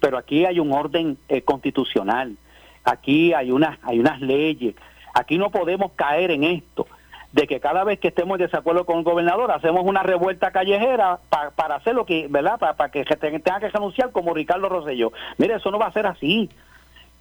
pero 0.00 0.18
aquí 0.18 0.44
hay 0.44 0.58
un 0.58 0.72
orden 0.72 1.18
eh, 1.28 1.42
constitucional 1.42 2.36
aquí 2.84 3.32
hay 3.32 3.52
unas 3.52 3.78
hay 3.84 4.00
unas 4.00 4.20
leyes 4.20 4.74
aquí 5.14 5.38
no 5.38 5.50
podemos 5.50 5.92
caer 5.92 6.32
en 6.32 6.42
esto 6.42 6.88
de 7.32 7.46
que 7.46 7.60
cada 7.60 7.82
vez 7.84 7.98
que 7.98 8.08
estemos 8.08 8.38
en 8.38 8.46
desacuerdo 8.46 8.84
con 8.84 8.98
el 8.98 9.04
gobernador 9.04 9.50
hacemos 9.52 9.84
una 9.84 10.02
revuelta 10.02 10.50
callejera 10.50 11.18
pa- 11.30 11.50
para 11.50 11.76
hacer 11.76 11.94
lo 11.94 12.04
que, 12.04 12.26
¿verdad? 12.28 12.58
Para, 12.58 12.90
que 12.90 13.04
se 13.04 13.16
te- 13.16 13.30
tenga 13.40 13.58
que 13.60 13.70
renunciar 13.70 14.10
como 14.12 14.34
Ricardo 14.34 14.68
Rosselló. 14.68 15.12
Mire, 15.38 15.54
eso 15.54 15.70
no 15.70 15.78
va 15.78 15.86
a 15.86 15.92
ser 15.92 16.06
así. 16.06 16.50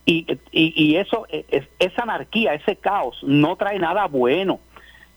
Y, 0.05 0.26
y, 0.51 0.95
eso, 0.97 1.26
es- 1.30 1.70
esa 1.80 2.03
anarquía, 2.03 2.53
ese 2.53 2.76
caos, 2.76 3.20
no 3.24 3.55
trae 3.55 3.80
nada 3.80 4.07
bueno. 4.07 4.59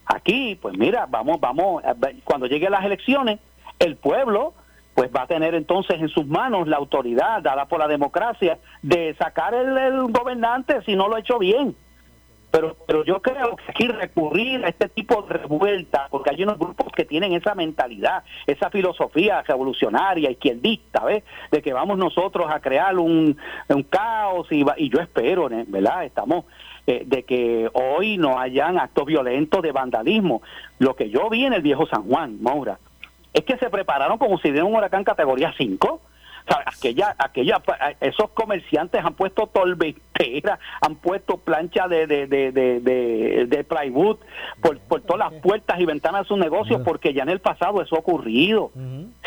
Aquí, 0.05 0.57
pues 0.61 0.77
mira, 0.77 1.07
vamos, 1.09 1.39
vamos, 1.41 1.83
cuando 2.23 2.45
lleguen 2.47 2.71
las 2.71 2.85
elecciones, 2.85 3.39
el 3.79 3.95
pueblo 3.97 4.53
pues 4.93 5.09
va 5.13 5.23
a 5.23 5.27
tener 5.27 5.55
entonces 5.55 5.99
en 5.99 6.07
sus 6.07 6.25
manos 6.25 6.69
la 6.69 6.77
autoridad 6.77 7.41
dada 7.41 7.65
por 7.65 7.79
la 7.79 7.87
democracia 7.89 8.59
de 8.81 9.13
sacar 9.15 9.53
el 9.53 10.03
gobernante 10.09 10.81
si 10.83 10.95
no 10.95 11.09
lo 11.09 11.15
ha 11.17 11.19
hecho 11.19 11.37
bien. 11.37 11.75
Pero, 12.55 12.77
pero 12.87 13.03
yo 13.03 13.21
creo 13.21 13.57
que 13.57 13.63
aquí 13.67 13.87
recurrir 13.89 14.63
a 14.63 14.69
este 14.69 14.87
tipo 14.87 15.21
de 15.23 15.39
revuelta, 15.39 16.07
porque 16.09 16.29
hay 16.29 16.41
unos 16.41 16.57
grupos 16.57 16.87
que 16.95 17.03
tienen 17.03 17.33
esa 17.33 17.53
mentalidad, 17.53 18.23
esa 18.47 18.69
filosofía 18.69 19.41
revolucionaria, 19.41 20.31
izquierdista, 20.31 21.03
¿ves? 21.03 21.25
De 21.51 21.61
que 21.61 21.73
vamos 21.73 21.97
nosotros 21.97 22.47
a 22.49 22.61
crear 22.61 22.97
un, 22.97 23.35
un 23.67 23.83
caos 23.83 24.47
y, 24.51 24.63
y 24.77 24.89
yo 24.89 25.01
espero. 25.01 25.49
¿verdad? 25.67 26.05
Estamos 26.05 26.45
eh, 26.87 27.03
de 27.05 27.23
que 27.23 27.69
hoy 27.73 28.17
no 28.17 28.39
hayan 28.39 28.79
actos 28.79 29.05
violentos 29.05 29.61
de 29.61 29.73
vandalismo. 29.73 30.41
Lo 30.79 30.95
que 30.95 31.09
yo 31.09 31.29
vi 31.29 31.43
en 31.43 31.51
el 31.51 31.61
viejo 31.61 31.85
San 31.87 32.03
Juan, 32.03 32.41
Maura, 32.41 32.79
es 33.33 33.43
que 33.43 33.57
se 33.57 33.69
prepararon 33.69 34.17
como 34.17 34.37
si 34.37 34.51
de 34.51 34.63
un 34.63 34.73
huracán 34.73 35.03
categoría 35.03 35.53
5. 35.57 35.99
O 36.47 36.53
sea, 36.53 36.63
aquella, 36.65 37.15
aquella, 37.17 37.61
esos 38.01 38.29
comerciantes 38.31 39.03
han 39.03 39.15
puesto 39.15 39.47
torbenteras, 39.47 40.59
han 40.81 40.95
puesto 40.95 41.37
plancha 41.37 41.87
de, 41.87 42.05
de, 42.07 42.27
de, 42.27 42.51
de, 42.51 42.79
de- 42.81 43.45
de 43.47 43.63
plywood 43.63 44.17
por, 44.61 44.77
por 44.79 45.01
todas 45.01 45.31
las 45.31 45.41
puertas 45.41 45.79
y 45.79 45.85
ventanas 45.85 46.21
de 46.23 46.27
sus 46.27 46.37
negocios, 46.37 46.81
porque 46.85 47.13
ya 47.13 47.23
en 47.23 47.29
el 47.29 47.39
pasado 47.39 47.81
eso 47.81 47.95
ha 47.95 47.99
ocurrido. 47.99 48.71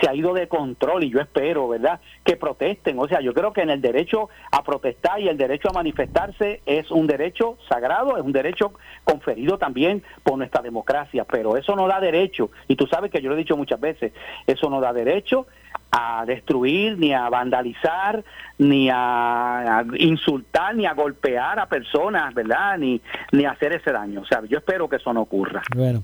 Se 0.00 0.08
ha 0.08 0.14
ido 0.14 0.32
de 0.32 0.46
control 0.48 1.02
y 1.04 1.10
yo 1.10 1.20
espero, 1.20 1.68
¿verdad?, 1.68 2.00
que 2.24 2.36
protesten. 2.36 2.98
O 2.98 3.08
sea, 3.08 3.20
yo 3.20 3.34
creo 3.34 3.52
que 3.52 3.62
en 3.62 3.70
el 3.70 3.80
derecho 3.80 4.28
a 4.52 4.62
protestar 4.62 5.20
y 5.20 5.28
el 5.28 5.36
derecho 5.36 5.68
a 5.70 5.72
manifestarse 5.72 6.60
es 6.66 6.90
un 6.90 7.06
derecho 7.08 7.58
sagrado, 7.68 8.16
es 8.16 8.22
un 8.22 8.32
derecho 8.32 8.72
conferido 9.04 9.58
también 9.58 10.02
por 10.22 10.38
nuestra 10.38 10.62
democracia, 10.62 11.24
pero 11.24 11.56
eso 11.56 11.74
no 11.74 11.88
da 11.88 11.98
derecho, 12.00 12.50
y 12.68 12.76
tú 12.76 12.86
sabes 12.86 13.10
que 13.10 13.20
yo 13.20 13.28
lo 13.28 13.34
he 13.34 13.38
dicho 13.38 13.56
muchas 13.56 13.80
veces, 13.80 14.12
eso 14.46 14.70
no 14.70 14.80
da 14.80 14.92
derecho 14.92 15.46
a 15.90 16.24
destruir, 16.26 16.98
ni 16.98 17.12
a 17.14 17.28
vandalizar, 17.30 18.22
ni 18.58 18.90
a, 18.90 19.78
a 19.78 19.84
insultar, 19.98 20.74
ni 20.74 20.84
a 20.86 20.92
golpear 20.92 21.58
a 21.58 21.66
personas, 21.66 22.34
¿verdad? 22.34 22.76
Ni, 22.78 23.00
ni 23.32 23.44
hacer 23.46 23.72
ese 23.72 23.90
daño. 23.92 24.20
O 24.20 24.26
sea, 24.26 24.42
yo 24.46 24.58
espero 24.58 24.88
que 24.88 24.96
eso 24.96 25.12
no 25.12 25.22
ocurra. 25.22 25.62
Bueno. 25.74 26.02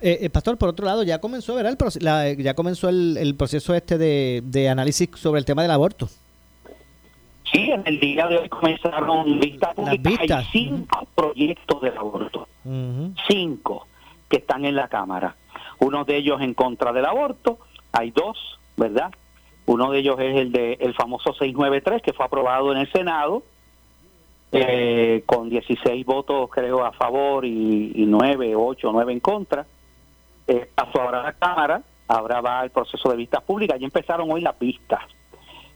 Eh, 0.00 0.18
eh, 0.22 0.30
Pastor, 0.30 0.56
por 0.56 0.68
otro 0.68 0.86
lado, 0.86 1.02
ya 1.02 1.20
comenzó, 1.20 1.56
¿verdad? 1.56 1.76
El 1.96 2.04
la- 2.04 2.32
ya 2.32 2.54
comenzó 2.54 2.88
el, 2.88 3.16
el 3.18 3.34
proceso 3.34 3.74
este 3.74 3.98
de, 3.98 4.42
de 4.44 4.68
análisis 4.68 5.10
sobre 5.16 5.40
el 5.40 5.44
tema 5.44 5.62
del 5.62 5.72
aborto. 5.72 6.08
Sí, 7.50 7.70
en 7.70 7.82
el 7.86 7.98
día 7.98 8.26
de 8.28 8.38
hoy 8.38 8.48
comenzaron 8.48 9.40
vistas 9.40 9.74
públicas. 9.74 10.02
vistas. 10.20 10.38
Hay 10.38 10.46
cinco 10.52 11.08
proyectos 11.14 11.82
del 11.82 11.96
aborto. 11.96 12.46
Cinco 13.26 13.86
que 14.28 14.36
están 14.36 14.64
en 14.66 14.76
la 14.76 14.88
Cámara. 14.88 15.34
Uno 15.80 16.04
de 16.04 16.16
ellos 16.16 16.40
en 16.42 16.54
contra 16.54 16.92
del 16.92 17.06
aborto. 17.06 17.58
Hay 17.92 18.10
dos, 18.10 18.57
¿verdad? 18.78 19.12
Uno 19.66 19.90
de 19.90 19.98
ellos 19.98 20.18
es 20.18 20.34
el 20.36 20.50
de 20.50 20.78
el 20.80 20.94
famoso 20.94 21.34
693 21.34 22.00
que 22.00 22.14
fue 22.14 22.24
aprobado 22.24 22.72
en 22.72 22.78
el 22.78 22.90
Senado 22.90 23.42
eh, 24.50 25.24
con 25.26 25.50
16 25.50 26.06
votos 26.06 26.48
creo 26.50 26.82
a 26.82 26.92
favor 26.92 27.44
y, 27.44 27.92
y 27.94 28.06
9, 28.06 28.54
8, 28.56 28.90
9 28.92 29.12
en 29.12 29.20
contra. 29.20 29.66
Eh, 30.46 30.70
pasó 30.74 31.02
ahora 31.02 31.20
a 31.20 31.24
la 31.24 31.32
Cámara, 31.34 31.82
ahora 32.06 32.40
va 32.40 32.64
el 32.64 32.70
proceso 32.70 33.10
de 33.10 33.16
vistas 33.16 33.42
públicas. 33.42 33.78
Ya 33.78 33.84
empezaron 33.84 34.30
hoy 34.30 34.40
las 34.40 34.58
vistas. 34.58 35.00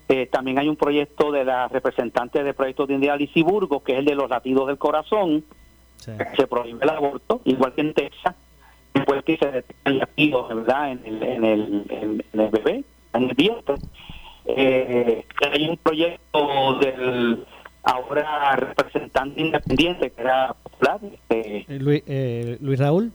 Eh, 0.08 0.26
también 0.26 0.58
hay 0.58 0.68
un 0.68 0.76
proyecto 0.76 1.30
de 1.30 1.44
la 1.44 1.68
representante 1.68 2.42
de 2.42 2.54
proyectos 2.54 2.88
de 2.88 2.94
India 2.94 3.12
Alicia 3.12 3.44
Burgos, 3.44 3.82
que 3.82 3.92
es 3.92 3.98
el 3.98 4.04
de 4.06 4.14
los 4.14 4.28
latidos 4.28 4.66
del 4.66 4.78
corazón, 4.78 5.44
que 6.04 6.36
se 6.36 6.46
prohíbe 6.46 6.82
el 6.82 6.90
aborto, 6.90 7.40
igual 7.44 7.74
que 7.74 7.82
en 7.82 7.94
Texas, 7.94 8.34
después 8.94 9.22
que 9.24 9.36
se 9.36 9.46
detectan 9.50 9.98
latidos 9.98 10.48
¿verdad? 10.48 10.92
En, 10.92 11.00
el, 11.06 11.22
en, 11.22 11.44
el, 11.44 11.86
en, 11.90 12.24
en 12.32 12.40
el 12.40 12.50
bebé, 12.50 12.84
en 13.14 13.22
el 13.30 13.34
vientre. 13.34 13.74
Eh, 14.44 15.24
hay 15.52 15.68
un 15.68 15.76
proyecto 15.76 16.78
del 16.80 17.44
ahora 17.84 18.56
representante 18.56 19.40
independiente, 19.40 20.10
que 20.10 20.20
era 20.20 20.54
popular, 20.62 20.98
este, 21.02 21.58
Eh, 21.68 21.78
Luis, 21.78 22.02
eh, 22.06 22.58
Luis 22.60 22.78
Raúl. 22.78 23.12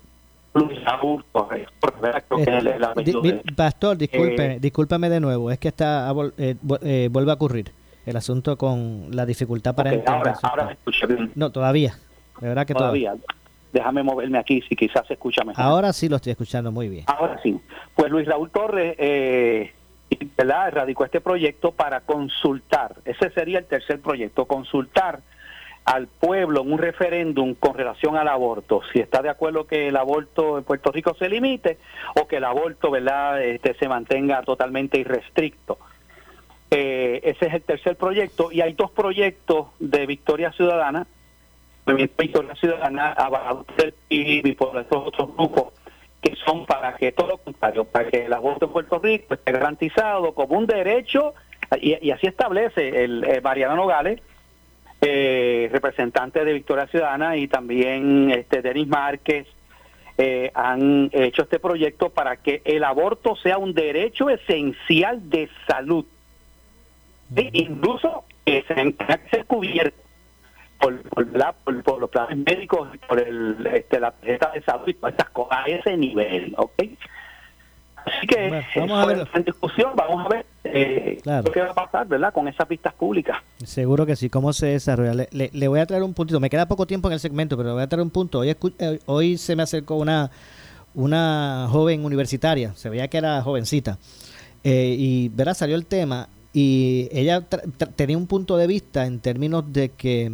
Luis 0.54 0.84
Raúl 0.86 1.24
¿verdad? 2.02 2.24
creo 2.28 2.44
que 2.44 2.52
Eh, 2.52 2.58
el, 2.58 2.68
el 2.68 3.22
di- 3.22 3.32
de. 3.32 3.44
Pastor, 3.56 3.98
discúlpeme, 3.98 4.56
Eh, 4.56 4.60
discúlpame 4.60 5.10
de 5.10 5.20
nuevo, 5.20 5.52
es 5.52 5.60
que 5.60 5.68
está 5.68 6.10
eh, 6.38 6.56
vu- 6.62 7.10
vuelve 7.12 7.32
a 7.32 7.34
ocurrir 7.36 7.72
el 8.06 8.16
asunto 8.16 8.58
con 8.58 9.10
la 9.12 9.26
dificultad 9.26 9.76
para 9.76 9.90
ok, 9.92 9.98
entender. 9.98 10.18
ahora, 10.18 10.40
ahora 10.44 10.66
me 10.66 10.72
escucha 10.74 11.06
bien. 11.08 11.32
No, 11.36 11.52
todavía. 11.52 11.94
De 12.40 12.48
verdad 12.48 12.66
que 12.66 12.74
todavía. 12.74 13.12
todavía. 13.12 13.26
Déjame 13.74 14.04
moverme 14.04 14.38
aquí 14.38 14.62
si 14.68 14.76
quizás 14.76 15.06
se 15.08 15.14
escucha 15.14 15.44
mejor. 15.44 15.64
Ahora 15.64 15.94
sí 15.94 16.10
lo 16.10 16.16
estoy 16.16 16.32
escuchando 16.32 16.72
muy 16.72 16.90
bien. 16.90 17.06
Ahora 17.08 17.40
sí. 17.44 17.60
Pues 17.96 18.12
Luis 18.12 18.28
Raúl 18.28 18.50
Torres 18.50 18.96
eh, 18.98 19.74
¿verdad? 20.38 20.72
radicó 20.72 21.06
este 21.06 21.22
proyecto 21.22 21.72
para 21.72 22.02
consultar, 22.02 22.96
ese 23.06 23.30
sería 23.32 23.60
el 23.60 23.66
tercer 23.66 24.00
proyecto, 24.00 24.46
consultar 24.46 25.20
al 25.86 26.08
pueblo 26.08 26.62
en 26.62 26.74
un 26.74 26.80
referéndum 26.80 27.54
con 27.56 27.74
relación 27.74 28.18
al 28.18 28.28
aborto, 28.28 28.82
si 28.92 29.00
está 29.00 29.22
de 29.22 29.30
acuerdo 29.30 29.68
que 29.68 29.88
el 29.88 29.96
aborto 29.96 30.58
en 30.58 30.66
Puerto 30.66 30.92
Rico 30.92 31.16
se 31.18 31.30
limite 31.30 31.78
o 32.22 32.28
que 32.28 32.38
el 32.38 32.44
aborto 32.44 32.92
verdad 32.92 33.42
este, 33.42 33.74
se 33.76 33.88
mantenga 33.88 34.42
totalmente 34.44 35.00
irrestricto. 35.00 35.78
Eh, 36.70 37.22
ese 37.24 37.48
es 37.48 37.54
el 37.54 37.62
tercer 37.62 37.96
proyecto 37.96 38.52
y 38.52 38.60
hay 38.60 38.74
dos 38.74 38.92
proyectos 38.92 39.68
de 39.80 40.06
Victoria 40.06 40.52
Ciudadana, 40.52 41.08
Movimiento 41.88 42.16
Victoria 42.22 42.56
Ciudadana 42.56 43.14
avalado 43.14 43.64
por 43.64 43.86
el 43.86 43.94
PIB 43.94 44.48
y 44.48 44.52
por 44.54 44.78
estos 44.78 45.08
otros 45.08 45.34
grupos 45.36 45.74
que 46.22 46.36
son 46.46 46.66
para 46.66 46.96
que 46.96 47.12
todo 47.12 47.28
lo 47.28 47.38
contrario, 47.38 47.86
para 47.86 48.10
que 48.10 48.26
el 48.26 48.34
aborto 48.34 48.66
en 48.66 48.72
Puerto 48.74 49.00
Rico 49.00 49.36
esté 49.36 49.52
garantizado 49.52 50.34
como 50.34 50.58
un 50.58 50.66
derecho 50.68 51.34
y, 51.80 51.98
y 52.06 52.12
así 52.12 52.28
establece 52.28 53.04
el 53.04 53.24
eh, 53.24 53.42
Mariano 53.42 53.76
Nogales, 53.76 54.22
eh, 55.00 55.70
representante 55.72 56.44
de 56.44 56.54
Victoria 56.54 56.88
Ciudadana 56.88 57.38
y 57.38 57.48
también 57.48 58.32
este 58.32 58.62
Denis 58.62 58.88
Márquez 58.88 59.48
eh, 60.18 60.52
han 60.56 61.10
hecho 61.14 61.44
este 61.44 61.60
proyecto 61.60 62.10
para 62.10 62.38
que 62.38 62.62
el 62.66 62.84
aborto 62.84 63.36
sea 63.36 63.60
un 63.60 63.74
derecho 63.74 64.30
esencial 64.30 65.30
de 65.30 65.50
salud. 65.68 66.06
Sí, 67.36 67.50
incluso 67.54 68.24
que 68.44 68.64
se 68.68 68.74
tenga 68.74 69.18
que 69.18 69.30
ser 69.30 69.46
cubierto 69.46 70.07
por, 70.80 71.02
por, 71.10 71.38
la- 71.38 71.54
por- 71.54 71.84
por 71.84 72.00
los 72.00 72.10
planes 72.10 72.38
médicos, 72.38 72.90
por 73.08 73.20
el, 73.20 73.66
este, 73.74 74.00
la 74.00 74.12
tarjeta 74.12 74.52
de 74.54 74.62
salud 74.64 74.88
y 74.88 74.94
todas 74.94 75.14
esas 75.16 75.30
cosas 75.32 75.60
a 75.66 75.70
ese 75.70 75.98
nivel, 75.98 76.54
¿ok? 76.58 76.84
Así 78.06 78.26
que 78.26 78.50
vamos 78.50 78.66
eso 78.74 78.96
a 78.96 79.06
ver. 79.06 79.28
en 79.34 79.44
discusión, 79.44 79.92
vamos 79.94 80.26
a 80.26 80.30
ver 80.30 80.46
eh, 80.64 81.20
Claro. 81.24 81.52
que 81.52 81.60
va 81.60 81.72
a 81.72 81.74
pasar, 81.74 82.08
¿verdad? 82.08 82.32
Con 82.34 82.48
esas 82.48 82.66
pistas 82.66 82.94
públicas. 82.94 83.38
Seguro 83.66 84.06
que 84.06 84.16
sí. 84.16 84.30
¿Cómo 84.30 84.54
se 84.54 84.68
desarrolla? 84.68 85.14
Le, 85.14 85.28
le- 85.32 85.50
le 85.52 85.68
voy 85.68 85.82
a 85.82 85.86
traer 85.86 86.04
un 86.04 86.14
puntito. 86.14 86.40
Me 86.40 86.50
queda 86.50 86.68
poco 86.70 86.88
tiempo 86.88 87.10
en 87.10 87.16
el 87.16 87.20
segmento, 87.20 87.58
pero 87.58 87.68
le 87.70 87.74
voy 87.74 87.84
a 87.84 87.88
traer 87.88 88.02
un 88.04 88.10
punto. 88.10 88.40
Hoy, 88.40 88.56
eh, 88.80 89.00
hoy 89.08 89.38
se 89.38 89.58
me 89.58 89.64
acercó 89.64 89.96
una, 89.96 90.32
una 90.94 91.68
joven 91.70 92.06
universitaria. 92.06 92.74
Se 92.76 92.90
veía 92.90 93.10
que 93.10 93.18
era 93.18 93.42
jovencita. 93.42 93.98
Eh, 94.64 94.96
y 94.98 95.28
verá, 95.30 95.54
salió 95.54 95.76
el 95.76 95.86
tema. 95.86 96.30
Y 96.54 97.10
ella 97.12 97.42
tenía 97.98 98.18
un 98.18 98.28
punto 98.28 98.56
de 98.56 98.68
vista 98.68 99.06
en 99.06 99.20
términos 99.20 99.66
de 99.74 99.90
que 99.90 100.24
eh, 100.26 100.32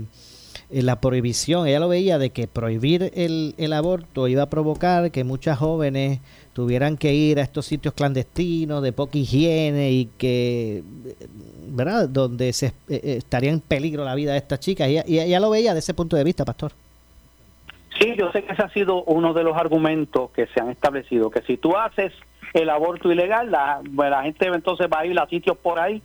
la 0.82 1.00
prohibición, 1.00 1.68
ella 1.68 1.80
lo 1.80 1.88
veía 1.88 2.18
de 2.18 2.32
que 2.32 2.48
prohibir 2.48 3.12
el, 3.14 3.54
el 3.58 3.74
aborto 3.74 4.28
iba 4.28 4.44
a 4.44 4.50
provocar 4.50 5.12
que 5.12 5.24
muchas 5.24 5.60
jóvenes 5.60 6.20
tuvieran 6.54 6.98
que 6.98 7.14
ir 7.14 7.40
a 7.40 7.44
estos 7.44 7.66
sitios 7.66 7.94
clandestinos 7.94 8.82
de 8.82 8.92
poca 8.92 9.18
higiene 9.18 9.92
y 9.92 10.06
que, 10.18 10.84
¿verdad?, 11.68 12.08
donde 12.08 12.54
se 12.54 12.68
eh, 12.68 12.74
eh, 12.90 13.02
estaría 13.18 13.52
en 13.52 13.60
peligro 13.60 14.04
la 14.06 14.16
vida 14.16 14.32
de 14.32 14.38
estas 14.38 14.60
chicas. 14.60 14.90
Y 14.90 15.20
ella, 15.20 15.40
lo 15.40 15.50
veía 15.50 15.74
de 15.74 15.80
ese 15.80 15.94
punto 15.94 16.16
de 16.16 16.24
vista, 16.24 16.46
pastor. 16.46 16.72
Sí, 18.00 18.16
yo 18.18 18.32
sé 18.32 18.44
que 18.44 18.54
ese 18.54 18.64
ha 18.64 18.70
sido 18.70 19.04
uno 19.04 19.34
de 19.34 19.44
los 19.44 19.56
argumentos 19.56 20.32
que 20.32 20.48
se 20.48 20.60
han 20.60 20.70
establecido, 20.70 21.30
que 21.30 21.42
si 21.42 21.58
tú 21.58 21.76
haces 21.76 22.12
el 22.54 22.70
aborto 22.70 23.12
ilegal, 23.12 23.52
la, 23.52 23.82
pues, 23.96 24.10
la 24.10 24.24
gente 24.24 24.48
entonces 24.48 24.88
va 24.92 25.00
a 25.00 25.06
ir 25.06 25.20
a 25.20 25.28
sitios 25.28 25.58
por 25.58 25.80
ahí 25.80 26.02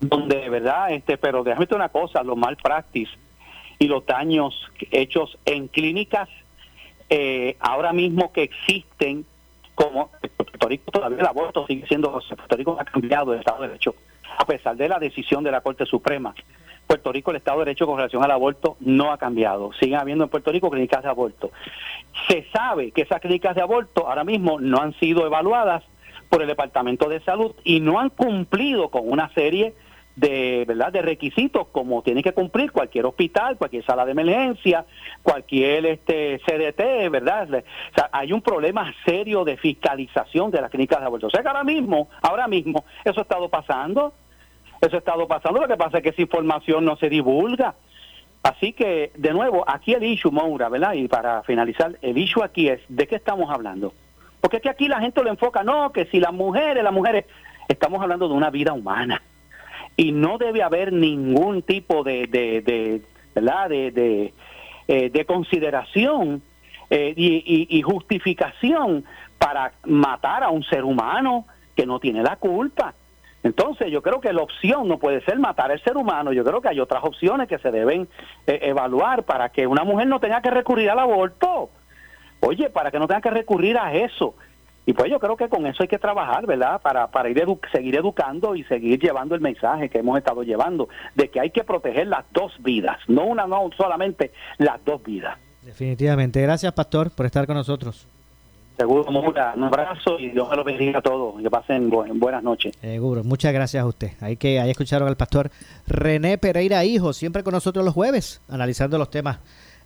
donde, 0.00 0.48
¿verdad? 0.48 0.90
Este, 0.90 1.16
pero 1.16 1.42
déjame 1.42 1.68
una 1.72 1.88
cosa, 1.88 2.22
los 2.22 2.36
mal 2.36 2.56
practice 2.56 3.10
y 3.78 3.88
los 3.88 4.06
daños 4.06 4.54
hechos 4.90 5.38
en 5.44 5.68
clínicas 5.68 6.28
eh, 7.08 7.56
ahora 7.60 7.92
mismo 7.92 8.32
que 8.32 8.42
existen, 8.42 9.24
como 9.74 10.10
Puerto 10.36 10.68
Rico 10.68 10.90
todavía 10.90 11.20
el 11.20 11.26
aborto 11.26 11.66
sigue 11.66 11.86
siendo, 11.86 12.10
Puerto 12.10 12.56
Rico 12.56 12.76
ha 12.80 12.84
cambiado 12.84 13.32
el 13.32 13.40
Estado 13.40 13.62
de 13.62 13.68
Derecho, 13.68 13.94
a 14.38 14.44
pesar 14.44 14.76
de 14.76 14.88
la 14.88 14.98
decisión 14.98 15.44
de 15.44 15.52
la 15.52 15.60
Corte 15.60 15.86
Suprema. 15.86 16.34
Puerto 16.86 17.12
Rico 17.12 17.30
el 17.30 17.38
Estado 17.38 17.58
de 17.58 17.66
Derecho 17.66 17.86
con 17.86 17.96
relación 17.96 18.22
al 18.22 18.30
aborto 18.30 18.76
no 18.80 19.12
ha 19.12 19.18
cambiado. 19.18 19.72
Siguen 19.74 19.98
habiendo 19.98 20.24
en 20.24 20.30
Puerto 20.30 20.52
Rico 20.52 20.70
clínicas 20.70 21.02
de 21.02 21.08
aborto. 21.08 21.50
Se 22.28 22.44
sabe 22.52 22.92
que 22.92 23.02
esas 23.02 23.20
clínicas 23.20 23.54
de 23.56 23.62
aborto 23.62 24.08
ahora 24.08 24.24
mismo 24.24 24.60
no 24.60 24.80
han 24.80 24.94
sido 24.94 25.26
evaluadas 25.26 25.84
por 26.28 26.42
el 26.42 26.48
Departamento 26.48 27.08
de 27.08 27.20
Salud 27.20 27.54
y 27.64 27.80
no 27.80 28.00
han 28.00 28.10
cumplido 28.10 28.88
con 28.88 29.10
una 29.10 29.32
serie 29.34 29.66
de 29.70 29.74
verdad 30.16 30.92
de 30.92 31.02
requisitos 31.02 31.68
como 31.68 32.02
tiene 32.02 32.22
que 32.22 32.32
cumplir 32.32 32.72
cualquier 32.72 33.04
hospital, 33.04 33.58
cualquier 33.58 33.84
sala 33.84 34.04
de 34.06 34.12
emergencia, 34.12 34.86
cualquier 35.22 35.84
este 35.86 36.40
CDT, 36.46 37.10
¿verdad? 37.10 37.48
O 37.48 37.94
sea, 37.94 38.08
hay 38.12 38.32
un 38.32 38.40
problema 38.40 38.92
serio 39.04 39.44
de 39.44 39.56
fiscalización 39.58 40.50
de 40.50 40.62
las 40.62 40.70
clínicas 40.70 41.00
de 41.00 41.06
aborto. 41.06 41.26
O 41.26 41.30
sea 41.30 41.42
que 41.42 41.48
ahora 41.48 41.64
mismo, 41.64 42.08
ahora 42.22 42.48
mismo, 42.48 42.84
eso 43.04 43.20
ha 43.20 43.22
estado 43.22 43.48
pasando, 43.50 44.14
eso 44.80 44.96
ha 44.96 44.98
estado 44.98 45.28
pasando, 45.28 45.60
lo 45.60 45.68
que 45.68 45.76
pasa 45.76 45.98
es 45.98 46.02
que 46.02 46.10
esa 46.10 46.22
información 46.22 46.84
no 46.84 46.96
se 46.96 47.10
divulga. 47.10 47.74
Así 48.42 48.72
que, 48.72 49.10
de 49.16 49.32
nuevo, 49.32 49.64
aquí 49.66 49.92
el 49.92 50.04
issue, 50.04 50.30
Moura, 50.30 50.68
¿verdad? 50.68 50.94
Y 50.94 51.08
para 51.08 51.42
finalizar, 51.42 51.98
el 52.00 52.16
issue 52.16 52.42
aquí 52.42 52.68
es, 52.68 52.80
¿de 52.88 53.06
qué 53.06 53.16
estamos 53.16 53.50
hablando? 53.50 53.92
Porque 54.40 54.58
es 54.58 54.62
que 54.62 54.70
aquí 54.70 54.88
la 54.88 55.00
gente 55.00 55.22
lo 55.22 55.30
enfoca, 55.30 55.64
no, 55.64 55.90
que 55.90 56.06
si 56.06 56.20
las 56.20 56.32
mujeres, 56.32 56.82
las 56.84 56.92
mujeres, 56.92 57.24
estamos 57.68 58.00
hablando 58.00 58.28
de 58.28 58.34
una 58.34 58.50
vida 58.50 58.72
humana 58.72 59.20
y 59.96 60.12
no 60.12 60.38
debe 60.38 60.62
haber 60.62 60.92
ningún 60.92 61.62
tipo 61.62 62.04
de, 62.04 62.26
de, 62.26 62.62
de 62.62 64.32
eh, 64.88 65.10
de 65.10 65.24
consideración 65.24 66.42
eh, 66.90 67.12
y 67.16 67.82
justificación 67.82 69.04
para 69.38 69.72
matar 69.84 70.44
a 70.44 70.50
un 70.50 70.62
ser 70.64 70.84
humano 70.84 71.46
que 71.74 71.86
no 71.86 71.98
tiene 71.98 72.22
la 72.22 72.36
culpa. 72.36 72.94
Entonces 73.46 73.92
yo 73.92 74.02
creo 74.02 74.20
que 74.20 74.32
la 74.32 74.42
opción 74.42 74.88
no 74.88 74.98
puede 74.98 75.20
ser 75.20 75.38
matar 75.38 75.70
al 75.70 75.82
ser 75.82 75.96
humano, 75.96 76.32
yo 76.32 76.44
creo 76.44 76.60
que 76.60 76.68
hay 76.68 76.80
otras 76.80 77.04
opciones 77.04 77.48
que 77.48 77.58
se 77.58 77.70
deben 77.70 78.08
eh, 78.46 78.58
evaluar 78.62 79.22
para 79.22 79.50
que 79.50 79.66
una 79.66 79.84
mujer 79.84 80.08
no 80.08 80.18
tenga 80.18 80.40
que 80.42 80.50
recurrir 80.50 80.90
al 80.90 80.98
aborto. 80.98 81.70
Oye, 82.40 82.70
para 82.70 82.90
que 82.90 82.98
no 82.98 83.06
tenga 83.06 83.20
que 83.20 83.30
recurrir 83.30 83.78
a 83.78 83.94
eso. 83.94 84.34
Y 84.88 84.92
pues 84.92 85.10
yo 85.10 85.18
creo 85.18 85.36
que 85.36 85.48
con 85.48 85.66
eso 85.66 85.82
hay 85.82 85.88
que 85.88 85.98
trabajar, 85.98 86.46
¿verdad? 86.46 86.80
Para, 86.80 87.08
para 87.08 87.28
ir 87.28 87.36
edu- 87.38 87.58
seguir 87.72 87.96
educando 87.96 88.54
y 88.54 88.62
seguir 88.64 89.00
llevando 89.00 89.34
el 89.34 89.40
mensaje 89.40 89.88
que 89.88 89.98
hemos 89.98 90.16
estado 90.16 90.44
llevando, 90.44 90.88
de 91.16 91.28
que 91.28 91.40
hay 91.40 91.50
que 91.50 91.64
proteger 91.64 92.06
las 92.06 92.24
dos 92.32 92.52
vidas, 92.60 92.96
no 93.08 93.24
una, 93.26 93.46
no 93.48 93.68
solamente 93.76 94.30
las 94.58 94.82
dos 94.84 95.02
vidas. 95.02 95.36
Definitivamente. 95.62 96.40
Gracias, 96.40 96.72
pastor, 96.72 97.10
por 97.10 97.26
estar 97.26 97.46
con 97.46 97.56
nosotros. 97.56 98.06
Seguro, 98.78 99.10
Mura, 99.10 99.54
un 99.56 99.64
abrazo 99.64 100.18
y 100.20 100.28
Dios 100.28 100.48
me 100.50 100.54
lo 100.56 100.62
bendiga 100.62 100.98
a 100.98 101.02
todos. 101.02 101.42
Que 101.42 101.50
pasen 101.50 101.90
bu- 101.90 102.06
buenas 102.18 102.42
noches. 102.44 102.76
Seguro. 102.80 103.24
Muchas 103.24 103.52
gracias 103.52 103.82
a 103.82 103.86
usted. 103.86 104.12
Ahí 104.20 104.36
que 104.36 104.60
ahí 104.60 104.70
escucharon 104.70 105.08
al 105.08 105.16
pastor 105.16 105.50
René 105.88 106.38
Pereira 106.38 106.84
Hijo, 106.84 107.12
siempre 107.12 107.42
con 107.42 107.52
nosotros 107.54 107.84
los 107.84 107.94
jueves, 107.94 108.40
analizando 108.48 108.98
los 108.98 109.10
temas 109.10 109.38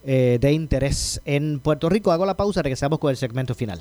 eh, 0.04 0.38
de 0.40 0.52
interés 0.52 1.22
en 1.24 1.60
Puerto 1.60 1.88
Rico. 1.88 2.10
Hago 2.12 2.26
la 2.26 2.36
pausa, 2.36 2.62
regresamos 2.62 2.98
con 2.98 3.10
el 3.10 3.16
segmento 3.16 3.54
final. 3.54 3.80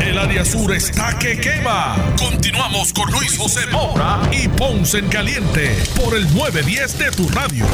El 0.00 0.18
área 0.18 0.44
sur 0.44 0.72
está 0.72 1.18
que 1.18 1.38
quema. 1.38 2.14
Continuamos 2.18 2.92
con 2.92 3.10
Luis 3.12 3.36
José 3.36 3.66
Moura 3.70 4.20
y 4.32 4.48
Ponce 4.48 4.98
en 4.98 5.08
Caliente 5.08 5.76
por 6.02 6.16
el 6.16 6.24
910 6.34 6.98
de 6.98 7.10
tu 7.10 7.28
radio. 7.28 7.66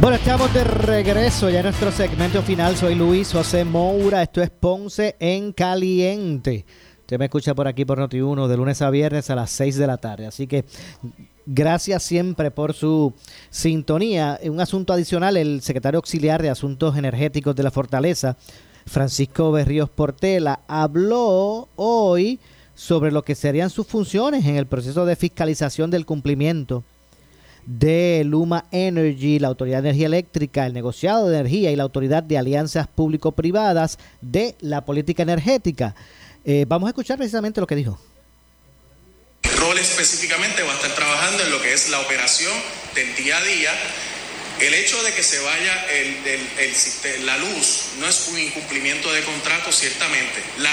Bueno, 0.00 0.16
estamos 0.16 0.52
de 0.52 0.64
regreso 0.64 1.48
ya 1.48 1.60
en 1.60 1.66
nuestro 1.66 1.92
segmento 1.92 2.42
final. 2.42 2.76
Soy 2.76 2.94
Luis 2.94 3.32
José 3.32 3.64
Moura. 3.64 4.22
Esto 4.22 4.42
es 4.42 4.50
Ponce 4.50 5.16
en 5.20 5.52
Caliente. 5.52 6.66
Usted 7.00 7.18
me 7.18 7.26
escucha 7.26 7.54
por 7.54 7.68
aquí 7.68 7.84
por 7.84 7.98
Noti1 7.98 8.48
de 8.48 8.56
lunes 8.56 8.82
a 8.82 8.90
viernes 8.90 9.30
a 9.30 9.36
las 9.36 9.50
6 9.50 9.76
de 9.76 9.86
la 9.86 9.98
tarde. 9.98 10.26
Así 10.26 10.46
que 10.46 10.64
gracias 11.46 12.02
siempre 12.02 12.50
por 12.50 12.74
su 12.74 13.14
sintonía. 13.50 14.40
Un 14.42 14.60
asunto 14.60 14.92
adicional, 14.92 15.36
el 15.36 15.62
secretario 15.62 15.98
auxiliar 15.98 16.42
de 16.42 16.50
Asuntos 16.50 16.96
Energéticos 16.96 17.54
de 17.54 17.62
la 17.62 17.70
Fortaleza, 17.70 18.36
Francisco 18.86 19.50
Berríos 19.52 19.90
Portela, 19.90 20.60
habló 20.68 21.68
hoy 21.76 22.38
sobre 22.74 23.12
lo 23.12 23.22
que 23.22 23.34
serían 23.34 23.70
sus 23.70 23.86
funciones 23.86 24.44
en 24.46 24.56
el 24.56 24.66
proceso 24.66 25.06
de 25.06 25.16
fiscalización 25.16 25.90
del 25.90 26.06
cumplimiento 26.06 26.84
de 27.66 28.22
Luma 28.26 28.66
Energy, 28.70 29.38
la 29.38 29.48
Autoridad 29.48 29.82
de 29.82 29.90
Energía 29.90 30.06
Eléctrica, 30.06 30.66
el 30.66 30.74
negociado 30.74 31.28
de 31.28 31.38
energía 31.38 31.70
y 31.70 31.76
la 31.76 31.84
Autoridad 31.84 32.22
de 32.22 32.36
Alianzas 32.36 32.86
Público-Privadas 32.88 33.98
de 34.20 34.54
la 34.60 34.84
Política 34.84 35.22
Energética. 35.22 35.94
Eh, 36.44 36.66
vamos 36.68 36.88
a 36.88 36.90
escuchar 36.90 37.16
precisamente 37.16 37.60
lo 37.60 37.66
que 37.66 37.76
dijo. 37.76 37.98
rol 39.60 39.78
específicamente 39.78 40.62
va 40.62 40.72
a 40.72 40.76
estar 40.76 40.94
trabajando 40.94 41.42
en 41.42 41.50
lo 41.50 41.62
que 41.62 41.72
es 41.72 41.88
la 41.90 42.00
operación 42.00 42.52
del 42.94 43.14
día 43.16 43.38
a 43.38 43.42
día. 43.42 43.70
El 44.64 44.72
hecho 44.72 45.02
de 45.02 45.12
que 45.12 45.22
se 45.22 45.38
vaya 45.40 45.86
la 47.20 47.36
luz 47.36 47.82
no 47.98 48.08
es 48.08 48.28
un 48.28 48.38
incumplimiento 48.38 49.12
de 49.12 49.22
contrato, 49.22 49.70
ciertamente. 49.70 50.42
La, 50.56 50.70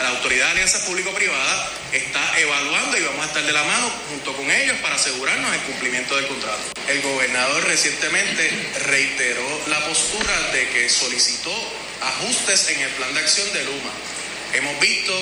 la 0.00 0.10
Autoridad 0.10 0.46
de 0.46 0.52
Alianza 0.52 0.86
Público-Privada 0.86 1.72
está 1.90 2.38
evaluando 2.38 2.96
y 2.96 3.02
vamos 3.02 3.24
a 3.24 3.26
estar 3.26 3.42
de 3.42 3.50
la 3.50 3.64
mano 3.64 3.90
junto 4.10 4.36
con 4.36 4.48
ellos 4.48 4.76
para 4.82 4.94
asegurarnos 4.94 5.52
el 5.52 5.60
cumplimiento 5.62 6.14
del 6.14 6.28
contrato. 6.28 6.62
El 6.86 7.02
gobernador 7.02 7.64
recientemente 7.64 8.52
reiteró 8.86 9.62
la 9.66 9.84
postura 9.84 10.52
de 10.52 10.68
que 10.68 10.88
solicitó 10.88 11.52
ajustes 12.00 12.68
en 12.68 12.82
el 12.82 12.90
plan 12.90 13.12
de 13.14 13.20
acción 13.20 13.52
de 13.52 13.64
Luma. 13.64 13.90
Hemos 14.52 14.78
visto 14.78 15.12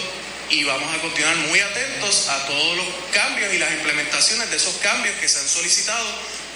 y 0.51 0.65
vamos 0.65 0.95
a 0.95 1.01
continuar 1.01 1.35
muy 1.37 1.61
atentos 1.61 2.29
a 2.29 2.47
todos 2.47 2.77
los 2.77 2.87
cambios 3.11 3.55
y 3.55 3.59
las 3.59 3.73
implementaciones 3.73 4.51
de 4.51 4.57
esos 4.57 4.77
cambios 4.77 5.17
que 5.17 5.29
se 5.29 5.39
han 5.39 5.49
solicitado 5.49 6.07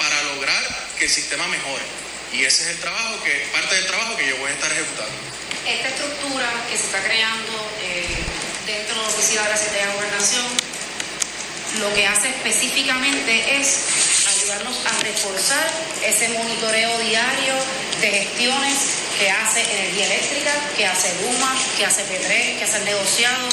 para 0.00 0.22
lograr 0.34 0.64
que 0.98 1.04
el 1.04 1.10
sistema 1.10 1.46
mejore. 1.48 1.84
Y 2.32 2.44
ese 2.44 2.62
es 2.62 2.68
el 2.70 2.78
trabajo 2.78 3.22
que, 3.22 3.46
parte 3.52 3.74
del 3.74 3.86
trabajo 3.86 4.16
que 4.16 4.28
yo 4.28 4.36
voy 4.38 4.50
a 4.50 4.54
estar 4.54 4.72
ejecutando. 4.72 5.12
Esta 5.66 5.88
estructura 5.88 6.48
que 6.70 6.78
se 6.78 6.84
está 6.84 7.04
creando 7.04 7.52
eh, 7.82 8.06
dentro 8.66 8.96
de 8.96 9.02
la 9.02 9.08
Oficina 9.08 9.42
de 9.42 9.48
la 9.50 9.56
Secretaría 9.56 9.86
de 9.88 9.94
Gobernación, 9.94 10.46
lo 11.80 11.94
que 11.94 12.06
hace 12.06 12.30
específicamente 12.30 13.60
es 13.60 13.78
ayudarnos 14.26 14.78
a 14.86 15.02
reforzar 15.04 15.70
ese 16.02 16.30
monitoreo 16.30 16.98
diario 16.98 17.54
de 18.00 18.10
gestiones 18.10 18.78
que 19.18 19.30
hace 19.30 19.60
Energía 19.62 20.06
Eléctrica, 20.06 20.52
que 20.76 20.86
hace 20.86 21.12
Luma, 21.20 21.54
que 21.76 21.84
hace 21.84 22.02
P3, 22.06 22.58
que 22.58 22.64
hace 22.64 22.78
el 22.78 22.84
negociado, 22.86 23.48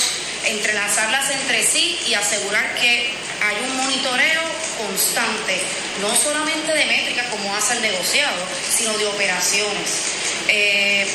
entrelazarlas 0.45 1.29
entre 1.29 1.65
sí 1.67 1.99
y 2.07 2.13
asegurar 2.13 2.73
que 2.75 3.11
hay 3.41 3.55
un 3.69 3.77
monitoreo 3.77 4.56
constante, 4.77 5.61
no 6.01 6.13
solamente 6.15 6.73
de 6.73 6.85
métricas 6.85 7.27
como 7.27 7.53
hace 7.55 7.75
el 7.75 7.81
negociado, 7.81 8.37
sino 8.69 8.97
de 8.97 9.05
operaciones. 9.07 10.13
Eh, 10.49 11.05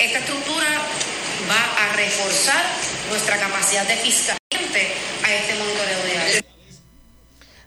esta 0.00 0.18
estructura 0.18 0.66
va 1.48 1.84
a 1.84 1.92
reforzar 1.96 2.64
nuestra 3.08 3.38
capacidad 3.38 3.86
de 3.86 3.96
fiscalizante 3.96 4.88
a 5.24 5.34
este 5.34 5.54
monitoreo 5.58 6.06
diario. 6.06 6.42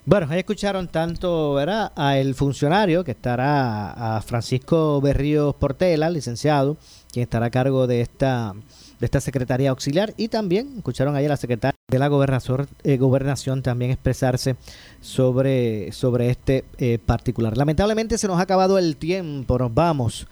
Bueno, 0.08 0.28
ahí 0.30 0.40
escucharon 0.40 0.88
tanto 0.88 1.56
¿verdad? 1.56 1.92
a 1.96 2.18
el 2.20 2.36
funcionario 2.36 3.04
que 3.04 3.12
estará 3.12 4.18
a 4.18 4.22
Francisco 4.22 5.02
Berríos 5.02 5.56
Portela, 5.56 6.12
licenciado, 6.12 6.78
quien 7.12 7.24
estará 7.24 7.48
a 7.48 7.50
cargo 7.50 7.88
de 7.88 8.02
esta 8.02 8.54
de 9.00 9.06
esta 9.06 9.22
secretaría 9.22 9.70
auxiliar 9.70 10.14
y 10.18 10.28
también 10.28 10.74
escucharon 10.78 11.16
ahí 11.16 11.26
a 11.26 11.30
la 11.30 11.38
secretaria 11.38 11.76
de 11.88 12.00
la 12.00 12.08
gobernador, 12.08 12.68
eh, 12.84 12.98
gobernación 12.98 13.62
también 13.62 13.92
expresarse 13.92 14.56
sobre, 15.02 15.92
sobre 15.92 16.30
este 16.30 16.66
eh, 16.78 16.98
particular. 17.04 17.58
Lamentablemente 17.58 18.18
se 18.18 18.28
nos 18.28 18.40
ha 18.40 18.44
acabado 18.44 18.78
el 18.78 18.98
tiempo, 18.98 19.58
nos 19.58 19.74
vamos. 19.74 20.28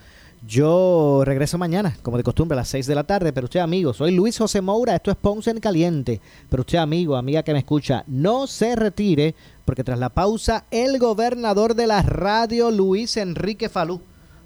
Yo 0.45 1.23
regreso 1.23 1.57
mañana, 1.57 1.95
como 2.01 2.17
de 2.17 2.23
costumbre, 2.23 2.55
a 2.55 2.61
las 2.61 2.67
6 2.67 2.85
de 2.87 2.95
la 2.95 3.05
tarde. 3.05 3.31
Pero 3.31 3.45
usted, 3.45 3.61
amigo, 3.61 3.93
soy 3.93 4.11
Luis 4.11 4.37
José 4.37 4.59
Moura. 4.61 4.95
Esto 4.95 5.09
es 5.09 5.15
Ponce 5.15 5.51
en 5.51 5.59
Caliente. 5.59 6.19
Pero 6.49 6.61
usted, 6.61 6.79
amigo, 6.79 7.15
amiga 7.15 7.43
que 7.43 7.53
me 7.53 7.59
escucha, 7.59 8.03
no 8.07 8.45
se 8.47 8.75
retire, 8.75 9.35
porque 9.63 9.85
tras 9.85 9.99
la 9.99 10.09
pausa, 10.09 10.65
el 10.69 10.99
gobernador 10.99 11.75
de 11.75 11.87
la 11.87 12.01
radio, 12.01 12.71
Luis 12.71 13.15
Enrique 13.15 13.69
Falú. 13.69 14.01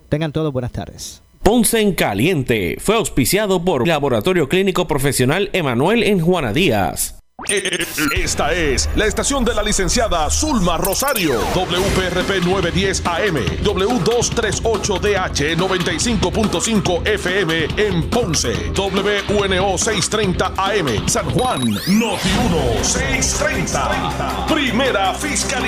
Tengan 0.09 0.31
todos 0.31 0.53
buenas 0.53 0.71
tardes. 0.71 1.21
Ponce 1.47 1.79
en 1.79 1.93
Caliente 1.93 2.75
fue 2.77 2.97
auspiciado 2.97 3.63
por 3.63 3.87
Laboratorio 3.87 4.49
Clínico 4.49 4.85
Profesional 4.85 5.49
Emanuel 5.53 6.03
en 6.03 6.19
Juana 6.19 6.51
Díaz. 6.51 7.17
Esta 8.13 8.51
es 8.51 8.89
la 8.95 9.05
estación 9.05 9.45
de 9.45 9.53
la 9.53 9.63
licenciada 9.63 10.29
Zulma 10.29 10.77
Rosario, 10.77 11.35
WPRP 11.55 12.43
910 12.43 13.05
AM, 13.05 13.37
W238DH 13.63 15.55
95.5 15.55 17.07
FM 17.07 17.67
en 17.77 18.09
Ponce, 18.09 18.51
WNO 18.75 19.77
630 19.77 20.53
AM, 20.57 21.07
San 21.07 21.29
Juan, 21.29 21.61
Noti 21.87 22.29
1 22.49 22.83
630. 22.83 24.47
Primera 24.47 25.13
fiscalización. 25.13 25.67